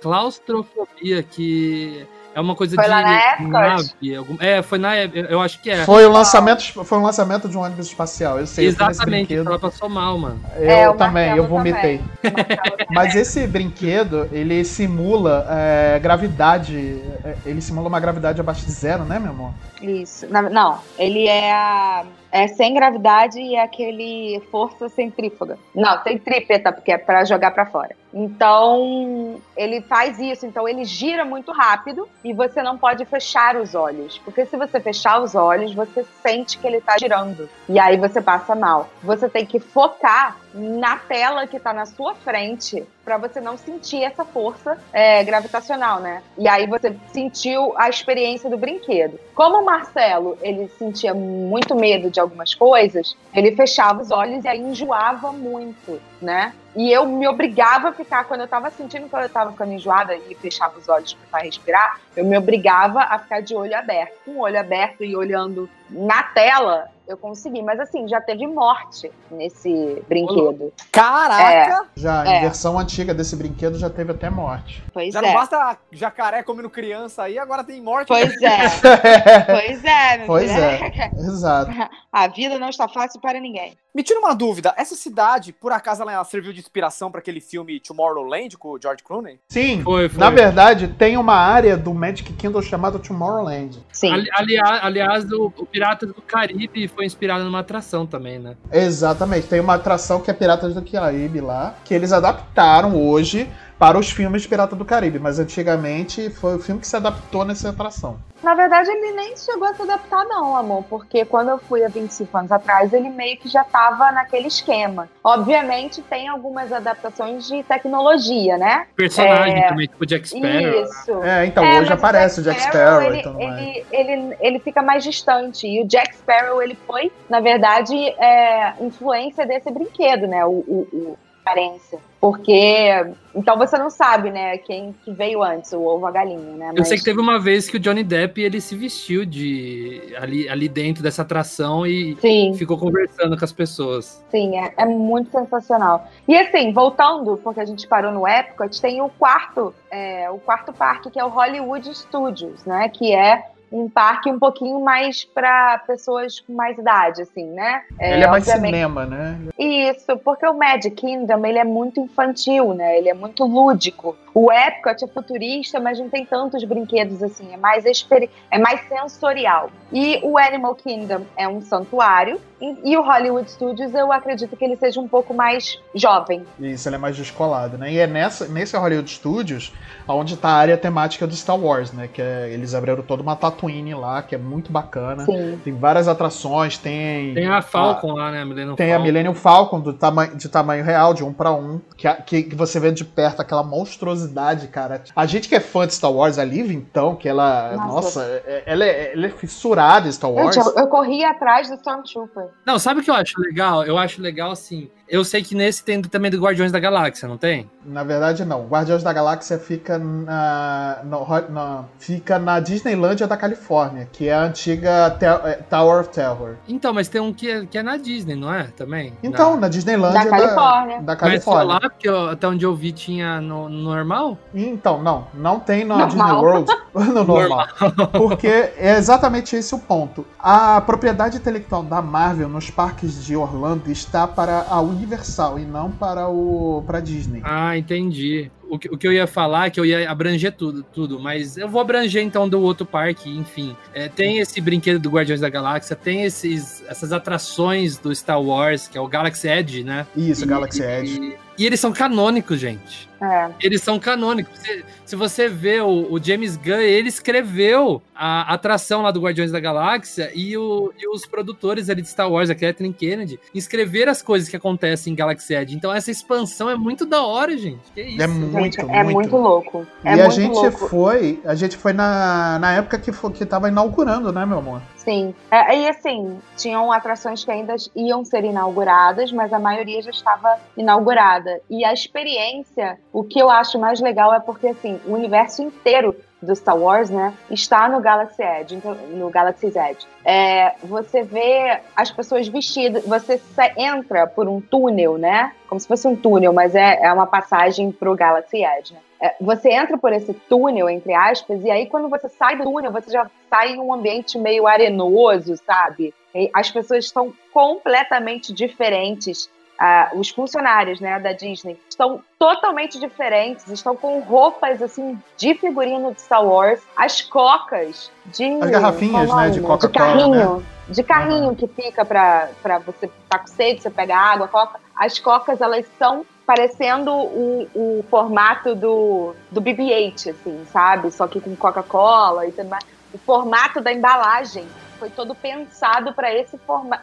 claustrofobia 0.00 1.22
que 1.22 2.06
é 2.34 2.40
uma 2.40 2.54
coisa 2.54 2.74
Foi 2.74 2.84
de 2.84 2.90
lá 2.90 3.02
na 3.02 3.32
Epcot? 3.32 3.50
nave, 3.50 4.16
algum- 4.16 4.36
é, 4.40 4.62
foi 4.62 4.78
na 4.78 4.96
eu 4.96 5.40
acho 5.40 5.60
que 5.60 5.70
é. 5.70 5.84
Foi 5.84 6.04
o 6.06 6.10
lançamento, 6.10 6.62
foi 6.84 6.98
um 6.98 7.02
lançamento 7.02 7.48
de 7.48 7.56
um 7.56 7.60
ônibus 7.62 7.86
espacial. 7.86 8.38
Eu 8.38 8.46
sei, 8.46 8.66
eu 8.66 8.68
Exatamente, 8.70 9.26
brinquedo. 9.28 9.46
ela 9.48 9.58
passou 9.58 9.88
mal, 9.88 10.16
mano. 10.18 10.40
Eu 10.56 10.70
É, 10.70 10.88
o 10.90 10.94
também, 10.94 11.36
eu 11.36 11.46
vomitei. 11.46 12.00
também. 12.22 12.46
Mas 12.90 13.14
esse 13.14 13.46
brinquedo, 13.46 14.28
ele 14.32 14.64
simula 14.64 15.46
é, 15.50 15.98
gravidade. 15.98 17.02
é, 17.24 17.36
Ele 17.46 17.60
simula 17.60 17.88
uma 17.88 18.00
gravidade 18.00 18.40
abaixo 18.40 18.64
de 18.64 18.72
zero, 18.72 19.04
né, 19.04 19.18
meu 19.18 19.30
amor? 19.30 19.52
Isso. 19.82 20.26
Não, 20.30 20.78
ele 20.98 21.26
é 21.26 21.52
a. 21.52 22.04
É 22.30 22.46
sem 22.46 22.74
gravidade 22.74 23.38
e 23.40 23.54
é 23.54 23.62
aquele 23.62 24.42
força 24.50 24.86
centrífuga. 24.90 25.56
Não, 25.74 26.02
centrípeta, 26.02 26.70
porque 26.70 26.92
é 26.92 26.98
pra 26.98 27.24
jogar 27.24 27.52
pra 27.52 27.64
fora. 27.64 27.96
Então, 28.12 29.40
ele 29.56 29.80
faz 29.82 30.18
isso. 30.18 30.46
Então, 30.46 30.68
ele 30.68 30.84
gira 30.84 31.24
muito 31.24 31.52
rápido 31.52 32.08
e 32.24 32.32
você 32.32 32.62
não 32.62 32.78
pode 32.78 33.04
fechar 33.04 33.56
os 33.56 33.74
olhos. 33.74 34.18
Porque 34.18 34.46
se 34.46 34.56
você 34.56 34.80
fechar 34.80 35.20
os 35.20 35.34
olhos, 35.34 35.74
você 35.74 36.04
sente 36.22 36.58
que 36.58 36.66
ele 36.66 36.80
tá 36.80 36.96
girando. 36.98 37.48
E 37.68 37.78
aí 37.78 37.96
você 37.96 38.20
passa 38.20 38.54
mal. 38.54 38.88
Você 39.02 39.28
tem 39.28 39.44
que 39.44 39.60
focar 39.60 40.36
na 40.54 40.96
tela 40.96 41.46
que 41.46 41.58
tá 41.58 41.72
na 41.72 41.86
sua 41.86 42.14
frente 42.14 42.84
pra 43.04 43.16
você 43.16 43.40
não 43.40 43.56
sentir 43.56 44.02
essa 44.02 44.24
força 44.24 44.78
é, 44.92 45.22
gravitacional, 45.24 46.00
né? 46.00 46.22
E 46.36 46.46
aí 46.46 46.66
você 46.66 46.94
sentiu 47.12 47.72
a 47.76 47.88
experiência 47.88 48.50
do 48.50 48.58
brinquedo. 48.58 49.18
Como 49.34 49.58
o 49.58 49.64
Marcelo, 49.64 50.36
ele 50.42 50.68
sentia 50.78 51.14
muito 51.14 51.74
medo 51.74 52.10
de 52.10 52.20
algumas 52.20 52.54
coisas, 52.54 53.16
ele 53.32 53.56
fechava 53.56 54.02
os 54.02 54.10
olhos 54.10 54.44
e 54.44 54.48
aí 54.48 54.60
enjoava 54.60 55.32
muito, 55.32 56.00
né? 56.20 56.52
E 56.76 56.92
eu 56.92 57.06
me 57.06 57.26
obrigava 57.26 57.88
a 57.88 57.92
ficar, 57.92 58.24
quando 58.24 58.42
eu 58.42 58.48
tava 58.48 58.70
sentindo 58.70 59.08
que 59.08 59.16
eu 59.16 59.28
tava 59.28 59.50
ficando 59.52 59.72
enjoada 59.72 60.16
e 60.16 60.34
fechava 60.34 60.78
os 60.78 60.88
olhos 60.88 61.16
para 61.30 61.42
respirar, 61.42 62.00
eu 62.16 62.24
me 62.24 62.36
obrigava 62.36 63.00
a 63.00 63.18
ficar 63.18 63.40
de 63.40 63.54
olho 63.54 63.76
aberto. 63.76 64.14
Com 64.24 64.32
o 64.32 64.40
olho 64.40 64.58
aberto 64.58 65.04
e 65.04 65.16
olhando 65.16 65.68
na 65.90 66.22
tela, 66.22 66.88
eu 67.08 67.16
consegui. 67.16 67.62
Mas 67.62 67.80
assim, 67.80 68.06
já 68.06 68.20
teve 68.20 68.46
morte 68.46 69.10
nesse 69.30 70.02
brinquedo. 70.08 70.72
Caraca! 70.92 71.86
Já 71.96 72.24
É. 72.26 72.38
em 72.38 72.40
versão 72.42 72.78
antiga 72.78 73.14
desse 73.14 73.34
brinquedo 73.34 73.78
já 73.78 73.88
teve 73.90 74.12
até 74.12 74.28
morte. 74.30 74.82
Pois 74.92 75.12
Já 75.12 75.20
é. 75.20 75.22
não 75.22 75.32
basta 75.34 75.78
jacaré 75.90 76.42
comendo 76.42 76.70
criança 76.70 77.22
aí, 77.24 77.38
agora 77.38 77.64
tem 77.64 77.80
morte. 77.80 78.08
Pois 78.08 78.30
é. 78.42 78.58
Pois 79.46 79.84
é, 79.84 80.18
meu 80.18 80.26
Pois 80.26 80.50
filho. 80.50 80.62
é. 80.64 81.10
Exato. 81.18 81.70
A 82.12 82.26
vida 82.28 82.58
não 82.58 82.68
está 82.68 82.86
fácil 82.88 83.20
para 83.20 83.40
ninguém. 83.40 83.76
Me 83.94 84.02
tira 84.02 84.20
uma 84.20 84.34
dúvida, 84.34 84.72
essa 84.76 84.94
cidade, 84.94 85.52
por 85.52 85.72
acaso, 85.72 86.02
ela 86.02 86.22
serviu 86.24 86.52
de 86.52 86.60
inspiração 86.60 87.10
pra 87.10 87.20
aquele 87.20 87.40
filme 87.40 87.80
Tomorrowland 87.80 88.56
com 88.56 88.68
o 88.68 88.78
George 88.80 89.02
Clooney? 89.02 89.40
Sim, 89.48 89.82
Foi, 89.82 90.08
foi. 90.08 90.20
na 90.20 90.30
verdade, 90.30 90.88
tem 90.88 91.16
uma 91.16 91.34
área 91.34 91.76
do 91.76 91.92
Magic 91.92 92.32
Kingdom 92.34 92.62
chamada 92.62 92.98
Tomorrowland. 92.98 93.82
Sim. 93.90 94.12
Ali- 94.12 94.28
aliás, 94.34 94.84
aliás, 94.84 95.32
o, 95.32 95.46
o 95.46 95.66
Piratas 95.66 96.10
do 96.12 96.22
Caribe 96.22 96.86
foi 96.98 97.06
inspirado 97.06 97.44
numa 97.44 97.60
atração 97.60 98.04
também, 98.04 98.40
né? 98.40 98.56
Exatamente, 98.72 99.46
tem 99.46 99.60
uma 99.60 99.74
atração 99.74 100.20
que 100.20 100.32
é 100.32 100.34
Piratas 100.34 100.74
do 100.74 100.82
Caribe 100.82 101.40
lá, 101.40 101.76
que 101.84 101.94
eles 101.94 102.10
adaptaram 102.10 103.00
hoje 103.00 103.48
para 103.78 103.98
os 103.98 104.10
filmes 104.10 104.46
Pirata 104.46 104.74
do 104.74 104.84
Caribe, 104.84 105.18
mas 105.18 105.38
antigamente 105.38 106.28
foi 106.30 106.56
o 106.56 106.58
filme 106.58 106.80
que 106.80 106.86
se 106.86 106.96
adaptou 106.96 107.44
nessa 107.44 107.70
atração. 107.70 108.18
Na 108.42 108.54
verdade, 108.54 108.88
ele 108.90 109.12
nem 109.12 109.36
chegou 109.36 109.66
a 109.66 109.74
se 109.74 109.82
adaptar, 109.82 110.24
não, 110.24 110.56
amor, 110.56 110.84
porque 110.84 111.24
quando 111.24 111.48
eu 111.50 111.58
fui 111.58 111.84
há 111.84 111.88
25 111.88 112.38
anos 112.38 112.52
atrás, 112.52 112.92
ele 112.92 113.08
meio 113.08 113.36
que 113.36 113.48
já 113.48 113.64
tava 113.64 114.12
naquele 114.12 114.46
esquema. 114.46 115.08
Obviamente, 115.24 116.02
tem 116.02 116.28
algumas 116.28 116.72
adaptações 116.72 117.46
de 117.48 117.62
tecnologia, 117.64 118.56
né? 118.56 118.86
Personagem 118.94 119.58
É, 119.58 119.68
também, 119.68 119.86
tipo 119.88 120.06
Jack 120.06 120.28
Sparrow. 120.28 120.82
Isso. 120.82 121.22
É, 121.22 121.46
então 121.46 121.64
É, 121.64 121.80
hoje 121.80 121.92
aparece 121.92 122.40
o 122.40 122.42
Jack 122.44 122.62
Sparrow 122.62 123.12
então, 123.12 123.40
ele, 123.40 123.84
ele, 123.90 124.12
ele, 124.12 124.36
ele 124.40 124.58
fica 124.60 124.82
mais 124.82 125.02
distante. 125.02 125.66
E 125.66 125.82
o 125.82 125.86
Jack 125.86 126.16
Sparrow, 126.16 126.62
ele 126.62 126.78
foi, 126.86 127.10
na 127.28 127.40
verdade, 127.40 127.94
é, 127.96 128.74
influência 128.80 129.44
desse 129.46 129.70
brinquedo, 129.70 130.26
né? 130.28 130.44
O, 130.44 130.50
o, 130.50 130.88
o 130.92 131.18
aparência. 131.48 131.98
Porque. 132.20 133.06
Então 133.34 133.56
você 133.56 133.78
não 133.78 133.88
sabe, 133.88 134.30
né, 134.30 134.58
quem 134.58 134.92
que 135.04 135.12
veio 135.12 135.42
antes, 135.44 135.72
o 135.72 135.80
ovo 135.80 136.00
ou 136.00 136.06
a 136.06 136.10
galinha, 136.10 136.38
né? 136.56 136.70
Eu 136.74 136.84
sei 136.84 136.94
Mas- 136.94 137.00
que 137.00 137.04
teve 137.04 137.20
uma 137.20 137.38
vez 137.38 137.70
que 137.70 137.76
o 137.76 137.80
Johnny 137.80 138.02
Depp 138.02 138.40
ele 138.42 138.60
se 138.60 138.74
vestiu 138.74 139.24
de 139.24 140.12
ali, 140.18 140.48
ali 140.48 140.68
dentro 140.68 141.02
dessa 141.02 141.22
atração 141.22 141.86
e 141.86 142.16
Sim. 142.16 142.54
ficou 142.54 142.76
conversando 142.76 143.38
com 143.38 143.44
as 143.44 143.52
pessoas. 143.52 144.24
Sim, 144.30 144.58
é, 144.58 144.72
é 144.76 144.84
muito 144.84 145.30
sensacional. 145.30 146.08
E 146.26 146.36
assim, 146.36 146.72
voltando, 146.72 147.36
porque 147.36 147.60
a 147.60 147.64
gente 147.64 147.86
parou 147.86 148.10
no 148.10 148.26
Epcot, 148.26 148.80
tem 148.80 149.00
o 149.00 149.08
quarto, 149.08 149.72
é, 149.88 150.28
o 150.30 150.38
quarto 150.38 150.72
parque, 150.72 151.10
que 151.10 151.20
é 151.20 151.24
o 151.24 151.28
Hollywood 151.28 151.94
Studios, 151.94 152.64
né? 152.64 152.88
Que 152.88 153.14
é 153.14 153.44
um 153.70 153.88
parque 153.88 154.30
um 154.30 154.38
pouquinho 154.38 154.80
mais 154.80 155.24
para 155.24 155.78
pessoas 155.86 156.40
com 156.40 156.54
mais 156.54 156.78
idade, 156.78 157.22
assim, 157.22 157.44
né? 157.44 157.82
ele 158.14 158.24
é 158.24 158.26
mais 158.26 158.44
cinema, 158.44 159.04
né? 159.06 159.38
Isso, 159.58 160.16
porque 160.18 160.46
o 160.46 160.54
Magic 160.54 160.90
Kingdom 160.92 161.44
ele 161.44 161.58
é 161.58 161.64
muito 161.64 162.00
infantil, 162.00 162.72
né? 162.74 162.98
Ele 162.98 163.08
é 163.08 163.14
muito 163.14 163.44
lúdico. 163.44 164.16
O 164.40 164.52
Epcot 164.52 165.04
é 165.04 165.08
futurista, 165.08 165.80
mas 165.80 165.98
não 165.98 166.08
tem 166.08 166.24
tantos 166.24 166.62
brinquedos 166.62 167.24
assim, 167.24 167.52
é 167.52 167.56
mais, 167.56 167.84
é 167.84 168.56
mais 168.56 168.80
sensorial. 168.88 169.68
E 169.92 170.20
o 170.22 170.38
Animal 170.38 170.76
Kingdom 170.76 171.26
é 171.36 171.48
um 171.48 171.60
santuário, 171.60 172.40
e, 172.60 172.96
o 172.96 173.02
Hollywood 173.02 173.48
Studios 173.48 173.94
eu 173.94 174.12
acredito 174.12 174.56
que 174.56 174.64
ele 174.64 174.76
seja 174.76 175.00
um 175.00 175.06
pouco 175.06 175.32
mais 175.32 175.80
jovem. 175.94 176.44
Isso, 176.58 176.88
ele 176.88 176.96
é 176.96 176.98
mais 176.98 177.16
descolado, 177.16 177.78
né? 177.78 177.92
E 177.92 177.98
é 177.98 178.06
nessa, 178.06 178.48
nesse 178.48 178.76
Hollywood 178.76 179.08
Studios 179.08 179.72
onde 180.08 180.34
está 180.34 180.48
a 180.48 180.54
área 180.54 180.76
temática 180.76 181.24
do 181.24 181.36
Star 181.36 181.56
Wars, 181.56 181.92
né? 181.92 182.08
Que 182.12 182.20
é, 182.20 182.50
eles 182.50 182.74
abriram 182.74 183.02
toda 183.02 183.22
uma 183.22 183.36
Tatooine 183.36 183.94
lá, 183.94 184.22
que 184.22 184.34
é 184.34 184.38
muito 184.38 184.72
bacana. 184.72 185.24
Sim. 185.24 185.60
Tem 185.62 185.72
várias 185.72 186.08
atrações, 186.08 186.76
tem. 186.78 187.32
Tem 187.32 187.46
a 187.46 187.62
Falcon 187.62 188.10
a, 188.12 188.14
lá, 188.14 188.30
né? 188.32 188.42
A 188.42 188.44
Millennium 188.44 188.74
tem 188.74 188.88
Falcon. 188.88 189.02
a 189.02 189.04
Millennium 189.06 189.34
Falcon 189.34 189.80
do 189.80 189.92
tamanho, 189.92 190.36
de 190.36 190.48
tamanho 190.48 190.84
real, 190.84 191.14
de 191.14 191.22
um 191.22 191.32
para 191.32 191.52
um, 191.52 191.80
que, 191.96 192.12
que, 192.22 192.42
que, 192.42 192.56
você 192.56 192.80
vê 192.80 192.90
de 192.90 193.04
perto 193.04 193.40
aquela 193.40 193.62
monstruosidade, 193.62 194.27
cara. 194.70 195.02
A 195.14 195.26
gente 195.26 195.48
que 195.48 195.54
é 195.54 195.60
fã 195.60 195.86
de 195.86 195.94
Star 195.94 196.12
Wars, 196.12 196.38
a 196.38 196.44
Liv, 196.44 196.70
então, 196.72 197.16
que 197.16 197.28
ela. 197.28 197.74
Nossa, 197.76 197.88
nossa 197.88 198.42
é, 198.46 198.62
ela, 198.66 198.84
é, 198.84 199.12
ela 199.12 199.26
é 199.26 199.30
fissurada 199.30 200.08
em 200.08 200.12
Star 200.12 200.30
Wars. 200.30 200.54
Gente, 200.54 200.66
eu, 200.66 200.74
eu 200.74 200.88
corri 200.88 201.24
atrás 201.24 201.68
do 201.68 201.74
Stormtrooper. 201.74 202.48
Não, 202.66 202.78
sabe 202.78 203.00
o 203.00 203.02
que 203.02 203.10
eu 203.10 203.14
acho 203.14 203.40
legal? 203.40 203.84
Eu 203.84 203.96
acho 203.98 204.20
legal 204.20 204.50
assim 204.50 204.90
eu 205.08 205.24
sei 205.24 205.42
que 205.42 205.54
nesse 205.54 205.82
tem 205.82 206.00
também 206.02 206.30
do 206.30 206.38
Guardiões 206.38 206.70
da 206.70 206.78
Galáxia, 206.78 207.26
não 207.28 207.38
tem? 207.38 207.68
Na 207.84 208.04
verdade, 208.04 208.44
não. 208.44 208.66
Guardiões 208.66 209.02
da 209.02 209.12
Galáxia 209.12 209.58
fica 209.58 209.98
na, 209.98 210.98
no, 211.04 211.26
na, 211.48 211.84
fica 211.98 212.38
na 212.38 212.60
Disneylândia 212.60 213.26
da 213.26 213.36
Califórnia, 213.36 214.08
que 214.12 214.28
é 214.28 214.34
a 214.34 214.42
antiga 214.42 215.16
é, 215.20 215.52
Tower 215.68 216.00
of 216.00 216.10
Terror. 216.10 216.56
Então, 216.68 216.92
mas 216.92 217.08
tem 217.08 217.20
um 217.20 217.32
que 217.32 217.50
é, 217.50 217.66
que 217.66 217.78
é 217.78 217.82
na 217.82 217.96
Disney, 217.96 218.36
não 218.36 218.52
é? 218.52 218.64
Também? 218.64 219.14
Então, 219.22 219.54
na, 219.54 219.62
na 219.62 219.68
Disneylândia 219.68 220.24
da 220.24 220.30
Califórnia. 220.30 221.02
Da, 221.02 221.16
Califórnia. 221.16 221.64
Mas 221.64 221.82
lá, 221.82 221.90
porque 221.90 222.08
eu, 222.08 222.28
até 222.28 222.46
onde 222.46 222.64
eu 222.64 222.74
vi 222.74 222.92
tinha 222.92 223.40
no, 223.40 223.68
no, 223.68 223.82
normal? 223.82 224.36
Então, 224.54 225.02
não. 225.02 225.26
Não 225.32 225.58
tem 225.58 225.84
na 225.84 225.98
normal. 225.98 226.08
Disney 226.08 226.32
World 226.32 226.72
no 227.14 227.24
normal. 227.24 227.66
porque 228.12 228.46
é 228.46 228.96
exatamente 228.96 229.56
esse 229.56 229.74
o 229.74 229.78
ponto. 229.78 230.26
A 230.38 230.80
propriedade 230.80 231.38
intelectual 231.38 231.82
da 231.82 232.02
Marvel 232.02 232.48
nos 232.48 232.70
parques 232.70 233.24
de 233.24 233.36
Orlando 233.36 233.90
está 233.90 234.26
para 234.26 234.66
a 234.68 234.80
Universal 234.98 235.58
e 235.58 235.64
não 235.64 235.90
para 235.90 236.28
o 236.28 236.82
para 236.86 237.00
Disney. 237.00 237.40
Ah, 237.44 237.76
entendi. 237.78 238.50
O 238.68 238.78
que, 238.78 238.88
o 238.88 238.98
que 238.98 239.06
eu 239.06 239.12
ia 239.12 239.26
falar 239.26 239.66
é 239.66 239.70
que 239.70 239.80
eu 239.80 239.86
ia 239.86 240.10
abranger 240.10 240.52
tudo, 240.52 240.82
tudo, 240.82 241.18
mas 241.18 241.56
eu 241.56 241.68
vou 241.68 241.80
abranger 241.80 242.22
então 242.22 242.46
do 242.46 242.60
outro 242.60 242.84
parque, 242.84 243.30
enfim. 243.30 243.74
É, 243.94 244.08
tem 244.08 244.38
esse 244.38 244.60
brinquedo 244.60 245.00
do 245.00 245.08
Guardiões 245.08 245.40
da 245.40 245.48
Galáxia, 245.48 245.96
tem 245.96 246.24
esses, 246.24 246.84
essas 246.86 247.12
atrações 247.12 247.96
do 247.96 248.14
Star 248.14 248.42
Wars, 248.42 248.86
que 248.86 248.98
é 248.98 249.00
o 249.00 249.08
Galaxy 249.08 249.48
Edge, 249.48 249.82
né? 249.82 250.06
Isso, 250.14 250.44
e, 250.44 250.46
Galaxy 250.46 250.82
Edge. 250.82 251.18
E, 251.18 251.62
e 251.62 251.66
eles 251.66 251.80
são 251.80 251.92
canônicos, 251.92 252.60
gente. 252.60 253.08
É. 253.20 253.50
Eles 253.60 253.82
são 253.82 253.98
canônicos. 253.98 254.58
Se, 254.58 254.84
se 255.04 255.16
você 255.16 255.48
vê 255.48 255.80
o, 255.80 256.12
o, 256.12 256.22
James 256.22 256.56
Gunn, 256.56 256.80
ele 256.80 257.08
escreveu 257.08 258.00
a 258.14 258.52
atração 258.52 259.02
lá 259.02 259.10
do 259.10 259.20
Guardiões 259.20 259.50
da 259.50 259.60
Galáxia 259.60 260.30
e, 260.34 260.56
o, 260.56 260.92
e 260.98 261.08
os 261.08 261.26
produtores 261.26 261.88
ali 261.90 262.02
de 262.02 262.08
Star 262.08 262.30
Wars, 262.30 262.50
a 262.50 262.54
Kathleen 262.54 262.92
Kennedy, 262.92 263.38
escreveram 263.54 264.12
as 264.12 264.22
coisas 264.22 264.48
que 264.48 264.56
acontecem 264.56 265.12
em 265.12 265.16
Galaxy 265.16 265.54
Edge. 265.54 265.74
Então 265.74 265.92
essa 265.92 266.10
expansão 266.10 266.70
é 266.70 266.76
muito 266.76 267.04
da 267.04 267.22
hora, 267.22 267.56
gente. 267.56 267.90
Que 267.94 268.02
isso? 268.02 268.22
É 268.22 268.26
muito, 268.26 268.80
é 268.80 269.02
muito. 269.02 269.14
muito 269.14 269.36
louco. 269.36 269.86
É 270.04 270.12
e 270.12 270.16
muito 270.16 270.26
a 270.26 270.30
gente 270.30 270.54
louco. 270.54 270.88
foi, 270.88 271.40
a 271.44 271.54
gente 271.54 271.76
foi 271.76 271.92
na, 271.92 272.58
na 272.58 272.72
época 272.74 272.98
que, 272.98 273.12
foi, 273.12 273.32
que 273.32 273.44
tava 273.44 273.68
inaugurando, 273.68 274.32
né, 274.32 274.44
meu 274.46 274.58
amor? 274.58 274.82
Sim. 274.96 275.34
É, 275.50 275.78
e 275.78 275.88
assim, 275.88 276.38
tinham 276.54 276.92
atrações 276.92 277.42
que 277.42 277.50
ainda 277.50 277.74
iam 277.96 278.24
ser 278.26 278.44
inauguradas, 278.44 279.32
mas 279.32 279.52
a 279.54 279.58
maioria 279.58 280.02
já 280.02 280.10
estava 280.10 280.58
inaugurada. 280.76 281.60
E 281.70 281.82
a 281.82 281.94
experiência, 281.94 282.98
o 283.12 283.24
que 283.24 283.38
eu 283.38 283.50
acho 283.50 283.78
mais 283.78 284.00
legal 284.00 284.32
é 284.34 284.40
porque 284.40 284.68
assim, 284.68 285.00
o 285.06 285.12
universo 285.12 285.62
inteiro 285.62 286.14
do 286.40 286.54
Star 286.54 286.76
Wars, 286.76 287.10
né, 287.10 287.34
está 287.50 287.88
no 287.88 288.00
Galaxy 288.00 288.42
Edge, 288.42 288.76
então, 288.76 288.94
no 288.94 289.28
Galaxy's 289.28 289.74
Edge. 289.74 290.06
É, 290.24 290.74
você 290.84 291.22
vê 291.22 291.80
as 291.96 292.10
pessoas 292.10 292.46
vestidas, 292.46 293.04
você 293.04 293.40
entra 293.76 294.26
por 294.26 294.48
um 294.48 294.60
túnel, 294.60 295.18
né, 295.18 295.52
como 295.68 295.80
se 295.80 295.88
fosse 295.88 296.06
um 296.06 296.14
túnel, 296.14 296.52
mas 296.52 296.74
é, 296.74 297.00
é 297.02 297.12
uma 297.12 297.26
passagem 297.26 297.90
para 297.90 298.10
o 298.10 298.14
Galaxy 298.14 298.64
Edge. 298.64 298.94
Né? 298.94 299.00
É, 299.20 299.34
você 299.40 299.70
entra 299.70 299.98
por 299.98 300.12
esse 300.12 300.32
túnel, 300.32 300.88
entre 300.88 301.12
aspas, 301.12 301.64
e 301.64 301.70
aí 301.70 301.86
quando 301.86 302.08
você 302.08 302.28
sai 302.28 302.56
do 302.56 302.64
túnel, 302.64 302.92
você 302.92 303.10
já 303.10 303.28
sai 303.50 303.72
em 303.72 303.80
um 303.80 303.92
ambiente 303.92 304.38
meio 304.38 304.66
arenoso, 304.66 305.56
sabe? 305.56 306.14
As 306.54 306.70
pessoas 306.70 307.06
estão 307.06 307.32
completamente 307.52 308.52
diferentes 308.52 309.50
Uh, 309.80 310.18
os 310.18 310.28
funcionários 310.30 310.98
né, 310.98 311.20
da 311.20 311.32
Disney 311.32 311.80
estão 311.88 312.20
totalmente 312.36 312.98
diferentes, 312.98 313.68
estão 313.68 313.94
com 313.94 314.18
roupas 314.18 314.82
assim 314.82 315.16
de 315.36 315.54
figurino 315.54 316.12
de 316.12 316.20
Star 316.20 316.44
Wars, 316.44 316.80
as 316.96 317.22
cocas 317.22 318.10
de. 318.26 318.44
As 318.60 318.70
garrafinhas, 318.70 319.32
né? 319.32 319.50
De 319.50 319.60
Coca-Cola. 319.60 319.88
De 319.88 319.88
carrinho. 319.92 320.56
Né? 320.56 320.64
De 320.88 321.02
carrinho 321.04 321.48
uhum. 321.50 321.54
que 321.54 321.68
fica 321.68 322.04
para 322.04 322.48
você 322.84 323.08
tá 323.28 323.38
com 323.38 323.46
sede, 323.46 323.82
você 323.82 323.90
pega 323.90 324.16
água, 324.16 324.48
coca. 324.48 324.80
As 324.96 325.18
cocas, 325.20 325.60
elas 325.60 325.86
são 325.96 326.26
parecendo 326.44 327.12
o, 327.12 327.68
o 327.74 328.04
formato 328.10 328.74
do, 328.74 329.34
do 329.50 329.60
BB-8, 329.60 330.30
assim, 330.30 330.64
sabe? 330.72 331.10
Só 331.12 331.28
que 331.28 331.40
com 331.40 331.54
Coca-Cola 331.54 332.46
e 332.46 332.52
tudo 332.52 332.68
mais. 332.68 332.84
O 333.12 333.18
formato 333.18 333.80
da 333.80 333.92
embalagem 333.92 334.66
foi 334.98 335.10
todo 335.10 335.34
pensado 335.34 336.12
para 336.12 336.34
esse 336.34 336.58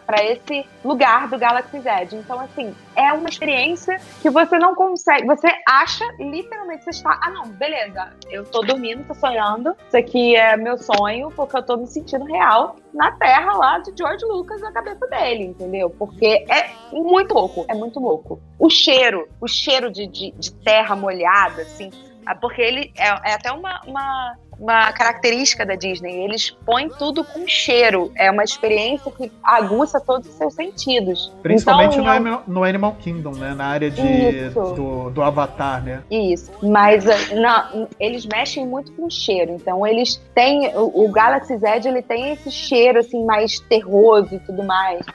para 0.05 0.23
esse 0.23 0.65
lugar 0.83 1.27
do 1.27 1.37
Galaxy 1.37 1.79
Z. 1.79 2.09
Então, 2.13 2.39
assim, 2.39 2.75
é 2.95 3.11
uma 3.13 3.29
experiência 3.29 3.99
que 4.21 4.29
você 4.29 4.57
não 4.57 4.75
consegue. 4.75 5.25
Você 5.25 5.47
acha, 5.67 6.05
literalmente, 6.19 6.83
você 6.83 6.91
está. 6.91 7.19
Ah, 7.21 7.29
não, 7.29 7.47
beleza. 7.47 8.13
Eu 8.29 8.45
tô 8.45 8.61
dormindo, 8.61 9.05
tô 9.05 9.13
sonhando. 9.13 9.75
Isso 9.87 9.97
aqui 9.97 10.35
é 10.35 10.55
meu 10.57 10.77
sonho, 10.77 11.31
porque 11.31 11.57
eu 11.57 11.63
tô 11.63 11.77
me 11.77 11.87
sentindo 11.87 12.25
real 12.25 12.75
na 12.93 13.11
terra 13.13 13.53
lá 13.53 13.79
de 13.79 13.91
George 13.97 14.25
Lucas 14.25 14.61
na 14.61 14.71
cabeça 14.71 15.05
dele, 15.07 15.45
entendeu? 15.45 15.89
Porque 15.89 16.45
é 16.49 16.69
muito 16.91 17.33
louco, 17.33 17.65
é 17.67 17.73
muito 17.73 17.99
louco. 17.99 18.39
O 18.57 18.69
cheiro, 18.69 19.27
o 19.41 19.47
cheiro 19.47 19.91
de, 19.91 20.07
de, 20.07 20.31
de 20.31 20.53
terra 20.53 20.95
molhada, 20.95 21.61
assim. 21.61 21.91
Ah, 22.25 22.33
porque 22.33 22.61
ele 22.61 22.91
é, 22.97 23.07
é 23.29 23.33
até 23.33 23.51
uma, 23.51 23.81
uma 23.85 24.35
uma 24.59 24.91
característica 24.91 25.65
da 25.65 25.75
Disney. 25.75 26.23
Eles 26.23 26.51
põem 26.65 26.89
tudo 26.89 27.23
com 27.23 27.47
cheiro. 27.47 28.11
É 28.15 28.29
uma 28.31 28.43
experiência 28.43 29.11
que 29.11 29.31
aguça 29.43 29.99
todos 29.99 30.27
os 30.27 30.35
seus 30.35 30.53
sentidos. 30.53 31.33
Principalmente 31.41 31.97
então, 31.97 32.19
no, 32.19 32.43
no, 32.47 32.63
Animal 32.63 32.95
Kingdom, 32.99 33.31
né? 33.31 33.53
Na 33.53 33.65
área 33.65 33.91
de, 33.91 34.49
do, 34.49 35.09
do 35.09 35.21
Avatar, 35.21 35.83
né? 35.83 36.03
Isso. 36.09 36.51
Mas 36.61 37.05
eh, 37.05 37.35
não, 37.35 37.87
eles 37.99 38.25
mexem 38.25 38.65
muito 38.65 38.91
com 38.93 39.09
cheiro. 39.09 39.51
Então 39.51 39.85
eles 39.85 40.21
têm. 40.33 40.75
O, 40.75 41.05
o 41.05 41.11
Galaxy 41.11 41.57
Z 41.57 41.81
ele 41.85 42.01
tem 42.01 42.31
esse 42.33 42.51
cheiro 42.51 42.99
assim 42.99 43.23
mais 43.25 43.59
terroso 43.59 44.35
e 44.35 44.39
tudo 44.39 44.63
mais. 44.63 45.05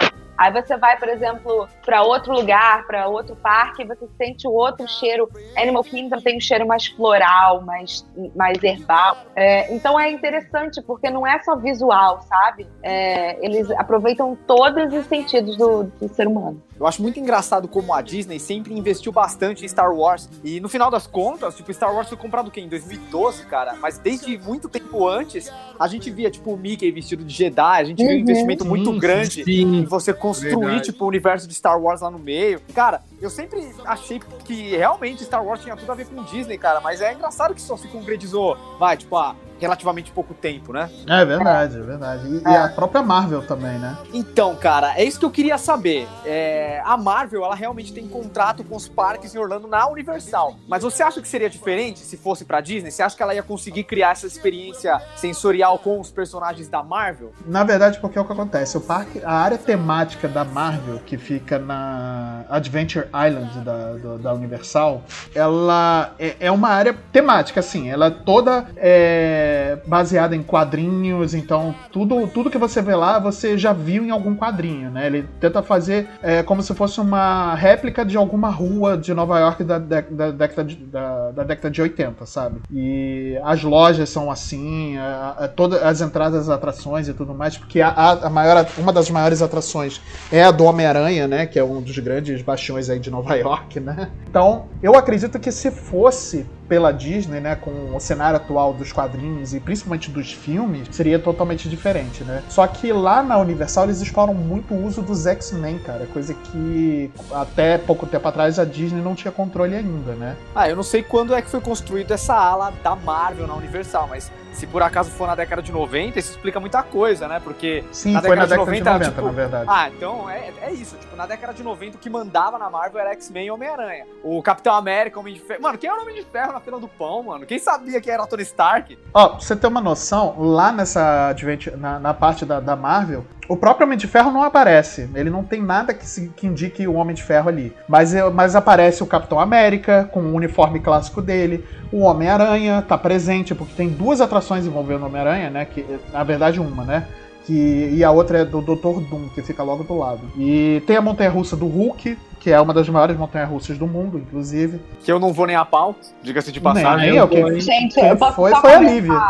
Aí 0.41 0.51
você 0.51 0.75
vai, 0.75 0.97
por 0.97 1.07
exemplo, 1.07 1.69
para 1.85 2.03
outro 2.03 2.33
lugar, 2.33 2.87
para 2.87 3.07
outro 3.07 3.37
parque, 3.37 3.85
você 3.85 4.09
sente 4.17 4.49
o 4.49 4.53
outro 4.53 4.89
cheiro. 4.89 5.29
Animal 5.55 5.85
Kingdom 5.85 6.17
tem 6.17 6.39
um 6.39 6.41
cheiro 6.41 6.67
mais 6.67 6.87
floral, 6.87 7.61
mais, 7.61 8.07
mais 8.35 8.57
herbal. 8.65 9.19
É, 9.37 9.71
então 9.71 10.01
é 10.01 10.11
interessante, 10.11 10.81
porque 10.81 11.11
não 11.11 11.27
é 11.27 11.39
só 11.41 11.57
visual, 11.57 12.23
sabe? 12.23 12.67
É, 12.83 13.45
eles 13.45 13.71
aproveitam 13.73 14.35
todos 14.47 14.95
os 14.95 15.05
sentidos 15.05 15.59
do, 15.59 15.83
do 15.85 16.09
ser 16.09 16.27
humano. 16.27 16.63
Eu 16.81 16.87
acho 16.87 17.03
muito 17.03 17.21
engraçado 17.21 17.69
como 17.69 17.93
a 17.93 18.01
Disney 18.01 18.39
sempre 18.39 18.73
investiu 18.73 19.13
bastante 19.13 19.63
em 19.63 19.69
Star 19.69 19.95
Wars. 19.95 20.31
E 20.43 20.61
no 20.61 20.69
final 20.69 20.91
das 20.91 21.07
contas, 21.07 21.55
tipo, 21.55 21.71
Star 21.75 21.95
Wars 21.95 22.09
foi 22.09 22.17
comprado 22.17 22.49
o 22.49 22.51
quê? 22.51 22.63
Em 22.63 22.69
2012, 22.71 23.45
cara. 23.45 23.75
Mas 23.75 23.99
desde 23.99 24.39
muito 24.39 24.67
tempo 24.67 25.07
antes, 25.07 25.53
a 25.79 25.87
gente 25.87 26.11
via, 26.11 26.31
tipo, 26.31 26.55
o 26.55 26.57
Mickey 26.57 26.91
vestido 26.91 27.23
de 27.23 27.35
Jedi. 27.35 27.81
A 27.81 27.85
gente 27.85 28.01
uhum. 28.01 28.07
via 28.07 28.17
um 28.17 28.19
uhum. 28.19 28.23
investimento 28.23 28.65
muito 28.65 28.99
grande 28.99 29.45
sim, 29.45 29.61
em 29.61 29.85
você 29.85 30.15
construir, 30.15 30.57
verdade. 30.57 30.85
tipo, 30.85 31.05
o 31.05 31.09
universo 31.09 31.47
de 31.47 31.53
Star 31.53 31.79
Wars 31.79 32.01
lá 32.01 32.11
no 32.11 32.19
meio. 32.19 32.63
Cara, 32.75 33.03
eu 33.21 33.29
sempre 33.29 33.63
achei 33.85 34.19
que 34.47 34.75
realmente 34.75 35.23
Star 35.23 35.45
Wars 35.45 35.61
tinha 35.61 35.77
tudo 35.77 35.93
a 35.93 35.95
ver 35.95 36.07
com 36.07 36.23
Disney, 36.23 36.57
cara. 36.57 36.81
Mas 36.81 37.03
é 37.03 37.13
engraçado 37.13 37.55
que 37.55 37.61
só 37.61 37.77
se 37.77 37.89
concretizou, 37.89 38.57
vai, 38.79 38.97
tipo, 38.97 39.15
ah, 39.19 39.37
relativamente 39.61 40.11
pouco 40.11 40.35
tempo, 40.35 40.73
né? 40.73 40.91
É 41.07 41.25
verdade, 41.25 41.77
é 41.77 41.83
verdade. 41.83 42.27
E, 42.29 42.49
é. 42.49 42.53
e, 42.53 42.57
a 42.57 42.69
própria 42.69 43.03
Marvel 43.03 43.43
também, 43.43 43.79
né? 43.79 43.97
Então, 44.13 44.57
cara, 44.57 44.95
é 44.97 45.05
isso 45.05 45.19
que 45.19 45.25
eu 45.25 45.31
queria 45.31 45.59
saber. 45.59 46.09
É, 46.25 46.81
a 46.85 46.97
Marvel, 46.97 47.45
ela 47.45 47.55
realmente 47.55 47.93
tem 47.93 48.09
contrato 48.09 48.65
com 48.65 48.77
os 48.77 48.89
parques 48.89 49.35
em 49.35 49.39
Orlando 49.39 49.69
na 49.69 49.87
Universal. 49.89 50.57
Mas 50.69 50.83
você 50.83 51.03
acha 51.03 51.21
que 51.21 51.29
seria 51.29 51.51
diferente 51.51 52.01
se 52.01 52.17
fosse 52.17 52.45
pra 52.45 52.61
Disney? 52.61 52.91
Você 52.91 53.03
acha 53.03 53.17
que 53.17 53.23
ela 53.23 53.35
ia 53.35 53.43
conseguir 53.43 53.85
criar 53.85 54.13
essa 54.13 54.27
experiência 54.27 55.01
sensorial 55.17 55.79
com 55.79 56.01
os 56.01 56.11
personagens 56.11 56.69
da 56.69 56.83
Marvel? 56.83 57.33
Na 57.47 57.65
verdade, 57.65 57.99
porque 58.01 58.19
é 58.19 58.21
o 58.23 58.25
que 58.25 58.33
acontece. 58.33 58.77
O 58.77 58.81
parque, 58.81 59.21
a 59.25 59.33
área 59.33 59.59
temática 59.59 60.27
da 60.29 60.45
Marvel, 60.45 61.01
que 61.05 61.19
fica 61.19 61.59
na 61.59 62.45
Adventure 62.49 63.07
Island 63.07 63.61
da, 63.61 63.93
do, 63.93 64.19
da 64.19 64.33
Universal, 64.33 65.03
ela 65.35 66.15
é, 66.19 66.37
é, 66.41 66.51
uma 66.51 66.69
área 66.69 66.97
temática, 67.13 67.61
assim. 67.61 67.91
Ela 67.91 68.07
é 68.07 68.11
toda 68.11 68.67
é, 68.77 69.50
baseada 69.87 70.35
em 70.35 70.43
quadrinhos, 70.43 71.35
então 71.35 71.75
tudo, 71.93 72.27
tudo 72.29 72.51
que 72.51 72.59
você 72.59 72.81
vê 72.83 72.95
lá 72.95 73.19
você 73.19 73.57
já 73.57 73.73
viu 73.73 74.05
em 74.05 74.11
algum 74.11 74.35
quadrinho, 74.35 74.91
né? 74.91 75.07
Ele 75.07 75.27
tenta 75.41 75.63
fazer 75.63 76.09
é, 76.23 76.43
como 76.43 76.63
se 76.63 76.75
fosse 76.75 77.01
uma 77.01 77.55
réplica 77.55 78.05
de 78.05 78.17
alguma 78.17 78.51
rua 78.51 78.97
de 78.97 79.13
Nova 79.15 79.39
York 79.39 79.65
da, 79.65 79.79
da, 79.79 80.01
da, 80.01 80.31
década, 80.31 80.65
de, 80.65 80.77
da, 80.77 81.31
da 81.31 81.43
década 81.45 81.71
de 81.71 81.83
80, 81.83 82.27
sabe? 82.27 82.61
E 82.71 83.39
as 83.43 83.63
lojas 83.63 84.09
são 84.09 84.31
assim, 84.31 84.97
a, 84.99 85.37
a, 85.39 85.49
todas 85.49 85.83
as 85.83 86.01
entradas, 86.01 86.41
as 86.43 86.49
atrações 86.49 87.09
e 87.09 87.15
tudo 87.15 87.35
mais, 87.35 87.57
porque 87.57 87.81
a, 87.81 87.91
a, 87.91 88.31
maior, 88.31 88.67
uma 88.79 88.93
das 88.93 89.11
maiores 89.11 89.43
atrações 89.43 90.01
é 90.31 90.43
a 90.43 90.51
do 90.51 90.65
Homem-Aranha, 90.65 91.27
né? 91.27 91.47
Que 91.47 91.59
é 91.59 91.65
um 91.65 91.81
dos 91.81 91.99
grandes 91.99 92.43
bastiões 92.43 92.89
aí 92.89 92.99
de 92.99 93.11
Nova 93.11 93.35
York, 93.37 93.81
né? 93.81 94.11
Então, 94.29 94.67
eu 94.83 94.95
acredito 94.95 95.39
que 95.39 95.51
se 95.51 95.71
fosse 95.71 96.47
pela 96.71 96.93
Disney, 96.93 97.41
né, 97.41 97.57
com 97.57 97.97
o 97.97 97.99
cenário 97.99 98.37
atual 98.37 98.73
dos 98.73 98.93
quadrinhos 98.93 99.53
e 99.53 99.59
principalmente 99.59 100.09
dos 100.09 100.33
filmes, 100.33 100.87
seria 100.93 101.19
totalmente 101.19 101.69
diferente, 101.69 102.23
né? 102.23 102.45
Só 102.49 102.65
que 102.65 102.93
lá 102.93 103.25
na 103.25 103.37
Universal 103.39 103.87
eles 103.87 104.01
exploram 104.01 104.33
muito 104.33 104.73
o 104.73 104.87
uso 104.87 105.03
dos 105.03 105.27
X-Men, 105.27 105.81
cara, 105.81 106.07
coisa 106.07 106.33
que 106.33 107.11
até 107.33 107.77
pouco 107.77 108.07
tempo 108.07 108.29
atrás 108.29 108.57
a 108.61 108.65
Disney 108.65 109.03
não 109.03 109.17
tinha 109.17 109.33
controle 109.33 109.75
ainda, 109.75 110.13
né? 110.13 110.37
Ah, 110.55 110.69
eu 110.69 110.77
não 110.77 110.85
sei 110.85 111.03
quando 111.03 111.35
é 111.35 111.43
que 111.43 111.51
foi 111.51 111.61
construído 111.61 112.13
essa 112.13 112.35
ala 112.37 112.73
da 112.85 112.95
Marvel 112.95 113.49
na 113.49 113.55
Universal, 113.57 114.07
mas 114.09 114.31
se 114.53 114.67
por 114.67 114.83
acaso 114.83 115.11
for 115.11 115.27
na 115.27 115.35
década 115.35 115.63
de 115.63 115.73
90, 115.73 116.19
isso 116.19 116.31
explica 116.33 116.61
muita 116.61 116.83
coisa, 116.83 117.29
né? 117.29 117.41
Porque 117.41 117.85
Sim, 117.93 118.13
na 118.13 118.21
foi 118.21 118.31
década 118.31 118.57
na 118.57 118.65
década 118.65 118.77
de 118.77 118.83
90, 118.83 118.85
de 118.85 118.91
90 118.91 119.11
tipo, 119.11 119.27
na 119.27 119.33
verdade. 119.33 119.65
Ah, 119.69 119.89
então 119.89 120.31
é, 120.31 120.53
é 120.63 120.73
isso. 120.73 120.97
Tipo, 120.97 121.17
na 121.17 121.27
década 121.27 121.53
de 121.53 121.63
90, 121.63 121.97
o 121.97 122.01
que 122.01 122.11
mandava 122.11 122.59
na 122.59 122.71
Marvel 122.71 123.01
era 123.01 123.13
X-Men 123.13 123.47
e 123.47 123.51
Homem-Aranha. 123.51 124.07
O 124.23 124.43
Capitão 124.43 124.75
América, 124.75 125.19
Homem 125.19 125.35
de 125.35 125.41
Ferro. 125.41 125.63
Mano, 125.63 125.79
quem 125.79 125.89
é 125.89 125.95
o 125.95 126.01
Homem 126.01 126.15
de 126.15 126.25
Ferro 126.25 126.53
na 126.53 126.61
fila 126.61 126.79
do 126.79 126.89
pão, 126.89 127.23
mano? 127.23 127.47
Quem 127.47 127.59
sabia 127.59 128.01
que 128.01 128.11
era 128.11 128.27
Tony 128.27 128.43
Stark? 128.43 128.99
Ó, 129.13 129.29
pra 129.29 129.41
você 129.41 129.57
ter 129.57 129.67
uma 129.67 129.81
noção, 129.81 130.35
lá 130.39 130.73
nessa 130.73 131.35
na, 131.79 131.99
na 131.99 132.15
parte 132.15 132.45
da, 132.45 132.61
da 132.61 132.77
Marvel, 132.77 133.25
o 133.51 133.57
próprio 133.57 133.85
Homem 133.85 133.99
de 133.99 134.07
Ferro 134.07 134.31
não 134.31 134.45
aparece. 134.45 135.11
Ele 135.13 135.29
não 135.29 135.43
tem 135.43 135.61
nada 135.61 135.93
que, 135.93 136.07
se, 136.07 136.29
que 136.37 136.47
indique 136.47 136.87
o 136.87 136.95
Homem 136.95 137.17
de 137.17 137.23
Ferro 137.25 137.49
ali. 137.49 137.73
Mas, 137.89 138.15
mas 138.33 138.55
aparece 138.55 139.03
o 139.03 139.07
Capitão 139.07 139.41
América, 139.41 140.09
com 140.13 140.21
o 140.21 140.35
uniforme 140.35 140.79
clássico 140.79 141.21
dele. 141.21 141.65
O 141.91 142.03
Homem-Aranha 142.03 142.81
tá 142.81 142.97
presente, 142.97 143.53
porque 143.53 143.75
tem 143.75 143.89
duas 143.89 144.21
atrações 144.21 144.65
envolvendo 144.65 145.03
o 145.03 145.07
Homem-Aranha, 145.07 145.51
né? 145.51 145.65
Que, 145.65 145.85
na 146.13 146.23
verdade, 146.23 146.61
uma, 146.61 146.85
né? 146.85 147.09
Que, 147.45 147.91
e 147.93 148.05
a 148.05 148.13
outra 148.13 148.39
é 148.39 148.45
do 148.45 148.61
Dr. 148.61 149.01
Doom, 149.11 149.29
que 149.35 149.43
fica 149.43 149.65
logo 149.65 149.83
do 149.83 149.99
lado. 149.99 150.21
E 150.39 150.81
tem 150.87 150.95
a 150.95 151.03
montanha-russa 151.03 151.57
do 151.57 151.67
Hulk, 151.67 152.17
que 152.39 152.53
é 152.53 152.61
uma 152.61 152.73
das 152.73 152.89
maiores 152.89 153.17
montanhas-russas 153.17 153.77
do 153.77 153.87
mundo, 153.89 154.17
inclusive. 154.17 154.81
Que 155.03 155.11
eu 155.11 155.19
não 155.19 155.33
vou 155.33 155.49
nem 155.49 155.57
a 155.57 155.65
pau, 155.65 155.97
diga-se 156.23 156.53
de 156.53 156.61
passagem. 156.61 156.97
Nem, 156.99 157.11
nem 157.11 157.19
eu, 157.19 157.27
que, 157.27 157.61
Gente, 157.61 157.99
eu 157.99 158.17
posso 158.17 158.37
foi, 158.37 158.55
foi 158.55 158.75
a 158.75 158.79
Lívia. 158.79 159.21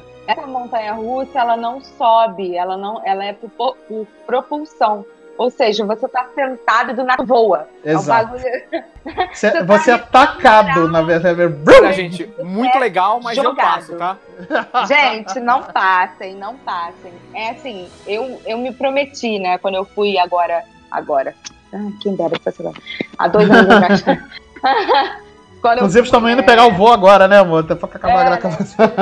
Essa 0.26 0.46
montanha-russa, 0.46 1.38
ela 1.38 1.56
não 1.56 1.80
sobe, 1.80 2.56
ela 2.56 2.76
não, 2.76 3.00
ela 3.04 3.24
é 3.24 3.32
por, 3.32 3.76
por 3.76 4.06
propulsão. 4.26 5.04
Ou 5.38 5.50
seja, 5.50 5.84
você 5.84 6.08
tá 6.08 6.26
sentado 6.34 6.92
e 6.92 6.94
do 6.94 7.04
nada 7.04 7.22
voa. 7.22 7.68
Exato. 7.84 8.36
É 8.36 8.82
um 9.12 9.28
você, 9.32 9.50
tá 9.50 9.62
você 9.62 9.90
é 9.90 9.94
atacado, 9.94 10.88
na 10.88 11.02
verdade. 11.02 11.62
Olha, 11.68 11.92
gente, 11.92 12.26
muito 12.42 12.74
é 12.76 12.80
legal, 12.80 13.20
mas 13.22 13.36
jogado. 13.36 13.58
eu 13.58 13.64
passo, 13.64 13.96
tá? 13.96 14.16
Gente, 14.86 15.38
não 15.40 15.62
passem, 15.62 16.34
não 16.34 16.56
passem. 16.56 17.12
É 17.34 17.50
assim, 17.50 17.88
eu, 18.06 18.40
eu 18.46 18.56
me 18.56 18.72
prometi, 18.72 19.38
né, 19.38 19.58
quando 19.58 19.74
eu 19.74 19.84
fui 19.84 20.18
agora. 20.18 20.64
Agora. 20.90 21.34
Ai, 21.72 21.92
quem 22.00 22.16
dera 22.16 22.30
que 22.30 22.44
fosse 22.44 22.62
agora. 22.62 22.76
Há 23.18 23.28
dois 23.28 23.50
anos 23.50 23.70
atrás. 23.70 24.04
Quando 25.60 25.78
Inclusive, 25.78 26.04
estamos 26.04 26.30
indo 26.30 26.42
é... 26.42 26.44
pegar 26.44 26.66
o 26.66 26.72
voo 26.72 26.92
agora, 26.92 27.26
né, 27.26 27.38
amor? 27.38 27.64
Até 27.64 27.74
pra 27.74 27.88
acabar 27.88 28.24
é, 28.24 28.32
a 28.32 28.36
gravação. 28.36 28.92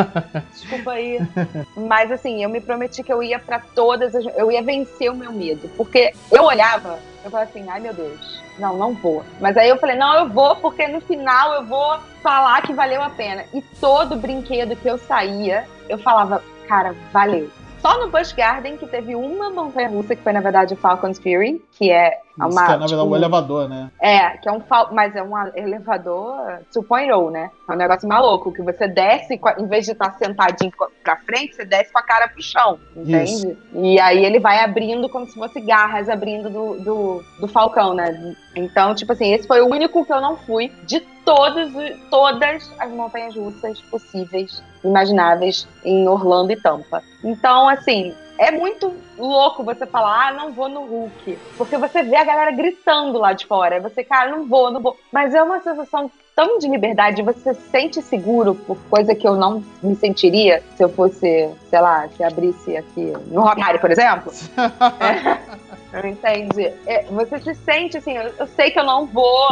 Desculpa 0.52 0.92
aí. 0.92 1.18
Mas, 1.76 2.10
assim, 2.10 2.42
eu 2.42 2.48
me 2.48 2.60
prometi 2.60 3.02
que 3.02 3.12
eu 3.12 3.22
ia 3.22 3.38
para 3.38 3.60
todas 3.74 4.14
as. 4.14 4.24
Eu 4.36 4.50
ia 4.50 4.62
vencer 4.62 5.10
o 5.10 5.16
meu 5.16 5.32
medo. 5.32 5.68
Porque 5.76 6.12
eu 6.30 6.44
olhava, 6.44 6.98
eu 7.24 7.30
falava 7.30 7.50
assim, 7.50 7.68
ai 7.68 7.80
meu 7.80 7.92
Deus, 7.92 8.42
não, 8.58 8.76
não 8.76 8.94
vou. 8.94 9.24
Mas 9.40 9.56
aí 9.56 9.68
eu 9.68 9.78
falei, 9.78 9.96
não, 9.96 10.14
eu 10.16 10.28
vou, 10.28 10.56
porque 10.56 10.86
no 10.88 11.00
final 11.00 11.54
eu 11.54 11.64
vou 11.64 11.98
falar 12.22 12.62
que 12.62 12.72
valeu 12.72 13.02
a 13.02 13.10
pena. 13.10 13.44
E 13.52 13.60
todo 13.80 14.16
brinquedo 14.16 14.76
que 14.76 14.88
eu 14.88 14.98
saía, 14.98 15.64
eu 15.88 15.98
falava, 15.98 16.42
cara, 16.68 16.94
valeu. 17.12 17.50
Só 17.80 17.98
no 17.98 18.10
Busch 18.10 18.32
Garden 18.32 18.78
que 18.78 18.86
teve 18.86 19.14
uma 19.14 19.50
montanha 19.50 19.88
russa, 19.88 20.16
que 20.16 20.22
foi 20.22 20.32
na 20.32 20.40
verdade 20.40 20.72
o 20.72 20.76
Falcon's 20.76 21.18
Fury, 21.18 21.62
que 21.72 21.90
é 21.90 22.18
uma. 22.38 22.48
Isso 22.48 22.56
que 22.56 22.62
é, 22.62 22.66
na 22.66 22.86
verdade, 22.86 22.94
tipo, 22.94 23.04
um 23.04 23.16
elevador, 23.16 23.68
né? 23.68 23.90
É, 24.00 24.30
que 24.38 24.48
é 24.48 24.52
um. 24.52 24.62
Mas 24.92 25.14
é 25.14 25.22
um 25.22 25.32
elevador 25.54 26.60
2.0, 26.74 27.30
né? 27.30 27.50
É 27.68 27.72
um 27.72 27.76
negócio 27.76 28.08
maluco, 28.08 28.52
que 28.52 28.62
você 28.62 28.88
desce, 28.88 29.40
em 29.58 29.66
vez 29.66 29.84
de 29.84 29.92
estar 29.92 30.10
tá 30.10 30.18
sentadinho 30.18 30.72
pra 31.02 31.16
frente, 31.16 31.54
você 31.54 31.64
desce 31.64 31.92
com 31.92 31.98
a 31.98 32.02
cara 32.02 32.28
pro 32.28 32.42
chão, 32.42 32.78
entende? 32.96 33.32
Isso. 33.32 33.56
E 33.74 34.00
aí 34.00 34.24
ele 34.24 34.40
vai 34.40 34.58
abrindo 34.58 35.08
como 35.08 35.26
se 35.26 35.34
fosse 35.34 35.60
garras 35.60 36.08
abrindo 36.08 36.50
do, 36.50 36.80
do, 36.80 37.24
do 37.40 37.48
Falcão, 37.48 37.94
né? 37.94 38.34
Então, 38.56 38.94
tipo 38.94 39.12
assim, 39.12 39.32
esse 39.32 39.46
foi 39.46 39.60
o 39.60 39.68
único 39.68 40.04
que 40.04 40.12
eu 40.12 40.20
não 40.20 40.36
fui 40.36 40.72
de 40.84 41.00
todas, 41.24 41.72
todas 42.10 42.70
as 42.78 42.90
montanhas 42.90 43.34
russas 43.34 43.80
possíveis, 43.82 44.62
imagináveis, 44.82 45.66
em 45.84 46.06
Orlando 46.08 46.52
e 46.52 46.56
Tampa. 46.56 47.02
Então, 47.22 47.68
assim, 47.68 48.14
é 48.38 48.50
muito 48.50 48.92
louco 49.16 49.62
você 49.62 49.86
falar, 49.86 50.28
ah, 50.28 50.32
não 50.32 50.52
vou 50.52 50.68
no 50.68 50.84
Hulk. 50.84 51.38
Porque 51.56 51.76
você 51.76 52.02
vê 52.02 52.16
a 52.16 52.24
galera 52.24 52.50
gritando 52.50 53.18
lá 53.18 53.32
de 53.32 53.46
fora. 53.46 53.80
Você, 53.80 54.02
cara, 54.02 54.30
não 54.30 54.46
vou, 54.46 54.70
não 54.70 54.80
vou. 54.80 54.98
Mas 55.12 55.34
é 55.34 55.42
uma 55.42 55.60
sensação 55.60 56.10
tão 56.34 56.58
de 56.58 56.66
liberdade, 56.66 57.22
você 57.22 57.54
se 57.54 57.60
sente 57.70 58.02
seguro 58.02 58.54
por 58.54 58.76
coisa 58.90 59.14
que 59.14 59.26
eu 59.26 59.36
não 59.36 59.62
me 59.80 59.94
sentiria 59.94 60.62
se 60.76 60.82
eu 60.82 60.88
fosse, 60.88 61.48
sei 61.70 61.80
lá, 61.80 62.08
se 62.08 62.24
abrisse 62.24 62.76
aqui 62.76 63.12
no 63.28 63.40
Romário, 63.42 63.80
por 63.80 63.90
exemplo. 63.90 64.32
é, 65.92 66.08
entende? 66.08 66.72
É, 66.86 67.04
você 67.04 67.38
se 67.38 67.54
sente 67.54 67.98
assim, 67.98 68.16
eu, 68.16 68.32
eu 68.36 68.46
sei 68.48 68.72
que 68.72 68.78
eu 68.80 68.84
não 68.84 69.06
vou 69.06 69.48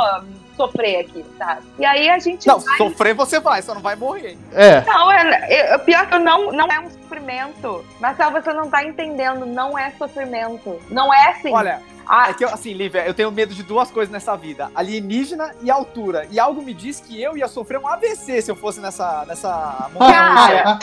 sofrer 0.63 1.01
aqui, 1.01 1.25
sabe? 1.39 1.63
E 1.79 1.85
aí 1.85 2.09
a 2.09 2.19
gente. 2.19 2.47
Não, 2.47 2.59
vai... 2.59 2.77
sofrer 2.77 3.15
você 3.15 3.41
vai, 3.41 3.63
só 3.63 3.75
não 3.75 3.81
vai 3.81 3.97
morrer. 3.97 4.39
É. 4.53 4.81
Não, 4.83 5.11
é, 5.11 5.53
é, 5.53 5.79
pior 5.79 6.07
que 6.07 6.15
eu 6.15 6.21
não, 6.21 6.53
não 6.53 6.67
é 6.67 6.81
um 6.81 6.91
sofrimento. 6.91 7.85
Marcel, 8.01 8.31
você 8.31 8.53
não 8.53 8.71
tá 8.71 8.85
entendendo, 8.85 9.45
não 9.47 9.79
é 9.79 9.91
sofrimento. 9.93 10.81
Não 10.91 11.13
é 11.13 11.31
assim. 11.31 11.53
Olha, 11.53 11.81
ah, 12.07 12.31
é 12.31 12.35
que, 12.35 12.45
assim, 12.45 12.73
Lívia, 12.73 13.07
eu 13.07 13.15
tenho 13.15 13.31
medo 13.31 13.55
de 13.55 13.63
duas 13.63 13.91
coisas 13.91 14.13
nessa 14.13 14.37
vida: 14.37 14.71
alienígena 14.75 15.55
e 15.63 15.71
altura. 15.71 16.27
E 16.31 16.39
algo 16.39 16.63
me 16.63 16.75
diz 16.75 17.01
que 17.01 17.21
eu 17.21 17.37
ia 17.37 17.49
sofrer 17.49 17.79
um 17.79 17.87
AVC 17.87 18.43
se 18.43 18.51
eu 18.51 18.57
fosse 18.57 18.81
nessa, 18.81 19.25
nessa 19.27 19.89
montanha. 19.93 20.79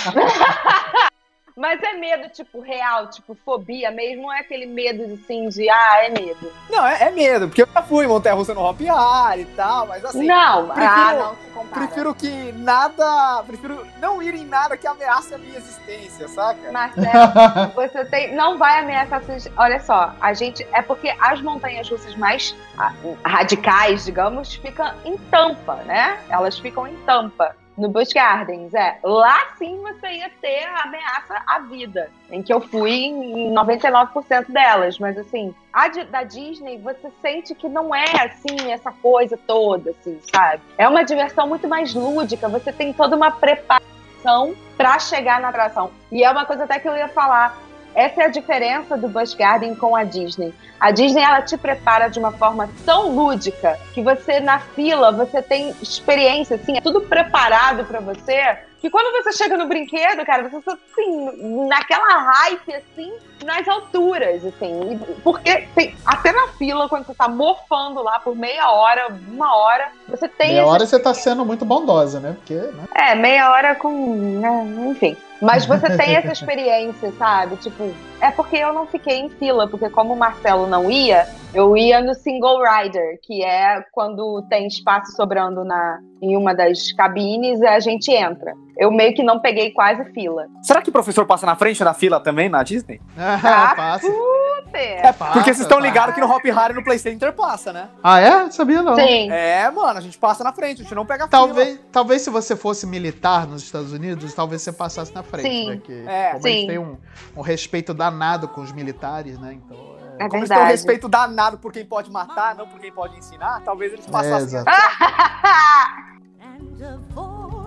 Mas 1.59 1.83
é 1.83 1.91
medo, 1.91 2.29
tipo, 2.29 2.61
real, 2.61 3.07
tipo, 3.07 3.35
fobia 3.43 3.91
mesmo, 3.91 4.23
ou 4.23 4.31
é 4.31 4.39
aquele 4.39 4.65
medo, 4.65 5.03
assim, 5.13 5.49
de, 5.49 5.69
ah, 5.69 6.05
é 6.05 6.09
medo? 6.09 6.49
Não, 6.69 6.87
é, 6.87 7.03
é 7.03 7.11
medo, 7.11 7.49
porque 7.49 7.63
eu 7.63 7.67
já 7.73 7.81
fui 7.81 8.05
em 8.05 8.07
Montanha 8.07 8.33
Russa 8.33 8.53
no 8.53 8.61
Hop 8.61 8.79
e 8.79 9.45
tal, 9.57 9.85
mas 9.85 10.05
assim. 10.05 10.25
Não, 10.25 10.69
prefiro, 10.69 10.89
ah, 10.89 11.13
não 11.13 11.35
se 11.35 11.49
compara. 11.53 11.85
Prefiro 11.85 12.15
que 12.15 12.53
nada. 12.53 13.43
Prefiro 13.45 13.85
não 13.99 14.23
ir 14.23 14.35
em 14.35 14.45
nada 14.45 14.77
que 14.77 14.87
ameace 14.87 15.33
a 15.33 15.37
minha 15.37 15.57
existência, 15.57 16.29
saca? 16.29 16.71
Marcelo, 16.71 17.73
você 17.75 18.05
tem. 18.05 18.33
Não 18.33 18.57
vai 18.57 18.79
ameaçar. 18.79 19.21
Olha 19.57 19.81
só, 19.81 20.15
a 20.21 20.33
gente. 20.33 20.65
É 20.71 20.81
porque 20.81 21.13
as 21.19 21.41
montanhas 21.41 21.89
russas 21.89 22.15
mais 22.15 22.55
ah, 22.77 22.93
radicais, 23.25 24.05
digamos, 24.05 24.55
ficam 24.55 24.93
em 25.03 25.17
tampa, 25.29 25.75
né? 25.85 26.21
Elas 26.29 26.57
ficam 26.57 26.87
em 26.87 26.95
tampa. 27.05 27.53
No 27.79 27.87
Busch 27.87 28.11
Gardens, 28.13 28.73
é. 28.73 28.99
Lá 29.01 29.53
sim 29.57 29.81
você 29.81 30.07
ia 30.11 30.29
ter 30.41 30.65
a 30.65 30.83
ameaça 30.83 31.41
à 31.47 31.59
vida, 31.59 32.11
em 32.29 32.43
que 32.43 32.53
eu 32.53 32.59
fui 32.59 32.91
em 32.91 33.53
99% 33.53 34.51
delas. 34.51 34.99
Mas 34.99 35.17
assim, 35.17 35.55
a 35.71 35.87
da 35.87 36.23
Disney, 36.23 36.77
você 36.77 37.09
sente 37.21 37.55
que 37.55 37.69
não 37.69 37.95
é 37.95 38.25
assim, 38.25 38.69
essa 38.69 38.91
coisa 38.91 39.39
toda, 39.47 39.91
assim, 39.91 40.19
sabe? 40.33 40.61
É 40.77 40.87
uma 40.89 41.03
diversão 41.03 41.47
muito 41.47 41.69
mais 41.69 41.93
lúdica, 41.93 42.49
você 42.49 42.73
tem 42.73 42.91
toda 42.91 43.15
uma 43.15 43.31
preparação 43.31 44.53
para 44.75 44.99
chegar 44.99 45.39
na 45.39 45.47
atração. 45.47 45.89
E 46.11 46.21
é 46.21 46.29
uma 46.29 46.45
coisa 46.45 46.65
até 46.65 46.79
que 46.79 46.87
eu 46.87 46.97
ia 46.97 47.07
falar 47.07 47.57
essa 47.95 48.23
é 48.23 48.25
a 48.25 48.29
diferença 48.29 48.97
do 48.97 49.07
Busch 49.07 49.33
Garden 49.33 49.75
com 49.75 49.95
a 49.95 50.03
Disney. 50.03 50.53
A 50.79 50.91
Disney 50.91 51.21
ela 51.21 51.41
te 51.41 51.57
prepara 51.57 52.07
de 52.07 52.19
uma 52.19 52.31
forma 52.31 52.69
tão 52.85 53.09
lúdica 53.09 53.77
que 53.93 54.01
você 54.01 54.39
na 54.39 54.59
fila 54.59 55.11
você 55.11 55.41
tem 55.41 55.75
experiência, 55.81 56.55
assim, 56.55 56.77
é 56.77 56.81
tudo 56.81 57.01
preparado 57.01 57.83
para 57.85 57.99
você. 57.99 58.57
Que 58.79 58.89
quando 58.89 59.11
você 59.21 59.33
chega 59.33 59.57
no 59.57 59.67
brinquedo, 59.67 60.25
cara, 60.25 60.47
você 60.47 60.55
está 60.55 60.71
assim, 60.71 61.67
naquela 61.67 62.17
hype, 62.17 62.73
assim, 62.73 63.11
nas 63.43 63.67
alturas, 63.67 64.45
assim. 64.45 64.97
Porque 65.21 65.67
tem, 65.75 65.93
até 66.05 66.31
na 66.31 66.47
fila, 66.49 66.87
quando 66.87 67.05
você 67.05 67.13
tá 67.13 67.27
morfando 67.27 68.01
lá 68.01 68.21
por 68.21 68.33
meia 68.37 68.71
hora, 68.71 69.13
uma 69.27 69.53
hora, 69.53 69.91
você 70.07 70.29
tem. 70.29 70.53
Meia 70.53 70.65
hora 70.65 70.85
você 70.85 70.97
tá 70.97 71.13
sendo 71.13 71.43
muito 71.45 71.65
bondosa, 71.65 72.21
né? 72.21 72.37
Porque, 72.37 72.53
né? 72.53 72.85
É, 72.95 73.15
meia 73.15 73.51
hora 73.51 73.75
com. 73.75 74.15
Né, 74.15 74.89
enfim. 74.91 75.17
Mas 75.41 75.65
você 75.65 75.87
tem 75.97 76.15
essa 76.15 76.31
experiência, 76.31 77.11
sabe? 77.13 77.55
Tipo, 77.57 77.93
é 78.21 78.31
porque 78.31 78.57
eu 78.57 78.73
não 78.73 78.85
fiquei 78.85 79.19
em 79.19 79.29
fila, 79.29 79.67
porque 79.67 79.89
como 79.89 80.13
o 80.13 80.17
Marcelo 80.17 80.67
não 80.67 80.89
ia, 80.89 81.27
eu 81.53 81.75
ia 81.75 82.01
no 82.01 82.13
single 82.13 82.61
rider, 82.63 83.19
que 83.23 83.43
é 83.43 83.83
quando 83.91 84.45
tem 84.49 84.67
espaço 84.67 85.15
sobrando 85.15 85.63
na, 85.63 85.99
em 86.21 86.35
uma 86.35 86.53
das 86.53 86.91
cabines 86.91 87.61
a 87.61 87.79
gente 87.79 88.11
entra. 88.11 88.53
Eu 88.79 88.89
meio 88.91 89.13
que 89.13 89.21
não 89.21 89.39
peguei 89.39 89.71
quase 89.71 90.05
fila. 90.13 90.47
Será 90.63 90.81
que 90.81 90.89
o 90.89 90.93
professor 90.93 91.25
passa 91.25 91.45
na 91.45 91.55
frente 91.55 91.83
da 91.83 91.93
fila 91.93 92.19
também 92.19 92.47
na 92.47 92.63
Disney? 92.63 93.01
Ah, 93.17 93.73
passa. 93.75 94.07
Super! 94.07 94.79
É, 94.79 95.11
Passa, 95.11 95.33
porque 95.33 95.49
vocês 95.53 95.61
estão 95.61 95.79
passa. 95.79 95.89
ligados 95.89 96.13
que 96.15 96.21
no 96.21 96.31
Hop 96.31 96.45
Harry 96.45 96.73
no 96.75 96.83
Play 96.83 96.99
Center 96.99 97.33
passa, 97.33 97.73
né? 97.73 97.89
Ah, 98.03 98.19
é? 98.19 98.51
Sabia 98.51 98.83
não. 98.83 98.95
Sim. 98.95 99.29
É, 99.31 99.69
mano, 99.71 99.97
a 99.97 100.01
gente 100.01 100.15
passa 100.17 100.43
na 100.43 100.53
frente, 100.53 100.81
a 100.81 100.83
gente 100.83 100.93
não 100.93 101.05
pega 101.07 101.27
fila. 101.27 101.31
Talvez, 101.31 101.79
talvez 101.91 102.21
se 102.21 102.29
você 102.29 102.55
fosse 102.55 102.85
militar 102.85 103.47
nos 103.47 103.63
Estados 103.63 103.91
Unidos, 103.91 104.31
talvez 104.33 104.61
você 104.61 104.71
passasse 104.71 105.11
na 105.13 105.23
frente, 105.23 105.49
Sim. 105.49 105.69
né? 105.69 105.81
Que, 105.83 106.05
É. 106.07 106.29
como 106.33 106.43
Sim. 106.43 106.67
têm 106.67 106.77
um, 106.77 106.97
um 107.35 107.41
respeito 107.41 107.93
danado 107.95 108.47
com 108.47 108.61
os 108.61 108.71
militares, 108.71 109.39
né? 109.39 109.53
Então, 109.53 109.77
é... 110.19 110.25
É 110.25 110.29
Como 110.29 110.37
eles 110.41 110.49
têm 110.49 110.59
um 110.59 110.65
respeito 110.65 111.09
danado 111.09 111.57
por 111.57 111.71
quem 111.73 111.83
pode 111.85 112.11
matar, 112.11 112.53
não 112.55 112.67
por 112.67 112.79
quem 112.79 112.91
pode 112.91 113.17
ensinar, 113.17 113.61
talvez 113.65 113.91
eles 113.93 114.07
É, 114.07 114.11
passassem. 114.11 114.59
exato. 114.59 114.71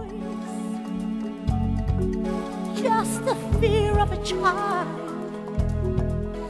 Just 2.82 3.24
the 3.24 3.36
fear 3.60 3.96
of 4.00 4.10
a 4.10 4.16
child. 4.24 5.11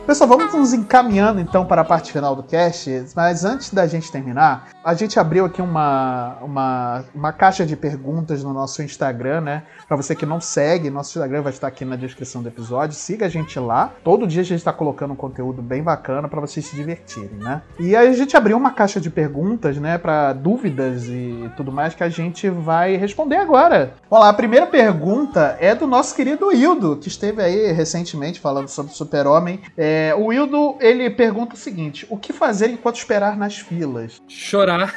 Pessoal, 0.04 0.28
vamos 0.28 0.52
nos 0.52 0.72
encaminhando 0.72 1.40
então 1.40 1.64
para 1.64 1.82
a 1.82 1.84
parte 1.84 2.12
final 2.12 2.34
do 2.34 2.42
cast, 2.42 3.04
mas 3.14 3.44
antes 3.44 3.72
da 3.72 3.86
gente 3.86 4.10
terminar, 4.10 4.68
a 4.84 4.94
gente 4.94 5.18
abriu 5.18 5.44
aqui 5.44 5.62
uma, 5.62 6.38
uma, 6.42 7.04
uma 7.14 7.32
caixa 7.32 7.64
de 7.64 7.76
perguntas 7.76 8.42
no 8.42 8.52
nosso 8.52 8.82
Instagram, 8.82 9.42
né? 9.42 9.62
Para 9.86 9.96
você 9.96 10.16
que 10.16 10.26
não 10.26 10.40
segue, 10.40 10.90
nosso 10.90 11.16
Instagram 11.16 11.42
vai 11.42 11.52
estar 11.52 11.68
aqui 11.68 11.84
na 11.84 11.94
descrição 11.94 12.42
do 12.42 12.48
episódio, 12.48 12.96
siga 12.96 13.26
a 13.26 13.28
gente 13.28 13.58
lá. 13.60 13.92
Todo 14.02 14.26
dia 14.26 14.40
a 14.42 14.44
gente 14.44 14.58
está 14.58 14.72
colocando 14.72 15.12
um 15.12 15.16
conteúdo 15.16 15.62
bem 15.62 15.84
bacana 15.84 16.28
para 16.28 16.40
vocês 16.40 16.66
se 16.66 16.74
divertirem, 16.74 17.38
né? 17.38 17.62
E 17.78 17.94
aí 17.94 18.08
a 18.08 18.12
gente 18.12 18.36
abriu 18.36 18.56
uma 18.56 18.72
caixa 18.72 19.00
de 19.00 19.08
perguntas, 19.08 19.76
né, 19.76 19.98
para 19.98 20.32
dúvidas 20.32 21.04
e 21.06 21.48
tudo 21.56 21.70
mais 21.70 21.94
que 21.94 22.02
a 22.02 22.08
gente 22.08 22.50
vai 22.50 22.96
responder 22.96 23.36
agora. 23.36 23.94
Vamos 24.10 24.24
lá, 24.24 24.30
a 24.30 24.34
primeira 24.34 24.66
pergunta 24.66 25.56
é 25.60 25.76
do 25.76 25.86
nosso 25.86 26.16
querido 26.16 26.52
Hildo, 26.52 26.96
que 26.96 27.06
esteve 27.06 27.40
aí 27.40 27.70
recentemente 27.70 28.40
falando 28.40 28.66
sobre 28.66 28.92
Super-Homem. 28.92 29.60
É, 29.78 29.91
o 30.18 30.32
Hildo, 30.32 30.76
ele 30.80 31.08
pergunta 31.10 31.54
o 31.54 31.58
seguinte: 31.58 32.06
o 32.10 32.16
que 32.16 32.32
fazer 32.32 32.68
enquanto 32.70 32.96
esperar 32.96 33.36
nas 33.36 33.58
filas? 33.58 34.20
Chorar. 34.28 34.92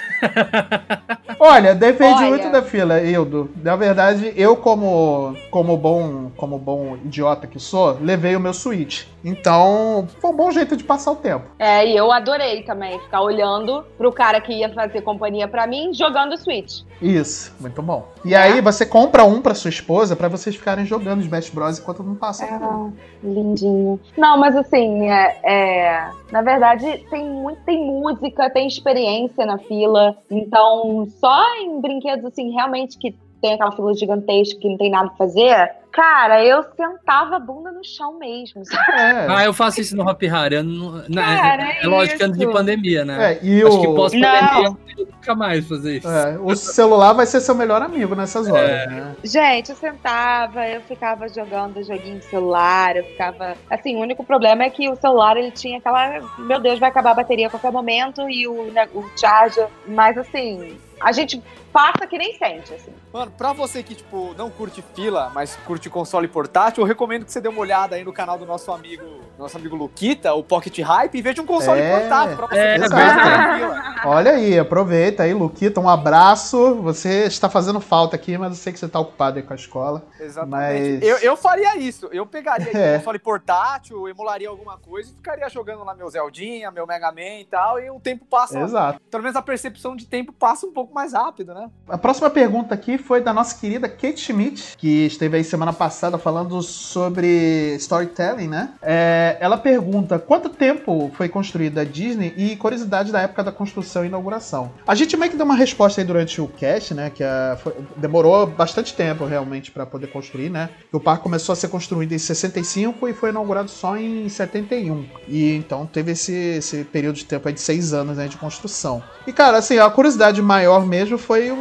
Olha, 1.40 1.74
depende 1.76 2.20
Olha. 2.20 2.28
muito 2.30 2.50
da 2.52 2.62
fila, 2.62 3.02
Hildo. 3.02 3.50
Na 3.62 3.76
verdade, 3.76 4.34
eu 4.36 4.56
como 4.56 5.36
como 5.50 5.76
bom 5.78 6.32
como 6.38 6.58
bom 6.58 6.96
idiota 7.04 7.48
que 7.48 7.60
sou, 7.60 7.98
levei 8.02 8.36
o 8.36 8.40
meu 8.40 8.54
Switch. 8.54 9.04
Então, 9.24 10.08
foi 10.20 10.30
um 10.30 10.36
bom 10.36 10.52
jeito 10.52 10.78
de 10.78 10.84
passar 10.84 11.12
o 11.12 11.16
tempo. 11.16 11.46
É, 11.58 11.86
e 11.88 11.96
eu 11.98 12.12
adorei 12.12 12.62
também 12.64 13.00
ficar 13.00 13.22
olhando 13.22 13.84
pro 13.98 14.12
cara 14.12 14.40
que 14.40 14.54
ia 14.54 14.70
fazer 14.72 15.02
companhia 15.02 15.48
pra 15.48 15.66
mim 15.66 15.94
jogando 15.94 16.38
Switch. 16.38 16.82
Isso, 17.02 17.54
muito 17.60 17.82
bom. 17.82 18.08
E 18.24 18.34
É. 18.34 18.38
aí 18.38 18.62
você 18.62 18.86
compra 18.86 19.24
um 19.24 19.42
pra 19.42 19.54
sua 19.56 19.70
esposa 19.70 20.16
pra 20.16 20.28
vocês 20.28 20.56
ficarem 20.56 20.86
jogando 20.86 21.22
Smash 21.22 21.50
Bros 21.50 21.80
enquanto 21.80 22.04
não 22.04 22.16
passa. 22.16 22.46
Ah, 22.46 22.90
lindinho. 23.24 24.00
Não, 24.16 24.38
mas 24.38 24.56
assim, 24.56 24.85
é, 25.10 25.40
é, 25.44 26.12
na 26.32 26.42
verdade, 26.42 27.06
tem 27.10 27.24
muito, 27.24 27.62
tem 27.64 27.86
música, 27.86 28.50
tem 28.50 28.68
experiência 28.68 29.46
na 29.46 29.58
fila. 29.58 30.18
Então, 30.30 31.08
só 31.20 31.56
em 31.58 31.82
brinquedos 31.82 32.26
assim, 32.26 32.52
realmente 32.52 32.98
que 32.98 33.16
tem 33.42 33.54
aquela 33.54 33.72
fila 33.72 33.94
gigantesca 33.94 34.60
que 34.60 34.70
não 34.70 34.78
tem 34.78 34.90
nada 34.90 35.10
pra 35.10 35.18
fazer, 35.18 35.72
cara, 35.96 36.44
eu 36.44 36.62
sentava 36.76 37.38
a 37.38 37.40
bunda 37.40 37.72
no 37.72 37.84
chão 37.84 38.20
mesmo. 38.20 38.62
É. 38.94 39.28
Ah, 39.30 39.46
eu 39.46 39.54
faço 39.54 39.80
isso 39.80 39.96
no 39.96 40.04
Hop 40.08 40.22
Harry. 40.24 40.56
eu 40.56 40.64
não- 40.64 41.02
Cara, 41.14 41.64
é, 41.72 41.84
é 41.84 41.88
lógico 41.88 42.18
que 42.18 42.24
antes 42.26 42.38
de 42.38 42.48
pandemia, 42.52 43.06
né? 43.06 43.34
É, 43.34 43.40
e 43.42 43.64
Acho 43.64 43.80
que 43.82 43.88
o, 43.88 43.96
pós-pandemia 43.96 44.66
eu 44.98 45.06
nunca 45.06 45.36
mais 45.36 45.66
fazer 45.68 45.98
isso. 45.98 46.08
é, 46.10 46.38
o 46.40 46.56
celular 46.56 47.14
vai 47.14 47.26
ser 47.26 47.40
seu 47.40 47.56
melhor 47.56 47.82
amigo 47.82 48.14
nessas 48.14 48.50
horas, 48.50 48.70
É. 48.70 48.88
né? 48.88 49.16
Gente, 49.24 49.70
eu 49.72 49.76
sentava, 49.78 50.68
eu 50.68 50.82
ficava 50.82 51.30
jogando 51.30 51.82
joguinho 51.84 52.16
no 52.18 52.24
celular, 52.24 52.98
eu 52.98 53.04
ficava. 53.06 53.54
Assim, 53.70 53.96
o 53.96 54.00
único 54.00 54.24
problema 54.24 54.64
é 54.64 54.70
que 54.70 54.90
o 54.90 54.96
celular 54.98 55.38
ele 55.38 55.52
tinha 55.52 55.78
aquela. 55.78 56.20
Meu 56.40 56.60
Deus, 56.60 56.78
vai 56.78 56.90
acabar 56.90 57.12
a 57.12 57.16
bateria 57.16 57.48
a 57.48 57.50
qualquer 57.50 57.72
momento 57.72 58.30
e 58.30 58.48
o, 58.48 58.66
né, 58.72 58.88
o 58.94 59.04
charger. 59.18 59.68
Mas 59.88 60.18
assim, 60.18 60.78
a 61.00 61.12
gente 61.12 61.42
passa 61.72 62.08
que 62.08 62.18
nem 62.18 62.38
sente, 62.38 62.74
assim. 62.74 62.92
Mano, 63.12 63.32
pra 63.32 63.54
você 63.54 63.82
que, 63.84 63.96
tipo, 63.96 64.34
não 64.38 64.50
curte 64.50 64.84
fila, 64.94 65.30
mas 65.34 65.56
curte 65.66 65.90
console 65.90 66.28
portátil, 66.28 66.84
eu 66.84 66.88
recomendo 66.88 67.26
que 67.26 67.32
você 67.32 67.40
dê 67.42 67.48
uma 67.50 67.60
olhada 67.60 67.96
aí 67.96 68.04
no 68.04 68.12
canal 68.14 68.38
do 68.38 68.46
nosso 68.46 68.72
amigo, 68.72 69.04
nosso 69.38 69.58
amigo 69.58 69.76
Luquita, 69.76 70.34
o 70.34 70.44
Pocket 70.44 70.78
Hype, 70.80 71.16
e 71.18 71.22
veja 71.22 71.42
um 71.42 71.46
console 71.46 71.80
É, 71.82 72.00
portátil 72.00 72.36
pra 72.38 72.48
você 72.48 72.58
é 72.60 72.80
fila. 72.80 73.96
Olha 74.06 74.32
aí, 74.32 74.58
aproveita 74.60 75.24
aí, 75.24 75.34
Luquita, 75.34 75.80
um 75.80 75.90
abraço. 75.90 76.76
Você 76.82 77.24
está 77.26 77.50
fazendo 77.50 77.80
falta 77.80 78.16
aqui, 78.16 78.38
mas 78.38 78.50
eu 78.52 78.56
sei 78.56 78.74
que 78.74 78.80
você 78.80 78.86
está 78.86 79.00
ocupado 79.00 79.38
aí 79.38 79.44
com 79.44 79.54
a 79.54 79.56
escola. 79.56 80.04
Exatamente. 80.20 80.94
Mas- 81.00 81.04
Eu, 81.04 81.18
eu 81.20 81.38
faria 81.38 81.78
isso. 81.78 82.08
Eu 82.12 82.26
pegaria 82.26 82.72
É. 82.76 82.96
um 82.96 82.98
console 83.00 83.20
portátil, 83.20 84.08
emularia 84.10 84.50
alguma 84.50 84.78
coisa 84.78 85.12
e 85.12 85.16
ficaria 85.16 85.48
jogando 85.50 85.84
lá 85.84 85.94
meu 85.96 86.10
Zeldinha, 86.10 86.70
meu 86.72 86.86
Mega 86.86 87.12
Man 87.12 87.40
e 87.42 87.46
tal, 87.46 87.80
e 87.80 87.90
o 87.90 88.00
tempo 88.00 88.26
passa. 88.26 88.60
Exato. 88.60 89.00
Pelo 89.10 89.24
menos 89.24 89.36
a 89.36 89.42
percepção 89.42 89.96
de 89.96 90.06
tempo 90.06 90.32
passa 90.34 90.66
um 90.66 90.72
pouco 90.74 90.85
mais 90.94 91.14
rápido, 91.14 91.54
né? 91.54 91.70
A 91.88 91.98
próxima 91.98 92.30
pergunta 92.30 92.74
aqui 92.74 92.98
foi 92.98 93.22
da 93.22 93.34
nossa 93.34 93.56
querida 93.58 93.88
Kate 93.90 94.20
Schmidt, 94.20 94.76
que 94.78 95.06
esteve 95.06 95.38
aí 95.38 95.44
semana 95.44 95.74
passada 95.74 96.18
falando 96.18 96.62
sobre 96.62 97.76
storytelling, 97.76 98.48
né? 98.48 98.70
É, 98.82 99.38
ela 99.40 99.58
pergunta 99.58 100.20
quanto 100.20 100.50
tempo 100.50 101.12
foi 101.16 101.30
construída 101.30 101.82
a 101.82 101.84
Disney 101.86 102.34
e 102.38 102.56
curiosidade 102.56 103.12
da 103.12 103.22
época 103.22 103.44
da 103.44 103.52
construção 103.52 104.04
e 104.04 104.08
inauguração. 104.08 104.72
A 104.88 104.96
gente 104.96 105.16
meio 105.18 105.32
que 105.32 105.38
deu 105.38 105.46
uma 105.46 105.56
resposta 105.56 106.02
aí 106.02 106.06
durante 106.08 106.40
o 106.42 106.48
cast, 106.48 106.94
né? 106.94 107.10
Que 107.10 107.24
a- 107.24 107.58
foi- 107.62 107.74
demorou 107.98 108.46
bastante 108.48 108.94
tempo 108.94 109.26
realmente 109.26 109.72
para 109.72 109.86
poder 109.86 110.08
construir, 110.08 110.50
né? 110.50 110.70
O 110.92 111.00
parque 111.00 111.24
começou 111.24 111.54
a 111.54 111.56
ser 111.56 111.68
construído 111.68 112.12
em 112.14 112.18
65 112.18 113.08
e 113.08 113.14
foi 113.14 113.30
inaugurado 113.30 113.70
só 113.70 113.98
em 113.98 114.28
71. 114.30 115.06
E 115.28 115.54
então 115.56 115.86
teve 115.86 116.12
esse, 116.12 116.34
esse 116.34 116.84
período 116.84 117.16
de 117.16 117.26
tempo 117.26 117.48
aí 117.48 117.54
de 117.54 117.62
seis 117.62 117.94
anos 117.94 118.18
né, 118.18 118.28
de 118.28 118.38
construção. 118.38 119.02
E 119.28 119.34
cara, 119.34 119.58
assim, 119.58 119.78
a 119.78 119.90
curiosidade 119.90 120.42
maior 120.42 120.75
mesmo 120.82 121.18
foi 121.18 121.52
o, 121.52 121.58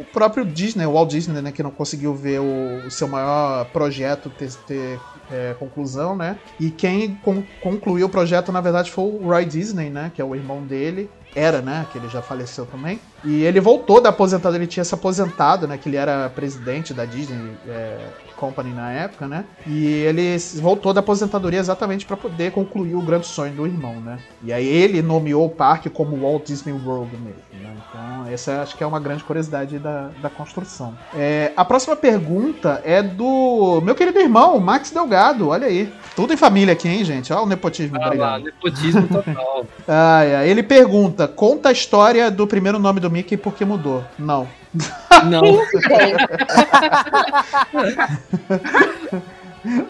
o 0.00 0.04
próprio 0.12 0.44
Disney, 0.44 0.86
o 0.86 0.92
Walt 0.92 1.10
Disney, 1.10 1.40
né, 1.42 1.50
que 1.52 1.62
não 1.62 1.70
conseguiu 1.70 2.14
ver 2.14 2.40
o, 2.40 2.82
o 2.86 2.90
seu 2.90 3.08
maior 3.08 3.64
projeto 3.66 4.30
ter, 4.30 4.50
ter, 4.66 5.00
é, 5.30 5.54
conclusão, 5.58 6.14
né? 6.16 6.38
E 6.58 6.70
quem 6.70 7.16
con- 7.16 7.42
concluiu 7.60 8.06
o 8.06 8.10
projeto, 8.10 8.52
na 8.52 8.60
verdade, 8.60 8.90
foi 8.90 9.04
o 9.04 9.18
Roy 9.26 9.44
Disney, 9.44 9.90
né? 9.90 10.10
Que 10.14 10.22
é 10.22 10.24
o 10.24 10.34
irmão 10.34 10.62
dele. 10.62 11.10
Era, 11.34 11.60
né? 11.60 11.86
Que 11.90 11.98
ele 11.98 12.08
já 12.08 12.22
faleceu 12.22 12.64
também. 12.64 12.98
E 13.22 13.42
ele 13.42 13.60
voltou 13.60 14.00
da 14.00 14.08
aposentadoria, 14.08 14.64
ele 14.64 14.70
tinha 14.70 14.84
se 14.84 14.94
aposentado, 14.94 15.66
né? 15.68 15.76
Que 15.76 15.88
ele 15.88 15.96
era 15.96 16.30
presidente 16.30 16.94
da 16.94 17.04
Disney 17.04 17.58
é, 17.68 17.98
Company 18.36 18.72
na 18.72 18.92
época, 18.92 19.26
né? 19.26 19.44
E 19.66 19.86
ele 19.86 20.36
voltou 20.56 20.92
da 20.92 21.00
aposentadoria 21.00 21.58
exatamente 21.58 22.04
para 22.06 22.16
poder 22.16 22.52
concluir 22.52 22.94
o 22.94 23.02
grande 23.02 23.26
sonho 23.26 23.52
do 23.52 23.66
irmão, 23.66 23.94
né? 24.00 24.18
E 24.42 24.52
aí 24.52 24.66
ele 24.66 25.02
nomeou 25.02 25.46
o 25.46 25.50
parque 25.50 25.88
como 25.88 26.16
Walt 26.16 26.46
Disney 26.46 26.72
World 26.72 27.16
mesmo, 27.16 27.40
né? 27.52 27.74
Então, 27.88 28.32
essa 28.32 28.62
acho 28.62 28.76
que 28.76 28.84
é 28.84 28.86
uma 28.86 29.00
grande 29.00 29.24
curiosidade 29.24 29.78
da, 29.78 30.10
da 30.20 30.30
construção. 30.30 30.96
É, 31.14 31.52
a 31.56 31.64
próxima 31.64 31.96
pergunta 31.96 32.80
é 32.84 33.02
do 33.02 33.80
meu 33.82 33.94
querido 33.94 34.18
irmão, 34.18 34.58
Max 34.60 34.90
Delgado. 34.90 35.48
Olha 35.48 35.66
aí. 35.66 35.92
Tudo 36.14 36.32
em 36.32 36.36
família 36.36 36.72
aqui, 36.72 36.88
hein, 36.88 37.04
gente? 37.04 37.32
Olha 37.32 37.42
o 37.42 37.46
nepotismo. 37.46 37.96
Ah 37.96 38.00
lá, 38.00 38.06
obrigado. 38.06 38.44
nepotismo 38.44 39.08
total. 39.08 39.66
Ai, 39.86 40.34
ai. 40.34 40.48
Ele 40.48 40.62
pergunta: 40.62 41.28
conta 41.28 41.68
a 41.68 41.72
história 41.72 42.30
do 42.30 42.46
primeiro 42.46 42.78
nome 42.78 43.00
do 43.00 43.10
Mickey 43.10 43.34
e 43.34 43.38
por 43.38 43.54
que 43.54 43.64
mudou. 43.64 44.02
Não. 44.18 44.46
Não. 45.30 45.42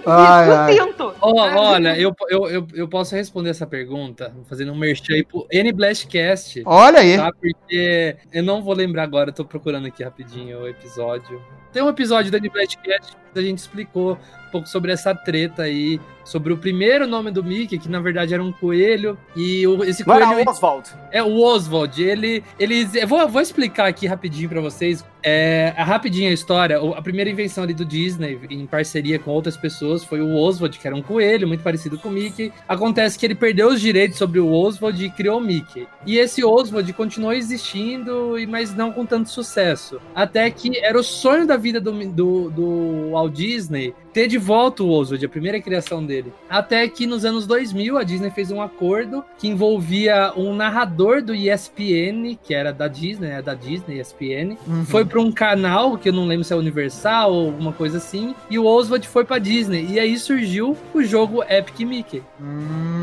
Ai, 0.07 0.51
ai. 0.51 0.76
Ó, 1.20 1.30
olha, 1.30 1.99
eu, 1.99 2.14
eu, 2.30 2.49
eu, 2.49 2.66
eu 2.72 2.89
posso 2.89 3.14
responder 3.14 3.51
essa 3.51 3.66
pergunta 3.66 4.34
fazendo 4.49 4.72
um 4.72 4.76
merchan 4.76 5.14
aí 5.14 5.24
pro 5.24 5.47
N 5.51 5.72
Blastcast. 5.72 6.62
Olha 6.64 7.01
aí. 7.01 7.16
Tá? 7.16 7.30
Porque 7.32 8.16
eu 8.32 8.43
não 8.43 8.62
vou 8.62 8.74
lembrar 8.74 9.03
agora, 9.03 9.30
eu 9.30 9.34
tô 9.34 9.45
procurando 9.45 9.87
aqui 9.87 10.03
rapidinho 10.03 10.61
o 10.61 10.68
episódio. 10.68 11.43
Tem 11.72 11.82
um 11.82 11.89
episódio 11.89 12.30
da 12.30 12.39
N 12.39 12.49
Blastcast 12.49 13.12
que 13.12 13.25
a 13.39 13.43
gente 13.43 13.59
explicou 13.59 14.18
um 14.47 14.51
pouco 14.51 14.68
sobre 14.68 14.93
essa 14.93 15.14
treta 15.14 15.62
aí, 15.62 16.01
sobre 16.24 16.53
o 16.53 16.57
primeiro 16.57 17.07
nome 17.07 17.30
do 17.30 17.43
Mickey, 17.43 17.78
que 17.78 17.89
na 17.89 18.01
verdade 18.01 18.32
era 18.32 18.43
um 18.43 18.53
coelho, 18.53 19.18
e 19.34 19.66
o, 19.66 19.82
esse 19.84 20.07
Não 20.07 20.14
era 20.14 20.26
coelho 20.26 20.49
Oswald. 20.49 20.89
é 21.11 21.22
o 21.22 21.41
Oswald. 21.41 22.03
Ele, 22.03 22.43
eles, 22.59 22.95
eu 22.95 23.07
vou, 23.07 23.28
vou 23.28 23.43
explicar 23.43 23.87
aqui 23.87 24.07
rapidinho 24.07 24.49
pra 24.49 24.61
vocês. 24.61 25.05
É, 25.22 25.74
é 25.76 25.82
rapidinho 25.82 26.30
a 26.30 26.32
história. 26.32 26.78
A 26.97 27.03
primeira 27.03 27.28
invenção 27.28 27.64
ali 27.64 27.74
do 27.74 27.84
Disney, 27.84 28.39
em 28.49 28.64
parceria 28.66 29.18
com 29.18 29.32
outras 29.32 29.57
pessoas, 29.57 30.05
foi 30.05 30.20
o 30.20 30.37
Oswald, 30.37 30.78
que 30.78 30.87
era 30.87 30.95
um 30.97 31.03
coelho 31.03 31.49
muito 31.49 31.62
parecido 31.64 31.99
com 31.99 32.09
o 32.09 32.12
Mickey. 32.12 32.53
Acontece 32.68 33.18
que 33.18 33.26
ele 33.26 33.34
perdeu 33.34 33.68
os 33.68 33.80
direitos 33.80 34.18
sobre 34.18 34.39
o 34.39 34.53
Oswald 34.53 35.05
e 35.05 35.11
criou 35.11 35.39
o 35.39 35.41
Mickey. 35.41 35.89
E 36.07 36.18
esse 36.18 36.45
Oswald 36.45 36.93
continuou 36.93 37.32
existindo, 37.32 38.34
mas 38.49 38.74
não 38.74 38.93
com 38.93 39.05
tanto 39.05 39.28
sucesso. 39.28 40.01
Até 40.14 40.49
que 40.51 40.78
era 40.78 40.99
o 40.99 41.03
sonho 41.03 41.47
da 41.47 41.57
vida 41.57 41.80
do, 41.80 41.93
do, 41.93 42.51
do 42.51 43.16
Disney 43.28 43.94
ter 44.12 44.26
de 44.28 44.38
volta 44.38 44.82
o 44.82 44.90
Oswald, 44.90 45.24
a 45.24 45.28
primeira 45.28 45.60
criação 45.60 46.04
dele. 46.04 46.32
Até 46.48 46.88
que 46.88 47.06
nos 47.06 47.24
anos 47.24 47.46
2000 47.46 47.98
a 47.98 48.02
Disney 48.02 48.30
fez 48.30 48.50
um 48.50 48.62
acordo 48.62 49.22
que 49.38 49.46
envolvia 49.48 50.32
um 50.36 50.54
narrador 50.54 51.22
do 51.22 51.34
ESPN, 51.34 52.36
que 52.42 52.54
era 52.54 52.72
da 52.72 52.88
Disney, 52.88 53.28
é 53.30 53.42
da 53.42 53.54
Disney, 53.54 53.98
ESPN, 54.00 54.56
Uhum. 54.66 54.84
foi 54.86 55.04
para 55.04 55.20
um 55.20 55.30
canal 55.30 55.98
que 55.98 56.08
eu 56.08 56.12
não 56.12 56.26
lembro 56.26 56.44
se 56.44 56.52
é 56.52 56.56
Universal 56.56 57.32
ou 57.32 57.46
alguma 57.46 57.72
coisa 57.72 57.98
assim, 57.98 58.34
e 58.50 58.58
o 58.58 58.64
Oswald 58.64 59.06
foi 59.06 59.24
para 59.24 59.38
Disney. 59.38 59.86
E 59.90 60.00
aí 60.00 60.18
surgiu 60.18 60.76
o 60.94 61.02
jogo 61.02 61.42
Epic 61.48 61.80
Mickey. 61.80 62.22
Hum, 62.40 62.95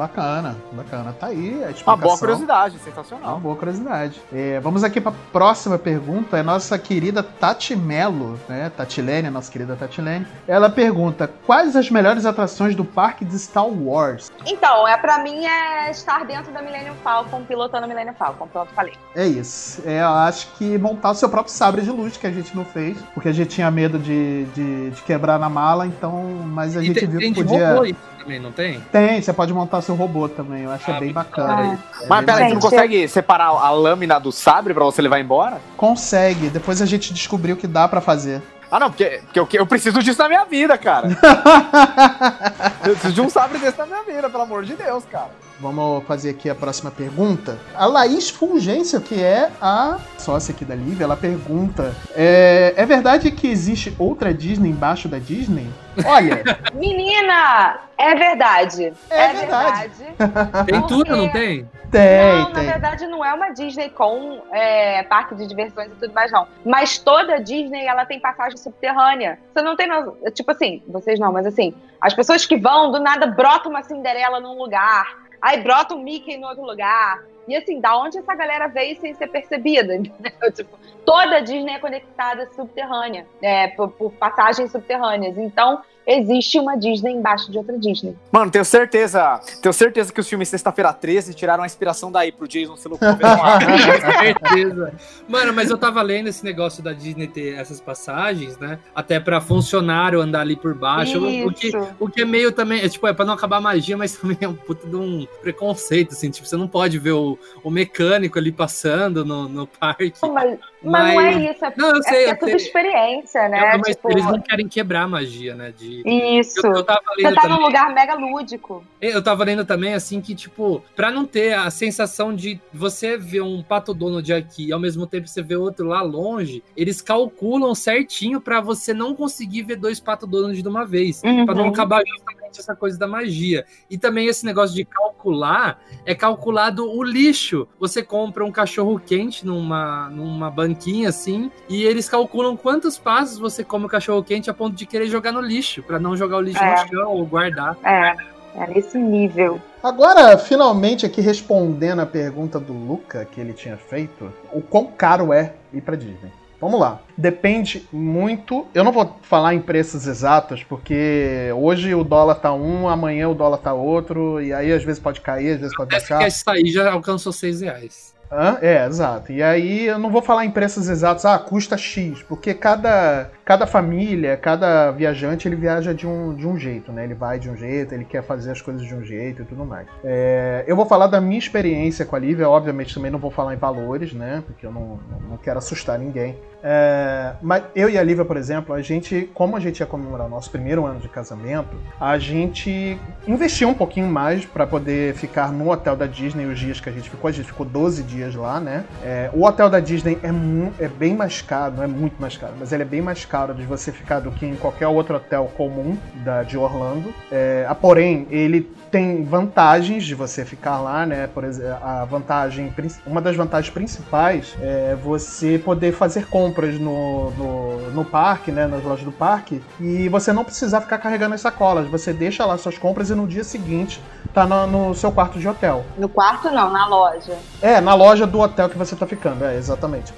bacana, 0.00 0.56
bacana. 0.72 1.12
Tá 1.12 1.26
aí 1.26 1.52
a 1.52 1.66
Uma 1.66 1.70
explicação. 1.70 1.96
boa 1.98 2.18
curiosidade, 2.18 2.76
Uma 2.76 2.84
sensacional. 2.84 3.38
boa 3.38 3.54
curiosidade. 3.56 4.20
É, 4.32 4.58
vamos 4.60 4.82
aqui 4.82 4.98
para 5.00 5.12
a 5.12 5.14
próxima 5.30 5.78
pergunta. 5.78 6.38
É 6.38 6.42
nossa 6.42 6.78
querida 6.78 7.22
Tati 7.22 7.76
Melo, 7.76 8.40
né? 8.48 8.70
Tatilene, 8.74 9.28
nossa 9.28 9.52
querida 9.52 9.76
Tatilene. 9.76 10.26
Ela 10.48 10.70
pergunta: 10.70 11.30
quais 11.46 11.76
as 11.76 11.90
melhores 11.90 12.24
atrações 12.24 12.74
do 12.74 12.84
parque 12.84 13.24
de 13.26 13.38
Star 13.38 13.66
Wars? 13.66 14.32
Então, 14.46 14.88
é, 14.88 14.96
pra 14.96 15.18
mim 15.22 15.44
é 15.44 15.90
estar 15.90 16.24
dentro 16.24 16.50
da 16.50 16.62
Millennium 16.62 16.94
Falcon, 17.04 17.42
pilotando 17.44 17.84
a 17.84 17.88
Millennium 17.88 18.14
Falcon. 18.14 18.46
Pronto, 18.46 18.72
falei. 18.74 18.94
É 19.14 19.26
isso. 19.26 19.82
É, 19.84 20.00
eu 20.00 20.08
acho 20.08 20.48
que 20.56 20.78
montar 20.78 21.10
o 21.10 21.14
seu 21.14 21.28
próprio 21.28 21.52
sabre 21.54 21.82
de 21.82 21.90
luz, 21.90 22.16
que 22.16 22.26
a 22.26 22.30
gente 22.32 22.56
não 22.56 22.64
fez, 22.64 22.96
porque 23.12 23.28
a 23.28 23.32
gente 23.32 23.50
tinha 23.50 23.70
medo 23.70 23.98
de, 23.98 24.44
de, 24.46 24.90
de 24.90 25.02
quebrar 25.02 25.38
na 25.38 25.50
mala, 25.50 25.86
então. 25.86 26.24
Mas 26.46 26.74
a 26.76 26.82
E 26.82 26.86
gente 26.86 27.00
tem, 27.00 27.08
viu 27.08 27.20
que 27.20 27.44
podia. 27.44 27.74
isso 27.86 28.00
também, 28.20 28.38
não 28.38 28.52
tem? 28.52 28.80
Tem, 28.92 29.20
você 29.20 29.32
pode 29.32 29.52
montar 29.52 29.80
seu 29.80 29.94
robô 29.94 30.28
também. 30.28 30.64
Eu 30.64 30.70
acho 30.70 30.90
Ah, 30.90 30.94
bem 30.94 31.04
muito 31.04 31.14
bacana. 31.14 31.54
hora 31.54 31.78
É 32.02 32.06
Mas 32.06 32.24
bem 32.24 32.26
peraí, 32.34 32.48
você 32.48 32.54
não 32.54 32.60
consegue 32.60 33.08
separar 33.08 33.46
a 33.46 33.70
lâmina 33.70 34.20
do 34.20 34.30
sabre 34.30 34.74
pra 34.74 34.84
você 34.84 35.00
levar 35.02 35.18
embora? 35.20 35.60
Consegue. 35.76 36.50
Depois 36.50 36.82
a 36.82 36.86
gente 36.86 37.12
descobriu 37.12 37.56
que 37.56 37.66
dá 37.66 37.88
pra 37.88 38.00
fazer. 38.00 38.42
Ah, 38.70 38.78
não, 38.78 38.88
porque, 38.90 39.20
porque 39.32 39.40
eu, 39.40 39.60
eu 39.60 39.66
preciso 39.66 40.00
disso 40.00 40.22
na 40.22 40.28
minha 40.28 40.44
vida, 40.44 40.78
cara. 40.78 41.08
eu 42.86 42.92
preciso 42.92 43.14
de 43.14 43.20
um 43.20 43.28
sabre 43.28 43.58
desse 43.58 43.76
na 43.78 43.86
minha 43.86 44.02
vida, 44.04 44.30
pelo 44.30 44.42
amor 44.44 44.64
de 44.64 44.74
Deus, 44.76 45.04
cara. 45.10 45.30
Vamos 45.60 46.04
fazer 46.04 46.30
aqui 46.30 46.48
a 46.48 46.54
próxima 46.54 46.90
pergunta. 46.90 47.58
A 47.74 47.84
Laís 47.84 48.30
Fulgência, 48.30 48.98
que 48.98 49.22
é 49.22 49.50
a 49.60 49.98
sócia 50.16 50.54
aqui 50.54 50.64
da 50.64 50.74
Lívia, 50.74 51.04
ela 51.04 51.16
pergunta: 51.18 51.94
é, 52.14 52.72
é 52.76 52.86
verdade 52.86 53.30
que 53.30 53.46
existe 53.46 53.94
outra 53.98 54.32
Disney 54.32 54.70
embaixo 54.70 55.06
da 55.06 55.18
Disney? 55.18 55.68
Olha, 56.06 56.42
Menina! 56.72 57.78
É 57.98 58.14
verdade. 58.14 58.92
É 59.10 59.28
verdade. 59.34 59.90
Tem 60.64 60.80
tudo, 60.86 61.04
Porque- 61.04 61.10
não 61.10 61.28
tem? 61.28 61.68
tem, 61.90 62.32
não, 62.32 62.48
na 62.50 62.54
tem. 62.54 62.66
verdade 62.66 63.06
não 63.08 63.22
é 63.24 63.34
uma 63.34 63.50
Disney 63.50 63.90
com 63.90 64.40
é, 64.52 65.02
parque 65.02 65.34
de 65.34 65.46
diversões 65.46 65.88
e 65.88 65.94
tudo 65.96 66.14
mais, 66.14 66.30
não. 66.32 66.46
Mas 66.64 66.96
toda 66.98 67.38
Disney, 67.40 67.84
ela 67.84 68.06
tem 68.06 68.18
passagem 68.20 68.56
subterrânea. 68.56 69.38
Você 69.52 69.60
não 69.62 69.76
tem 69.76 69.86
noção. 69.88 70.16
Tipo 70.32 70.52
assim, 70.52 70.82
vocês 70.88 71.18
não, 71.20 71.30
mas 71.32 71.44
assim, 71.44 71.74
as 72.00 72.14
pessoas 72.14 72.46
que 72.46 72.56
vão, 72.56 72.90
do 72.92 73.00
nada 73.00 73.26
brota 73.26 73.68
uma 73.68 73.82
Cinderela 73.82 74.40
num 74.40 74.56
lugar, 74.56 75.19
aí 75.40 75.62
brota 75.62 75.94
um 75.94 76.02
Mickey 76.02 76.32
em 76.32 76.44
outro 76.44 76.64
lugar. 76.64 77.24
E 77.48 77.56
assim, 77.56 77.80
da 77.80 77.98
onde 77.98 78.18
essa 78.18 78.34
galera 78.34 78.68
veio 78.68 79.00
sem 79.00 79.14
ser 79.14 79.26
percebida? 79.28 79.98
Tipo, 80.54 80.78
toda 81.04 81.40
Disney 81.40 81.74
é 81.74 81.78
conectada 81.78 82.46
subterrânea, 82.54 83.26
é, 83.42 83.68
por, 83.68 83.90
por 83.90 84.12
passagens 84.12 84.70
subterrâneas. 84.70 85.36
Então, 85.36 85.82
existe 86.06 86.58
uma 86.58 86.76
Disney 86.76 87.12
embaixo 87.12 87.50
de 87.50 87.58
outra 87.58 87.78
Disney. 87.78 88.16
Mano, 88.30 88.50
tenho 88.50 88.64
certeza. 88.64 89.40
Tenho 89.62 89.72
certeza 89.72 90.12
que 90.12 90.20
os 90.20 90.28
filmes 90.28 90.48
Sexta-feira 90.48 90.92
13 90.92 91.34
tiraram 91.34 91.62
a 91.62 91.66
inspiração 91.66 92.10
daí 92.10 92.32
pro 92.32 92.48
Jason 92.48 92.76
se. 92.76 92.88
Com 92.90 92.98
certeza. 92.98 94.92
Mano, 95.28 95.52
mas 95.52 95.70
eu 95.70 95.78
tava 95.78 96.02
lendo 96.02 96.28
esse 96.28 96.44
negócio 96.44 96.82
da 96.82 96.92
Disney 96.92 97.26
ter 97.26 97.54
essas 97.54 97.80
passagens, 97.80 98.58
né? 98.58 98.78
Até 98.94 99.20
pra 99.20 99.40
funcionário 99.40 100.20
andar 100.20 100.40
ali 100.40 100.56
por 100.56 100.74
baixo. 100.74 101.18
O, 101.18 101.48
o 101.48 101.52
que, 101.52 101.68
Isso. 101.68 101.88
o 101.98 102.08
que 102.08 102.22
é 102.22 102.24
meio 102.24 102.52
também, 102.52 102.80
é 102.82 102.88
tipo, 102.88 103.06
é 103.06 103.12
pra 103.12 103.24
não 103.24 103.34
acabar 103.34 103.58
a 103.58 103.60
magia, 103.60 103.96
mas 103.96 104.16
também 104.18 104.38
é 104.40 104.48
um 104.48 104.54
puta 104.54 104.86
de 104.86 104.96
um 104.96 105.26
preconceito, 105.40 106.12
assim. 106.12 106.30
Tipo, 106.30 106.46
você 106.46 106.56
não 106.56 106.68
pode 106.68 106.98
ver 106.98 107.12
o, 107.12 107.38
o 107.62 107.70
mecânico 107.70 108.38
ali 108.38 108.52
passando 108.52 109.24
no, 109.24 109.48
no 109.48 109.66
parque. 109.66 110.12
Mas, 110.22 110.58
mas 110.82 111.14
não 111.14 111.20
é 111.20 111.50
isso, 111.50 111.64
é, 111.64 111.72
Não, 111.76 111.88
eu 111.90 111.98
é 111.98 112.02
sei, 112.02 112.24
é 112.24 112.30
eu 112.30 112.38
tudo 112.38 112.48
sei. 112.48 112.56
experiência, 112.56 113.48
né? 113.48 113.58
É, 113.58 113.78
mas 113.78 113.96
tipo, 113.96 114.10
eles 114.10 114.24
não 114.24 114.40
querem 114.40 114.68
quebrar 114.68 115.02
a 115.02 115.08
magia, 115.08 115.54
né? 115.54 115.72
De, 115.76 115.89
Isso. 116.04 116.66
eu, 116.66 116.72
eu 116.74 116.84
tava 116.84 117.00
Você 117.14 117.22
lendo 117.22 117.34
tá 117.34 117.42
também. 117.42 117.56
num 117.58 117.64
lugar 117.66 117.94
mega 117.94 118.14
lúdico. 118.14 118.84
Eu 119.00 119.22
tava 119.22 119.44
lendo 119.44 119.64
também, 119.64 119.94
assim, 119.94 120.20
que, 120.20 120.34
tipo, 120.34 120.82
pra 120.94 121.10
não 121.10 121.24
ter 121.24 121.54
a 121.54 121.70
sensação 121.70 122.34
de 122.34 122.60
você 122.72 123.16
ver 123.16 123.42
um 123.42 123.62
pato 123.62 123.94
Donald 123.94 124.32
aqui 124.32 124.66
e 124.68 124.72
ao 124.72 124.80
mesmo 124.80 125.06
tempo 125.06 125.26
você 125.26 125.42
ver 125.42 125.56
outro 125.56 125.86
lá 125.86 126.02
longe, 126.02 126.62
eles 126.76 127.00
calculam 127.00 127.74
certinho 127.74 128.40
pra 128.40 128.60
você 128.60 128.92
não 128.94 129.14
conseguir 129.14 129.62
ver 129.62 129.76
dois 129.76 130.00
pato 130.00 130.26
Donald 130.26 130.60
de 130.60 130.68
uma 130.68 130.84
vez. 130.84 131.22
Uhum. 131.24 131.44
Pra 131.46 131.54
não 131.54 131.68
acabar 131.68 132.02
justamente 132.50 132.60
essa 132.60 132.74
coisa 132.74 132.98
da 132.98 133.06
magia. 133.06 133.64
E 133.88 133.96
também 133.96 134.26
esse 134.26 134.44
negócio 134.44 134.74
de 134.74 134.84
calcular 134.84 135.80
é 136.04 136.14
calculado 136.14 136.90
o 136.90 137.02
lixo. 137.02 137.66
Você 137.78 138.02
compra 138.02 138.44
um 138.44 138.52
cachorro 138.52 138.98
quente 138.98 139.46
numa, 139.46 140.10
numa 140.10 140.50
banquinha 140.50 141.08
assim, 141.08 141.50
e 141.68 141.82
eles 141.84 142.08
calculam 142.08 142.56
quantos 142.56 142.98
passos 142.98 143.38
você 143.38 143.64
come 143.64 143.86
o 143.86 143.88
cachorro 143.88 144.22
quente 144.22 144.50
a 144.50 144.54
ponto 144.54 144.74
de 144.76 144.84
querer 144.84 145.06
jogar 145.06 145.32
no 145.32 145.40
lixo, 145.40 145.82
pra 145.82 145.98
não 145.98 146.16
jogar 146.16 146.38
o 146.38 146.40
lixo 146.40 146.62
É. 146.62 146.82
no 146.82 146.88
chão 146.88 147.10
ou 147.12 147.24
guardar. 147.24 147.76
É, 147.84 148.14
é 148.56 148.66
nesse 148.66 148.98
nível. 148.98 149.60
Agora, 149.82 150.36
finalmente, 150.36 151.06
aqui 151.06 151.20
respondendo 151.20 152.00
a 152.00 152.06
pergunta 152.06 152.60
do 152.60 152.72
Luca 152.72 153.24
que 153.24 153.40
ele 153.40 153.52
tinha 153.52 153.76
feito, 153.76 154.30
o 154.52 154.60
quão 154.60 154.86
caro 154.86 155.32
é 155.32 155.54
ir 155.72 155.80
pra 155.80 155.96
Disney? 155.96 156.30
Vamos 156.60 156.78
lá. 156.78 157.00
Depende 157.16 157.88
muito. 157.90 158.66
Eu 158.74 158.84
não 158.84 158.92
vou 158.92 159.18
falar 159.22 159.54
em 159.54 159.60
preços 159.60 160.06
exatos, 160.06 160.62
porque 160.62 161.50
hoje 161.56 161.94
o 161.94 162.04
dólar 162.04 162.34
tá 162.36 162.52
um, 162.52 162.88
amanhã 162.88 163.28
o 163.28 163.34
dólar 163.34 163.58
tá 163.58 163.72
outro, 163.72 164.40
e 164.42 164.52
aí 164.52 164.70
às 164.72 164.84
vezes 164.84 165.00
pode 165.00 165.20
cair, 165.20 165.54
às 165.54 165.60
vezes 165.60 165.76
pode 165.76 165.94
Essa 165.94 166.14
baixar. 166.14 166.24
que 166.24 166.30
sair 166.30 166.70
já 166.70 166.92
alcançou 166.92 167.32
seis 167.32 167.60
reais. 167.62 168.14
Hã? 168.30 168.58
É, 168.62 168.86
exato. 168.86 169.32
E 169.32 169.42
aí 169.42 169.86
eu 169.86 169.98
não 169.98 170.10
vou 170.10 170.22
falar 170.22 170.44
em 170.44 170.50
preços 170.50 170.88
exatos, 170.88 171.24
ah, 171.24 171.38
custa 171.38 171.76
X, 171.76 172.22
porque 172.28 172.54
cada, 172.54 173.30
cada 173.50 173.66
família, 173.66 174.36
cada 174.36 174.92
viajante, 174.92 175.48
ele 175.48 175.56
viaja 175.56 175.92
de 175.92 176.06
um, 176.06 176.32
de 176.36 176.46
um 176.46 176.56
jeito, 176.56 176.92
né? 176.92 177.02
Ele 177.02 177.14
vai 177.14 177.36
de 177.36 177.50
um 177.50 177.56
jeito, 177.56 177.92
ele 177.92 178.04
quer 178.04 178.22
fazer 178.22 178.52
as 178.52 178.62
coisas 178.62 178.86
de 178.86 178.94
um 178.94 179.02
jeito 179.02 179.42
e 179.42 179.44
tudo 179.44 179.64
mais. 179.64 179.88
É, 180.04 180.62
eu 180.68 180.76
vou 180.76 180.86
falar 180.86 181.08
da 181.08 181.20
minha 181.20 181.36
experiência 181.40 182.04
com 182.04 182.14
a 182.14 182.18
Lívia, 182.20 182.48
obviamente 182.48 182.94
também 182.94 183.10
não 183.10 183.18
vou 183.18 183.32
falar 183.32 183.52
em 183.52 183.56
valores, 183.56 184.12
né? 184.12 184.40
Porque 184.46 184.64
eu 184.64 184.70
não, 184.70 185.00
não 185.28 185.36
quero 185.36 185.58
assustar 185.58 185.98
ninguém. 185.98 186.36
É, 186.62 187.32
mas 187.42 187.64
eu 187.74 187.88
e 187.90 187.98
a 187.98 188.02
Lívia, 188.04 188.24
por 188.24 188.36
exemplo, 188.36 188.72
a 188.72 188.82
gente, 188.82 189.28
como 189.34 189.56
a 189.56 189.60
gente 189.60 189.80
ia 189.80 189.86
comemorar 189.86 190.28
o 190.28 190.30
nosso 190.30 190.48
primeiro 190.50 190.86
ano 190.86 191.00
de 191.00 191.08
casamento, 191.08 191.76
a 191.98 192.18
gente 192.18 192.96
investiu 193.26 193.68
um 193.68 193.74
pouquinho 193.74 194.06
mais 194.06 194.44
para 194.44 194.64
poder 194.64 195.14
ficar 195.14 195.50
no 195.50 195.72
hotel 195.72 195.96
da 195.96 196.06
Disney 196.06 196.44
os 196.44 196.58
dias 196.58 196.78
que 196.80 196.88
a 196.88 196.92
gente 196.92 197.10
ficou. 197.10 197.28
A 197.28 197.32
gente 197.32 197.46
ficou 197.46 197.66
12 197.66 198.04
dias 198.04 198.34
lá, 198.36 198.60
né? 198.60 198.84
É, 199.02 199.28
o 199.32 199.44
hotel 199.44 199.68
da 199.68 199.80
Disney 199.80 200.18
é, 200.22 200.84
é 200.84 200.86
bem 200.86 201.16
mais 201.16 201.42
caro, 201.42 201.74
não 201.74 201.82
é 201.82 201.88
muito 201.88 202.20
mais 202.20 202.36
caro, 202.36 202.52
mas 202.60 202.72
ele 202.72 202.82
é 202.82 202.86
bem 202.86 203.02
mais 203.02 203.24
caro 203.24 203.39
de 203.48 203.64
você 203.64 203.90
ficar 203.90 204.20
do 204.20 204.30
que 204.30 204.46
em 204.46 204.56
qualquer 204.56 204.88
outro 204.88 205.16
hotel 205.16 205.50
comum 205.56 205.96
da, 206.16 206.42
de 206.42 206.56
Orlando. 206.56 207.12
É, 207.30 207.66
porém, 207.80 208.26
ele 208.30 208.60
tem 208.90 209.24
vantagens 209.24 210.04
de 210.04 210.14
você 210.14 210.44
ficar 210.44 210.80
lá, 210.80 211.06
né? 211.06 211.28
Por 211.28 211.44
exemplo, 211.44 211.78
a 211.82 212.04
vantagem, 212.04 212.72
uma 213.06 213.20
das 213.20 213.36
vantagens 213.36 213.72
principais 213.72 214.56
é 214.60 214.96
você 214.96 215.58
poder 215.58 215.92
fazer 215.92 216.26
compras 216.26 216.78
no, 216.78 217.30
no, 217.30 217.90
no 217.92 218.04
parque, 218.04 218.50
né? 218.50 218.66
Nas 218.66 218.82
lojas 218.82 219.04
do 219.04 219.12
parque, 219.12 219.62
e 219.78 220.08
você 220.08 220.32
não 220.32 220.44
precisar 220.44 220.80
ficar 220.80 220.98
carregando 220.98 221.34
as 221.34 221.40
sacolas. 221.40 221.88
Você 221.88 222.12
deixa 222.12 222.44
lá 222.44 222.58
suas 222.58 222.76
compras 222.76 223.10
e 223.10 223.14
no 223.14 223.26
dia 223.26 223.44
seguinte 223.44 224.02
tá 224.34 224.46
no, 224.46 224.66
no 224.66 224.94
seu 224.94 225.12
quarto 225.12 225.38
de 225.38 225.48
hotel. 225.48 225.84
No 225.96 226.08
quarto, 226.08 226.50
não, 226.50 226.70
na 226.70 226.86
loja. 226.86 227.36
É, 227.62 227.80
na 227.80 227.94
loja 227.94 228.26
do 228.26 228.40
hotel 228.40 228.68
que 228.68 228.78
você 228.78 228.96
tá 228.96 229.06
ficando, 229.06 229.44
é, 229.44 229.56
exatamente. 229.56 230.12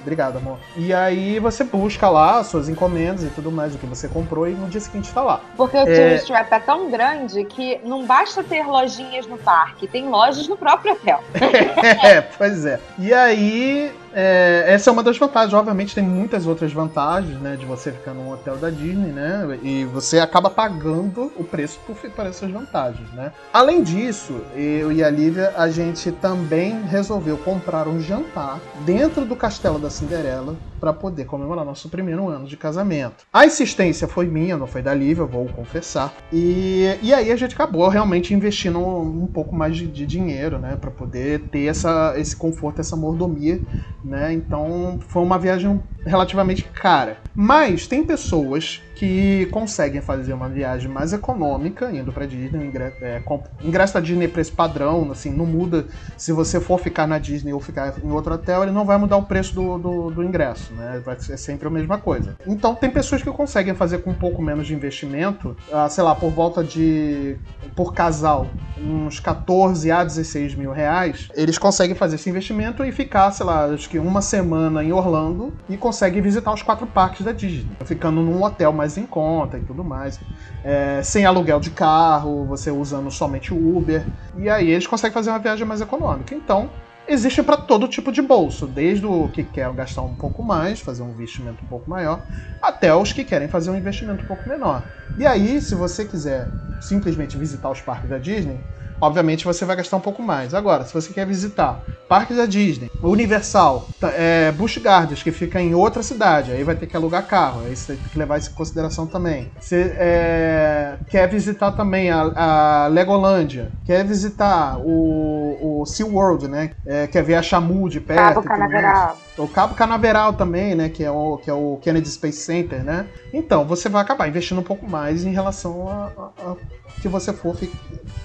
Obrigado, 0.00 0.38
amor. 0.38 0.58
E 0.76 0.92
aí 0.92 1.38
você 1.38 1.64
busca 1.64 2.08
lá 2.08 2.44
suas 2.54 2.68
encomendas 2.68 3.24
e 3.24 3.26
tudo 3.30 3.50
mais, 3.50 3.74
o 3.74 3.78
que 3.78 3.86
você 3.86 4.06
comprou, 4.06 4.46
e 4.48 4.52
no 4.52 4.68
dia 4.68 4.80
seguinte 4.80 5.12
tá 5.12 5.20
lá. 5.22 5.40
Porque 5.56 5.76
o 5.76 5.80
É. 5.80 5.84
tourist 5.84 6.26
trap 6.28 6.52
é 6.52 6.60
tão 6.60 6.88
grande 6.88 7.44
que 7.44 7.80
não 7.84 8.06
basta 8.06 8.44
ter 8.44 8.64
lojinhas 8.64 9.26
no 9.26 9.36
parque, 9.36 9.88
tem 9.88 10.08
lojas 10.08 10.46
no 10.46 10.56
próprio 10.56 10.92
hotel. 10.92 11.22
é, 12.04 12.20
pois 12.20 12.64
é. 12.64 12.78
E 12.96 13.12
aí, 13.12 13.92
é, 14.14 14.64
essa 14.66 14.90
é 14.90 14.92
uma 14.92 15.02
das 15.02 15.18
vantagens. 15.18 15.52
Obviamente, 15.52 15.94
tem 15.94 16.04
muitas 16.04 16.46
outras 16.46 16.72
vantagens, 16.72 17.38
né, 17.40 17.56
de 17.56 17.66
você 17.66 17.92
ficar 17.92 18.14
num 18.14 18.30
hotel 18.30 18.56
da 18.56 18.70
Disney, 18.70 19.12
né? 19.12 19.58
E 19.62 19.84
você 19.84 20.20
acaba 20.20 20.48
pagando 20.48 21.32
o 21.36 21.44
preço 21.44 21.78
por, 21.86 21.96
por 21.96 22.26
essas 22.26 22.50
vantagens, 22.50 23.10
né? 23.12 23.32
Além 23.52 23.82
disso, 23.82 24.40
eu 24.54 24.92
e 24.92 25.02
a 25.02 25.10
Lívia, 25.10 25.52
a 25.56 25.68
gente 25.68 26.12
também 26.12 26.82
resolveu 26.82 27.36
comprar 27.38 27.88
um 27.88 28.00
jantar 28.00 28.60
dentro 28.84 29.24
do 29.24 29.34
Castelo 29.34 29.78
da 29.78 29.90
Cinderela 29.90 30.56
para 30.80 30.92
poder 30.92 31.24
comemorar 31.24 31.64
nosso 31.64 31.88
primeiro 31.88 32.28
ano 32.28 32.46
de 32.46 32.56
casamento. 32.56 33.24
A 33.32 33.46
insistência 33.46 34.06
foi 34.06 34.26
minha, 34.26 34.56
não 34.56 34.66
foi 34.66 34.82
da 34.82 34.92
Lívia, 34.92 35.24
vou 35.24 35.46
confessar. 35.46 36.12
E, 36.32 36.98
e 37.02 37.12
aí 37.12 37.32
a 37.32 37.36
gente 37.36 37.54
acabou 37.54 37.88
realmente 37.88 38.34
investindo 38.34 38.78
um, 38.78 39.24
um 39.24 39.26
pouco 39.26 39.54
mais 39.54 39.76
de, 39.76 39.86
de 39.86 40.06
dinheiro, 40.06 40.58
né, 40.58 40.76
para 40.78 40.90
poder 40.90 41.40
ter 41.50 41.66
essa, 41.66 42.12
esse 42.16 42.36
conforto, 42.36 42.80
essa 42.80 42.94
mordomia, 42.96 43.60
né? 44.04 44.32
Então 44.32 44.98
foi 45.08 45.22
uma 45.22 45.38
viagem 45.38 45.80
relativamente 46.04 46.64
cara. 46.64 47.18
Mas 47.34 47.86
tem 47.86 48.04
pessoas 48.04 48.82
que 48.94 49.46
conseguem 49.46 50.00
fazer 50.00 50.32
uma 50.32 50.48
viagem 50.48 50.88
mais 50.88 51.12
econômica 51.12 51.90
indo 51.90 52.12
para 52.12 52.26
Disney. 52.26 52.66
Ingresso, 52.66 52.96
é, 53.02 53.22
ingresso 53.62 53.94
da 53.94 54.00
Disney 54.00 54.26
é 54.26 54.28
preço 54.28 54.52
padrão, 54.52 55.10
assim, 55.10 55.30
não 55.30 55.46
muda. 55.46 55.86
Se 56.16 56.32
você 56.32 56.60
for 56.60 56.78
ficar 56.78 57.06
na 57.06 57.18
Disney 57.18 57.52
ou 57.52 57.60
ficar 57.60 57.94
em 58.02 58.10
outro 58.10 58.34
hotel, 58.34 58.62
ele 58.62 58.72
não 58.72 58.84
vai 58.84 58.96
mudar 58.96 59.16
o 59.16 59.24
preço 59.24 59.54
do, 59.54 59.78
do, 59.78 60.10
do 60.10 60.22
ingresso, 60.22 60.72
né? 60.74 61.02
Vai 61.04 61.18
ser 61.18 61.36
sempre 61.36 61.66
a 61.66 61.70
mesma 61.70 61.98
coisa. 61.98 62.36
Então 62.46 62.74
tem 62.74 62.90
pessoas 62.90 63.22
que 63.22 63.30
conseguem 63.30 63.74
fazer 63.74 63.98
com 63.98 64.10
um 64.10 64.14
pouco 64.14 64.40
menos 64.40 64.66
de 64.66 64.74
investimento, 64.74 65.56
ah, 65.72 65.88
sei 65.88 66.04
lá, 66.04 66.14
por 66.14 66.30
volta 66.30 66.62
de 66.62 67.36
por 67.74 67.92
casal, 67.92 68.46
uns 68.78 69.18
14 69.18 69.90
a 69.90 70.04
16 70.04 70.54
mil 70.54 70.72
reais, 70.72 71.28
eles 71.34 71.58
conseguem 71.58 71.96
fazer 71.96 72.16
esse 72.16 72.28
investimento 72.30 72.84
e 72.84 72.92
ficar, 72.92 73.30
sei 73.32 73.46
lá, 73.46 73.64
acho 73.66 73.88
que 73.88 73.98
uma 73.98 74.20
semana 74.20 74.84
em 74.84 74.92
Orlando 74.92 75.52
e 75.68 75.76
conseguem 75.76 76.22
visitar 76.22 76.52
os 76.52 76.62
quatro 76.62 76.86
parques 76.86 77.24
da 77.24 77.32
Disney, 77.32 77.66
ficando 77.84 78.22
num 78.22 78.42
hotel 78.42 78.72
mais 78.72 78.83
mais 78.84 78.98
em 78.98 79.06
conta 79.06 79.56
e 79.56 79.60
tudo 79.62 79.82
mais. 79.82 80.20
É, 80.62 81.02
sem 81.02 81.24
aluguel 81.24 81.58
de 81.58 81.70
carro, 81.70 82.44
você 82.44 82.70
usando 82.70 83.10
somente 83.10 83.52
o 83.52 83.76
Uber. 83.76 84.04
E 84.36 84.48
aí 84.48 84.70
eles 84.70 84.86
conseguem 84.86 85.14
fazer 85.14 85.30
uma 85.30 85.38
viagem 85.38 85.66
mais 85.66 85.80
econômica. 85.80 86.34
Então, 86.34 86.68
existe 87.08 87.42
para 87.42 87.56
todo 87.56 87.88
tipo 87.88 88.12
de 88.12 88.20
bolso, 88.20 88.66
desde 88.66 89.06
o 89.06 89.28
que 89.28 89.42
quer 89.42 89.72
gastar 89.72 90.02
um 90.02 90.14
pouco 90.14 90.42
mais, 90.42 90.80
fazer 90.80 91.02
um 91.02 91.10
investimento 91.10 91.64
um 91.64 91.68
pouco 91.68 91.88
maior, 91.88 92.20
até 92.60 92.94
os 92.94 93.12
que 93.12 93.24
querem 93.24 93.48
fazer 93.48 93.70
um 93.70 93.76
investimento 93.76 94.22
um 94.22 94.26
pouco 94.26 94.48
menor. 94.48 94.84
E 95.16 95.26
aí, 95.26 95.60
se 95.60 95.74
você 95.74 96.04
quiser 96.04 96.48
simplesmente 96.80 97.38
visitar 97.38 97.70
os 97.70 97.80
parques 97.80 98.10
da 98.10 98.18
Disney, 98.18 98.58
obviamente 99.00 99.44
você 99.44 99.64
vai 99.64 99.76
gastar 99.76 99.96
um 99.96 100.00
pouco 100.00 100.22
mais. 100.22 100.54
Agora, 100.54 100.84
se 100.84 100.92
você 100.92 101.12
quer 101.12 101.26
visitar 101.26 101.82
Parque 102.08 102.34
da 102.34 102.46
Disney, 102.46 102.90
Universal, 103.02 103.88
é, 104.02 104.52
Busch 104.52 104.78
Gardens, 104.78 105.22
que 105.22 105.32
fica 105.32 105.60
em 105.60 105.74
outra 105.74 106.02
cidade, 106.02 106.52
aí 106.52 106.62
vai 106.62 106.74
ter 106.74 106.86
que 106.86 106.96
alugar 106.96 107.26
carro, 107.26 107.62
aí 107.64 107.74
você 107.74 107.94
tem 107.94 108.04
que 108.12 108.18
levar 108.18 108.38
isso 108.38 108.50
em 108.50 108.54
consideração 108.54 109.06
também. 109.06 109.50
Você 109.58 109.94
é, 109.96 110.96
quer 111.08 111.28
visitar 111.28 111.72
também 111.72 112.10
a, 112.10 112.84
a, 112.84 112.86
Legolândia, 112.88 113.72
quer 113.84 114.04
visitar 114.04 114.78
o, 114.78 115.80
o 115.80 115.86
SeaWorld, 115.86 116.46
né? 116.48 116.72
É, 116.86 117.06
quer 117.06 117.22
ver 117.22 117.36
a 117.36 117.42
Chamu 117.42 117.88
de 117.88 118.00
perto. 118.00 118.34
Cabo 118.34 118.42
Canaveral. 118.42 119.18
O 119.38 119.48
Cabo 119.48 119.74
Canaveral 119.74 120.32
também, 120.34 120.74
né? 120.74 120.88
Que 120.88 121.02
é, 121.02 121.10
o, 121.10 121.38
que 121.38 121.50
é 121.50 121.54
o 121.54 121.78
Kennedy 121.82 122.08
Space 122.08 122.38
Center, 122.38 122.84
né? 122.84 123.06
Então, 123.32 123.64
você 123.64 123.88
vai 123.88 124.02
acabar 124.02 124.28
investindo 124.28 124.60
um 124.60 124.64
pouco 124.64 124.88
mais 124.88 125.24
em 125.24 125.32
relação 125.32 125.88
a, 125.88 126.12
a, 126.16 126.50
a 126.50 126.56
que 127.00 127.08
você 127.08 127.32
for 127.32 127.56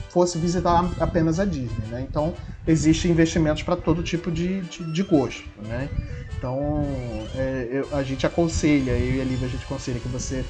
fosse 0.09 0.37
visitar 0.37 0.91
apenas 0.99 1.39
a 1.39 1.45
Disney, 1.45 1.85
né? 1.87 2.01
Então, 2.01 2.33
existem 2.67 3.11
investimentos 3.11 3.63
para 3.63 3.75
todo 3.75 4.01
tipo 4.01 4.31
de, 4.31 4.61
de, 4.61 4.83
de, 4.83 5.03
gosto, 5.03 5.43
né? 5.61 5.87
Então, 6.37 6.83
é, 7.35 7.67
eu, 7.71 7.95
a 7.95 8.01
gente 8.01 8.25
aconselha, 8.25 8.91
eu 8.91 9.15
e 9.15 9.21
a 9.21 9.23
Lívia, 9.23 9.47
a 9.47 9.51
gente 9.51 9.65
aconselha 9.65 9.99
que 9.99 10.07
você 10.07 10.43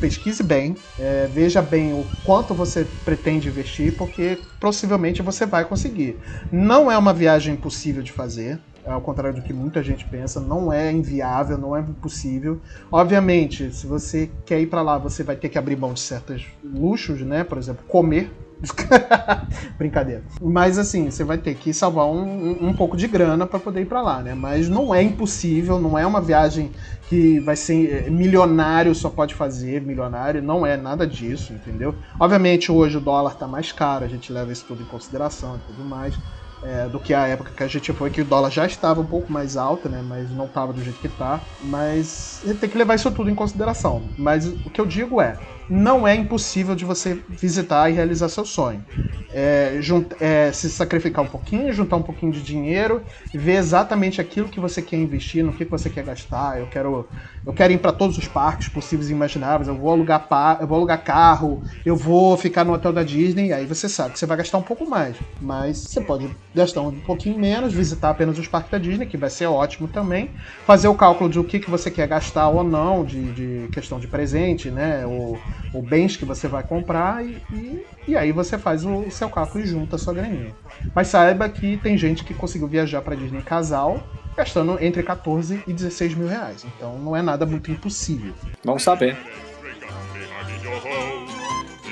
pesquise 0.00 0.42
bem, 0.42 0.76
é, 0.98 1.28
veja 1.32 1.62
bem 1.62 1.92
o 1.92 2.06
quanto 2.24 2.54
você 2.54 2.86
pretende 3.04 3.48
investir, 3.48 3.96
porque 3.96 4.38
possivelmente 4.60 5.22
você 5.22 5.46
vai 5.46 5.64
conseguir. 5.64 6.18
Não 6.50 6.90
é 6.90 6.98
uma 6.98 7.14
viagem 7.14 7.54
impossível 7.54 8.02
de 8.02 8.12
fazer, 8.12 8.58
ao 8.86 9.00
contrário 9.00 9.34
do 9.40 9.42
que 9.42 9.52
muita 9.52 9.82
gente 9.82 10.04
pensa, 10.04 10.40
não 10.40 10.72
é 10.72 10.92
inviável, 10.92 11.58
não 11.58 11.76
é 11.76 11.80
impossível. 11.80 12.60
Obviamente, 12.90 13.72
se 13.72 13.86
você 13.86 14.30
quer 14.44 14.60
ir 14.60 14.66
para 14.66 14.82
lá, 14.82 14.98
você 14.98 15.22
vai 15.22 15.36
ter 15.36 15.48
que 15.48 15.58
abrir 15.58 15.76
mão 15.76 15.92
de 15.92 16.00
certos 16.00 16.46
luxos, 16.62 17.20
né? 17.20 17.44
Por 17.44 17.58
exemplo, 17.58 17.84
comer 17.86 18.30
Brincadeira. 19.78 20.22
Mas 20.40 20.78
assim, 20.78 21.10
você 21.10 21.22
vai 21.24 21.38
ter 21.38 21.54
que 21.54 21.72
salvar 21.74 22.06
um, 22.06 22.68
um 22.68 22.72
pouco 22.72 22.96
de 22.96 23.06
grana 23.06 23.46
para 23.46 23.58
poder 23.58 23.82
ir 23.82 23.86
para 23.86 24.00
lá, 24.00 24.22
né? 24.22 24.34
Mas 24.34 24.68
não 24.68 24.94
é 24.94 25.02
impossível, 25.02 25.78
não 25.78 25.98
é 25.98 26.06
uma 26.06 26.20
viagem 26.20 26.70
que 27.08 27.38
vai 27.40 27.54
ser 27.54 28.06
eh, 28.06 28.10
milionário 28.10 28.94
só 28.94 29.08
pode 29.08 29.34
fazer, 29.34 29.80
milionário, 29.82 30.42
não 30.42 30.66
é 30.66 30.76
nada 30.76 31.06
disso, 31.06 31.52
entendeu? 31.52 31.94
Obviamente 32.18 32.72
hoje 32.72 32.96
o 32.96 33.00
dólar 33.00 33.36
tá 33.36 33.46
mais 33.46 33.70
caro, 33.72 34.04
a 34.04 34.08
gente 34.08 34.32
leva 34.32 34.50
isso 34.50 34.64
tudo 34.66 34.82
em 34.82 34.86
consideração 34.86 35.56
e 35.56 35.72
tudo 35.72 35.84
mais. 35.84 36.18
É, 36.62 36.88
do 36.88 36.98
que 36.98 37.12
a 37.12 37.26
época 37.28 37.52
que 37.52 37.62
a 37.62 37.68
gente 37.68 37.92
foi, 37.92 38.10
que 38.10 38.22
o 38.22 38.24
dólar 38.24 38.50
já 38.50 38.64
estava 38.66 39.00
um 39.00 39.06
pouco 39.06 39.30
mais 39.30 39.56
alto, 39.56 39.88
né? 39.90 40.00
Mas 40.02 40.30
não 40.32 40.46
estava 40.46 40.72
do 40.72 40.82
jeito 40.82 40.98
que 40.98 41.06
está. 41.06 41.46
Mas 41.60 42.40
tem 42.60 42.68
que 42.70 42.78
levar 42.78 42.94
isso 42.94 43.10
tudo 43.12 43.28
em 43.30 43.34
consideração. 43.34 44.12
Mas 44.16 44.46
o 44.64 44.70
que 44.70 44.80
eu 44.80 44.86
digo 44.86 45.20
é, 45.20 45.38
não 45.68 46.08
é 46.08 46.14
impossível 46.14 46.74
de 46.74 46.84
você 46.84 47.24
visitar 47.28 47.90
e 47.90 47.94
realizar 47.94 48.28
seu 48.30 48.44
sonho. 48.44 48.84
É, 49.28 49.78
é, 50.20 50.52
se 50.52 50.70
sacrificar 50.70 51.24
um 51.24 51.28
pouquinho, 51.28 51.72
juntar 51.72 51.96
um 51.96 52.02
pouquinho 52.02 52.32
de 52.32 52.42
dinheiro, 52.42 53.04
ver 53.32 53.54
exatamente 53.56 54.20
aquilo 54.20 54.48
que 54.48 54.60
você 54.60 54.80
quer 54.82 54.96
investir, 54.96 55.44
no 55.44 55.52
que 55.54 55.64
você 55.64 55.90
quer 55.90 56.04
gastar. 56.04 56.58
Eu 56.58 56.68
quero, 56.68 57.08
eu 57.46 57.52
quero 57.52 57.72
ir 57.72 57.78
para 57.78 57.92
todos 57.92 58.18
os 58.18 58.26
parques 58.26 58.66
possíveis 58.66 59.08
e 59.08 59.12
imagináveis. 59.12 59.68
Eu 59.68 59.76
vou 59.76 59.92
alugar 59.92 60.26
eu 60.60 60.66
vou 60.66 60.78
alugar 60.78 61.04
carro, 61.04 61.62
eu 61.84 61.94
vou 61.94 62.36
ficar 62.36 62.64
no 62.64 62.72
hotel 62.72 62.92
da 62.92 63.04
Disney. 63.04 63.52
Aí 63.52 63.64
você 63.64 63.88
sabe 63.88 64.14
que 64.14 64.18
você 64.18 64.26
vai 64.26 64.36
gastar 64.38 64.58
um 64.58 64.62
pouco 64.62 64.84
mais, 64.84 65.16
mas 65.40 65.78
você 65.78 66.00
pode 66.00 66.28
gastar 66.52 66.80
um 66.80 66.98
pouquinho 66.98 67.38
menos, 67.38 67.72
visitar 67.72 68.10
apenas 68.10 68.36
os 68.36 68.48
parques 68.48 68.72
da 68.72 68.78
Disney, 68.78 69.06
que 69.06 69.16
vai 69.16 69.30
ser 69.30 69.46
ótimo 69.46 69.86
também. 69.86 70.30
Fazer 70.66 70.88
o 70.88 70.94
cálculo 70.94 71.30
de 71.30 71.38
o 71.38 71.44
que, 71.44 71.60
que 71.60 71.70
você 71.70 71.88
quer 71.88 72.08
gastar 72.08 72.48
ou 72.48 72.64
não, 72.64 73.04
de, 73.04 73.32
de 73.32 73.68
questão 73.68 74.00
de 74.00 74.08
presente, 74.08 74.68
né? 74.68 75.06
Ou 75.06 75.38
bens 75.82 76.16
que 76.16 76.24
você 76.24 76.48
vai 76.48 76.64
comprar 76.64 77.24
e, 77.24 77.36
e, 77.52 77.86
e 78.08 78.16
aí 78.16 78.32
você 78.32 78.58
faz 78.58 78.84
o, 78.84 79.00
o 79.00 79.10
seu 79.10 79.28
cálculo 79.28 79.62
e 79.62 79.66
junta 79.66 79.96
a 79.96 79.98
sua 79.98 80.14
graninha. 80.14 80.52
Mas 80.94 81.08
saiba 81.08 81.48
que 81.48 81.76
tem 81.76 81.96
gente 81.96 82.24
que 82.24 82.34
conseguiu 82.34 82.66
viajar 82.66 83.02
para 83.02 83.14
Disney 83.14 83.42
casal 83.42 84.02
gastando 84.36 84.82
entre 84.82 85.02
14 85.02 85.62
e 85.66 85.72
16 85.72 86.14
mil 86.14 86.28
reais. 86.28 86.64
Então 86.64 86.98
não 86.98 87.16
é 87.16 87.22
nada 87.22 87.46
muito 87.46 87.70
impossível. 87.70 88.34
Vamos 88.64 88.82
saber. 88.82 89.16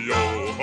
Yo 0.06 0.54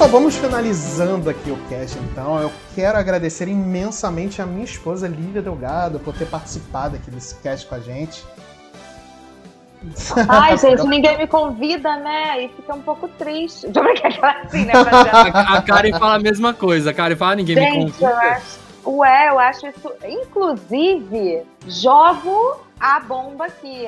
Pessoal, 0.00 0.18
vamos 0.18 0.34
finalizando 0.34 1.28
aqui 1.28 1.50
o 1.50 1.58
cast 1.68 1.98
então. 1.98 2.40
Eu 2.40 2.50
quero 2.74 2.96
agradecer 2.96 3.48
imensamente 3.48 4.40
a 4.40 4.46
minha 4.46 4.64
esposa 4.64 5.06
Lívia 5.06 5.42
Delgado 5.42 6.00
por 6.00 6.16
ter 6.16 6.24
participado 6.24 6.96
aqui 6.96 7.10
desse 7.10 7.34
cast 7.42 7.66
com 7.66 7.74
a 7.74 7.80
gente. 7.80 8.24
Ai, 10.26 10.56
gente, 10.56 10.86
ninguém 10.86 11.18
me 11.18 11.26
convida, 11.26 11.98
né? 11.98 12.44
E 12.44 12.48
fica 12.48 12.74
um 12.74 12.80
pouco 12.80 13.08
triste. 13.08 13.68
Deixa 13.68 13.78
eu 13.78 13.84
brincar 13.84 14.40
assim, 14.42 14.64
né? 14.64 14.72
A, 15.34 15.58
a 15.58 15.60
Karen 15.60 15.92
fala 15.92 16.14
a 16.14 16.18
mesma 16.18 16.54
coisa. 16.54 16.92
A 16.92 16.94
Karen 16.94 17.16
fala, 17.16 17.36
ninguém 17.36 17.56
gente, 17.56 17.76
me 17.76 17.92
convida. 17.92 18.06
Eu 18.06 18.16
acho, 18.16 18.58
ué, 18.86 19.28
eu 19.28 19.38
acho 19.38 19.66
isso. 19.66 19.92
Inclusive, 20.08 21.42
jogo 21.68 22.58
a 22.80 23.00
bomba 23.00 23.46
aqui. 23.46 23.86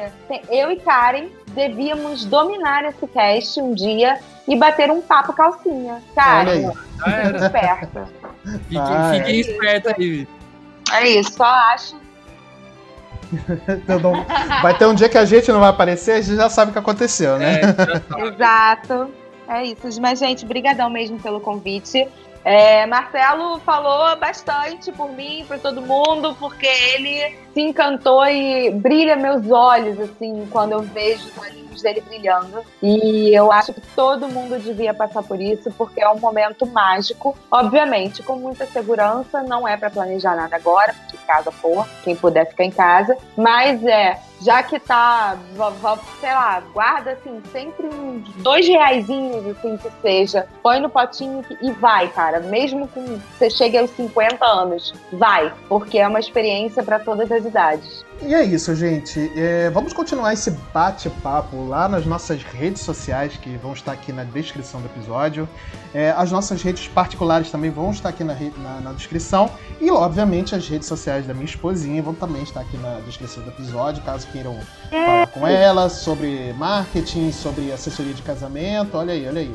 Eu 0.50 0.70
e 0.70 0.76
Karen 0.76 1.28
devíamos 1.48 2.24
dominar 2.24 2.84
esse 2.84 3.06
cast 3.06 3.60
um 3.60 3.74
dia 3.74 4.20
e 4.46 4.56
bater 4.56 4.90
um 4.90 5.00
papo 5.00 5.32
calcinha. 5.32 6.02
Karen, 6.14 6.70
fique 6.70 7.44
esperta. 7.44 8.08
Fiquem, 8.44 8.78
ah, 8.78 9.10
fiquem 9.14 9.34
é. 9.34 9.40
espertos 9.40 9.92
aí. 9.98 10.28
É 10.92 11.08
isso, 11.08 11.32
só 11.32 11.44
acho 11.44 12.02
vai 14.62 14.76
ter 14.76 14.86
um 14.86 14.94
dia 14.94 15.08
que 15.08 15.18
a 15.18 15.24
gente 15.24 15.50
não 15.50 15.60
vai 15.60 15.70
aparecer, 15.70 16.12
a 16.12 16.20
gente 16.20 16.36
já 16.36 16.50
sabe 16.50 16.70
o 16.70 16.72
que 16.72 16.78
aconteceu, 16.78 17.38
né? 17.38 17.60
É, 18.16 18.26
Exato. 18.26 19.10
É 19.48 19.64
isso. 19.64 20.00
Mas, 20.00 20.18
gente, 20.18 20.46
brigadão 20.46 20.88
mesmo 20.88 21.18
pelo 21.18 21.40
convite. 21.40 22.08
É, 22.44 22.86
Marcelo 22.86 23.58
falou 23.60 24.16
bastante 24.16 24.90
por 24.92 25.10
mim, 25.10 25.44
por 25.46 25.58
todo 25.58 25.80
mundo, 25.80 26.34
porque 26.38 26.66
ele 26.66 27.38
se 27.54 27.60
encantou 27.60 28.26
e 28.26 28.70
brilha 28.70 29.16
meus 29.16 29.50
olhos, 29.50 29.98
assim, 30.00 30.46
quando 30.50 30.72
eu 30.72 30.80
vejo 30.80 31.26
os 31.28 31.38
olhinhos 31.38 31.82
dele 31.82 32.00
brilhando. 32.00 32.64
E 32.82 33.34
eu 33.34 33.52
acho 33.52 33.72
que 33.72 33.80
todo 33.94 34.28
mundo 34.28 34.58
devia 34.58 34.92
passar 34.92 35.22
por 35.22 35.40
isso, 35.40 35.70
porque 35.72 36.02
é 36.02 36.08
um 36.08 36.18
momento 36.18 36.66
mágico. 36.66 37.36
Obviamente, 37.50 38.22
com 38.22 38.36
muita 38.36 38.66
segurança, 38.66 39.42
não 39.42 39.66
é 39.66 39.76
para 39.76 39.90
planejar 39.90 40.34
nada 40.34 40.56
agora, 40.56 40.94
porque 40.94 41.16
casa 41.26 41.50
for, 41.50 41.86
quem 42.02 42.16
puder 42.16 42.48
ficar 42.48 42.64
em 42.64 42.70
casa. 42.70 43.16
Mas 43.36 43.84
é 43.84 44.18
já 44.42 44.62
que 44.62 44.78
tá, 44.78 45.38
sei 46.20 46.32
lá, 46.32 46.60
guarda 46.72 47.12
assim, 47.12 47.40
sempre 47.52 47.86
uns 47.86 48.28
dois 48.36 48.66
reaisinhos, 48.66 49.46
assim, 49.46 49.76
que 49.76 49.90
seja. 50.02 50.46
Põe 50.62 50.80
no 50.80 50.88
potinho 50.88 51.44
e 51.60 51.70
vai, 51.72 52.08
cara. 52.08 52.40
Mesmo 52.40 52.88
que 52.88 53.00
você 53.38 53.48
chegue 53.48 53.78
aos 53.78 53.90
50 53.90 54.44
anos, 54.44 54.92
vai, 55.12 55.52
porque 55.68 55.98
é 55.98 56.08
uma 56.08 56.20
experiência 56.20 56.82
para 56.82 56.98
todas 56.98 57.30
as 57.30 57.44
idades. 57.44 58.04
E 58.24 58.34
é 58.34 58.44
isso, 58.44 58.74
gente. 58.74 59.32
É, 59.36 59.68
vamos 59.70 59.92
continuar 59.92 60.32
esse 60.32 60.50
bate-papo 60.72 61.66
lá 61.66 61.88
nas 61.88 62.06
nossas 62.06 62.42
redes 62.42 62.82
sociais, 62.82 63.36
que 63.36 63.56
vão 63.56 63.72
estar 63.72 63.92
aqui 63.92 64.12
na 64.12 64.22
descrição 64.22 64.80
do 64.80 64.86
episódio. 64.86 65.48
É, 65.92 66.14
as 66.16 66.30
nossas 66.30 66.62
redes 66.62 66.86
particulares 66.86 67.50
também 67.50 67.70
vão 67.70 67.90
estar 67.90 68.10
aqui 68.10 68.22
na, 68.22 68.34
na, 68.34 68.80
na, 68.80 68.92
descrição. 68.92 69.50
E, 69.80 69.90
obviamente, 69.90 70.54
as 70.54 70.68
redes 70.68 70.86
sociais 70.86 71.26
da 71.26 71.34
minha 71.34 71.46
esposinha 71.46 72.00
vão 72.00 72.14
também 72.14 72.42
estar 72.42 72.60
aqui 72.60 72.76
na 72.78 73.00
descrição 73.00 73.42
do 73.42 73.50
episódio, 73.50 74.02
caso 74.04 74.26
queiram 74.28 74.56
é. 74.90 75.04
falar 75.04 75.26
com 75.26 75.46
ela 75.46 75.88
sobre 75.88 76.52
marketing, 76.54 77.32
sobre 77.32 77.72
assessoria 77.72 78.14
de 78.14 78.22
casamento. 78.22 78.96
Olha 78.96 79.12
aí, 79.12 79.26
olha 79.26 79.40
aí. 79.40 79.54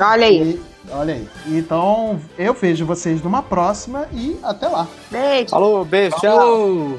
Olha 0.00 0.26
aí. 0.26 0.50
E, 0.50 0.90
olha 0.90 1.14
aí. 1.14 1.28
Então, 1.46 2.20
eu 2.36 2.52
vejo 2.54 2.84
vocês 2.84 3.22
numa 3.22 3.42
próxima 3.42 4.06
e 4.12 4.36
até 4.42 4.66
lá. 4.66 4.88
Beijo. 5.10 5.50
Falou, 5.50 5.84
beijo, 5.84 6.16
tchau. 6.20 6.98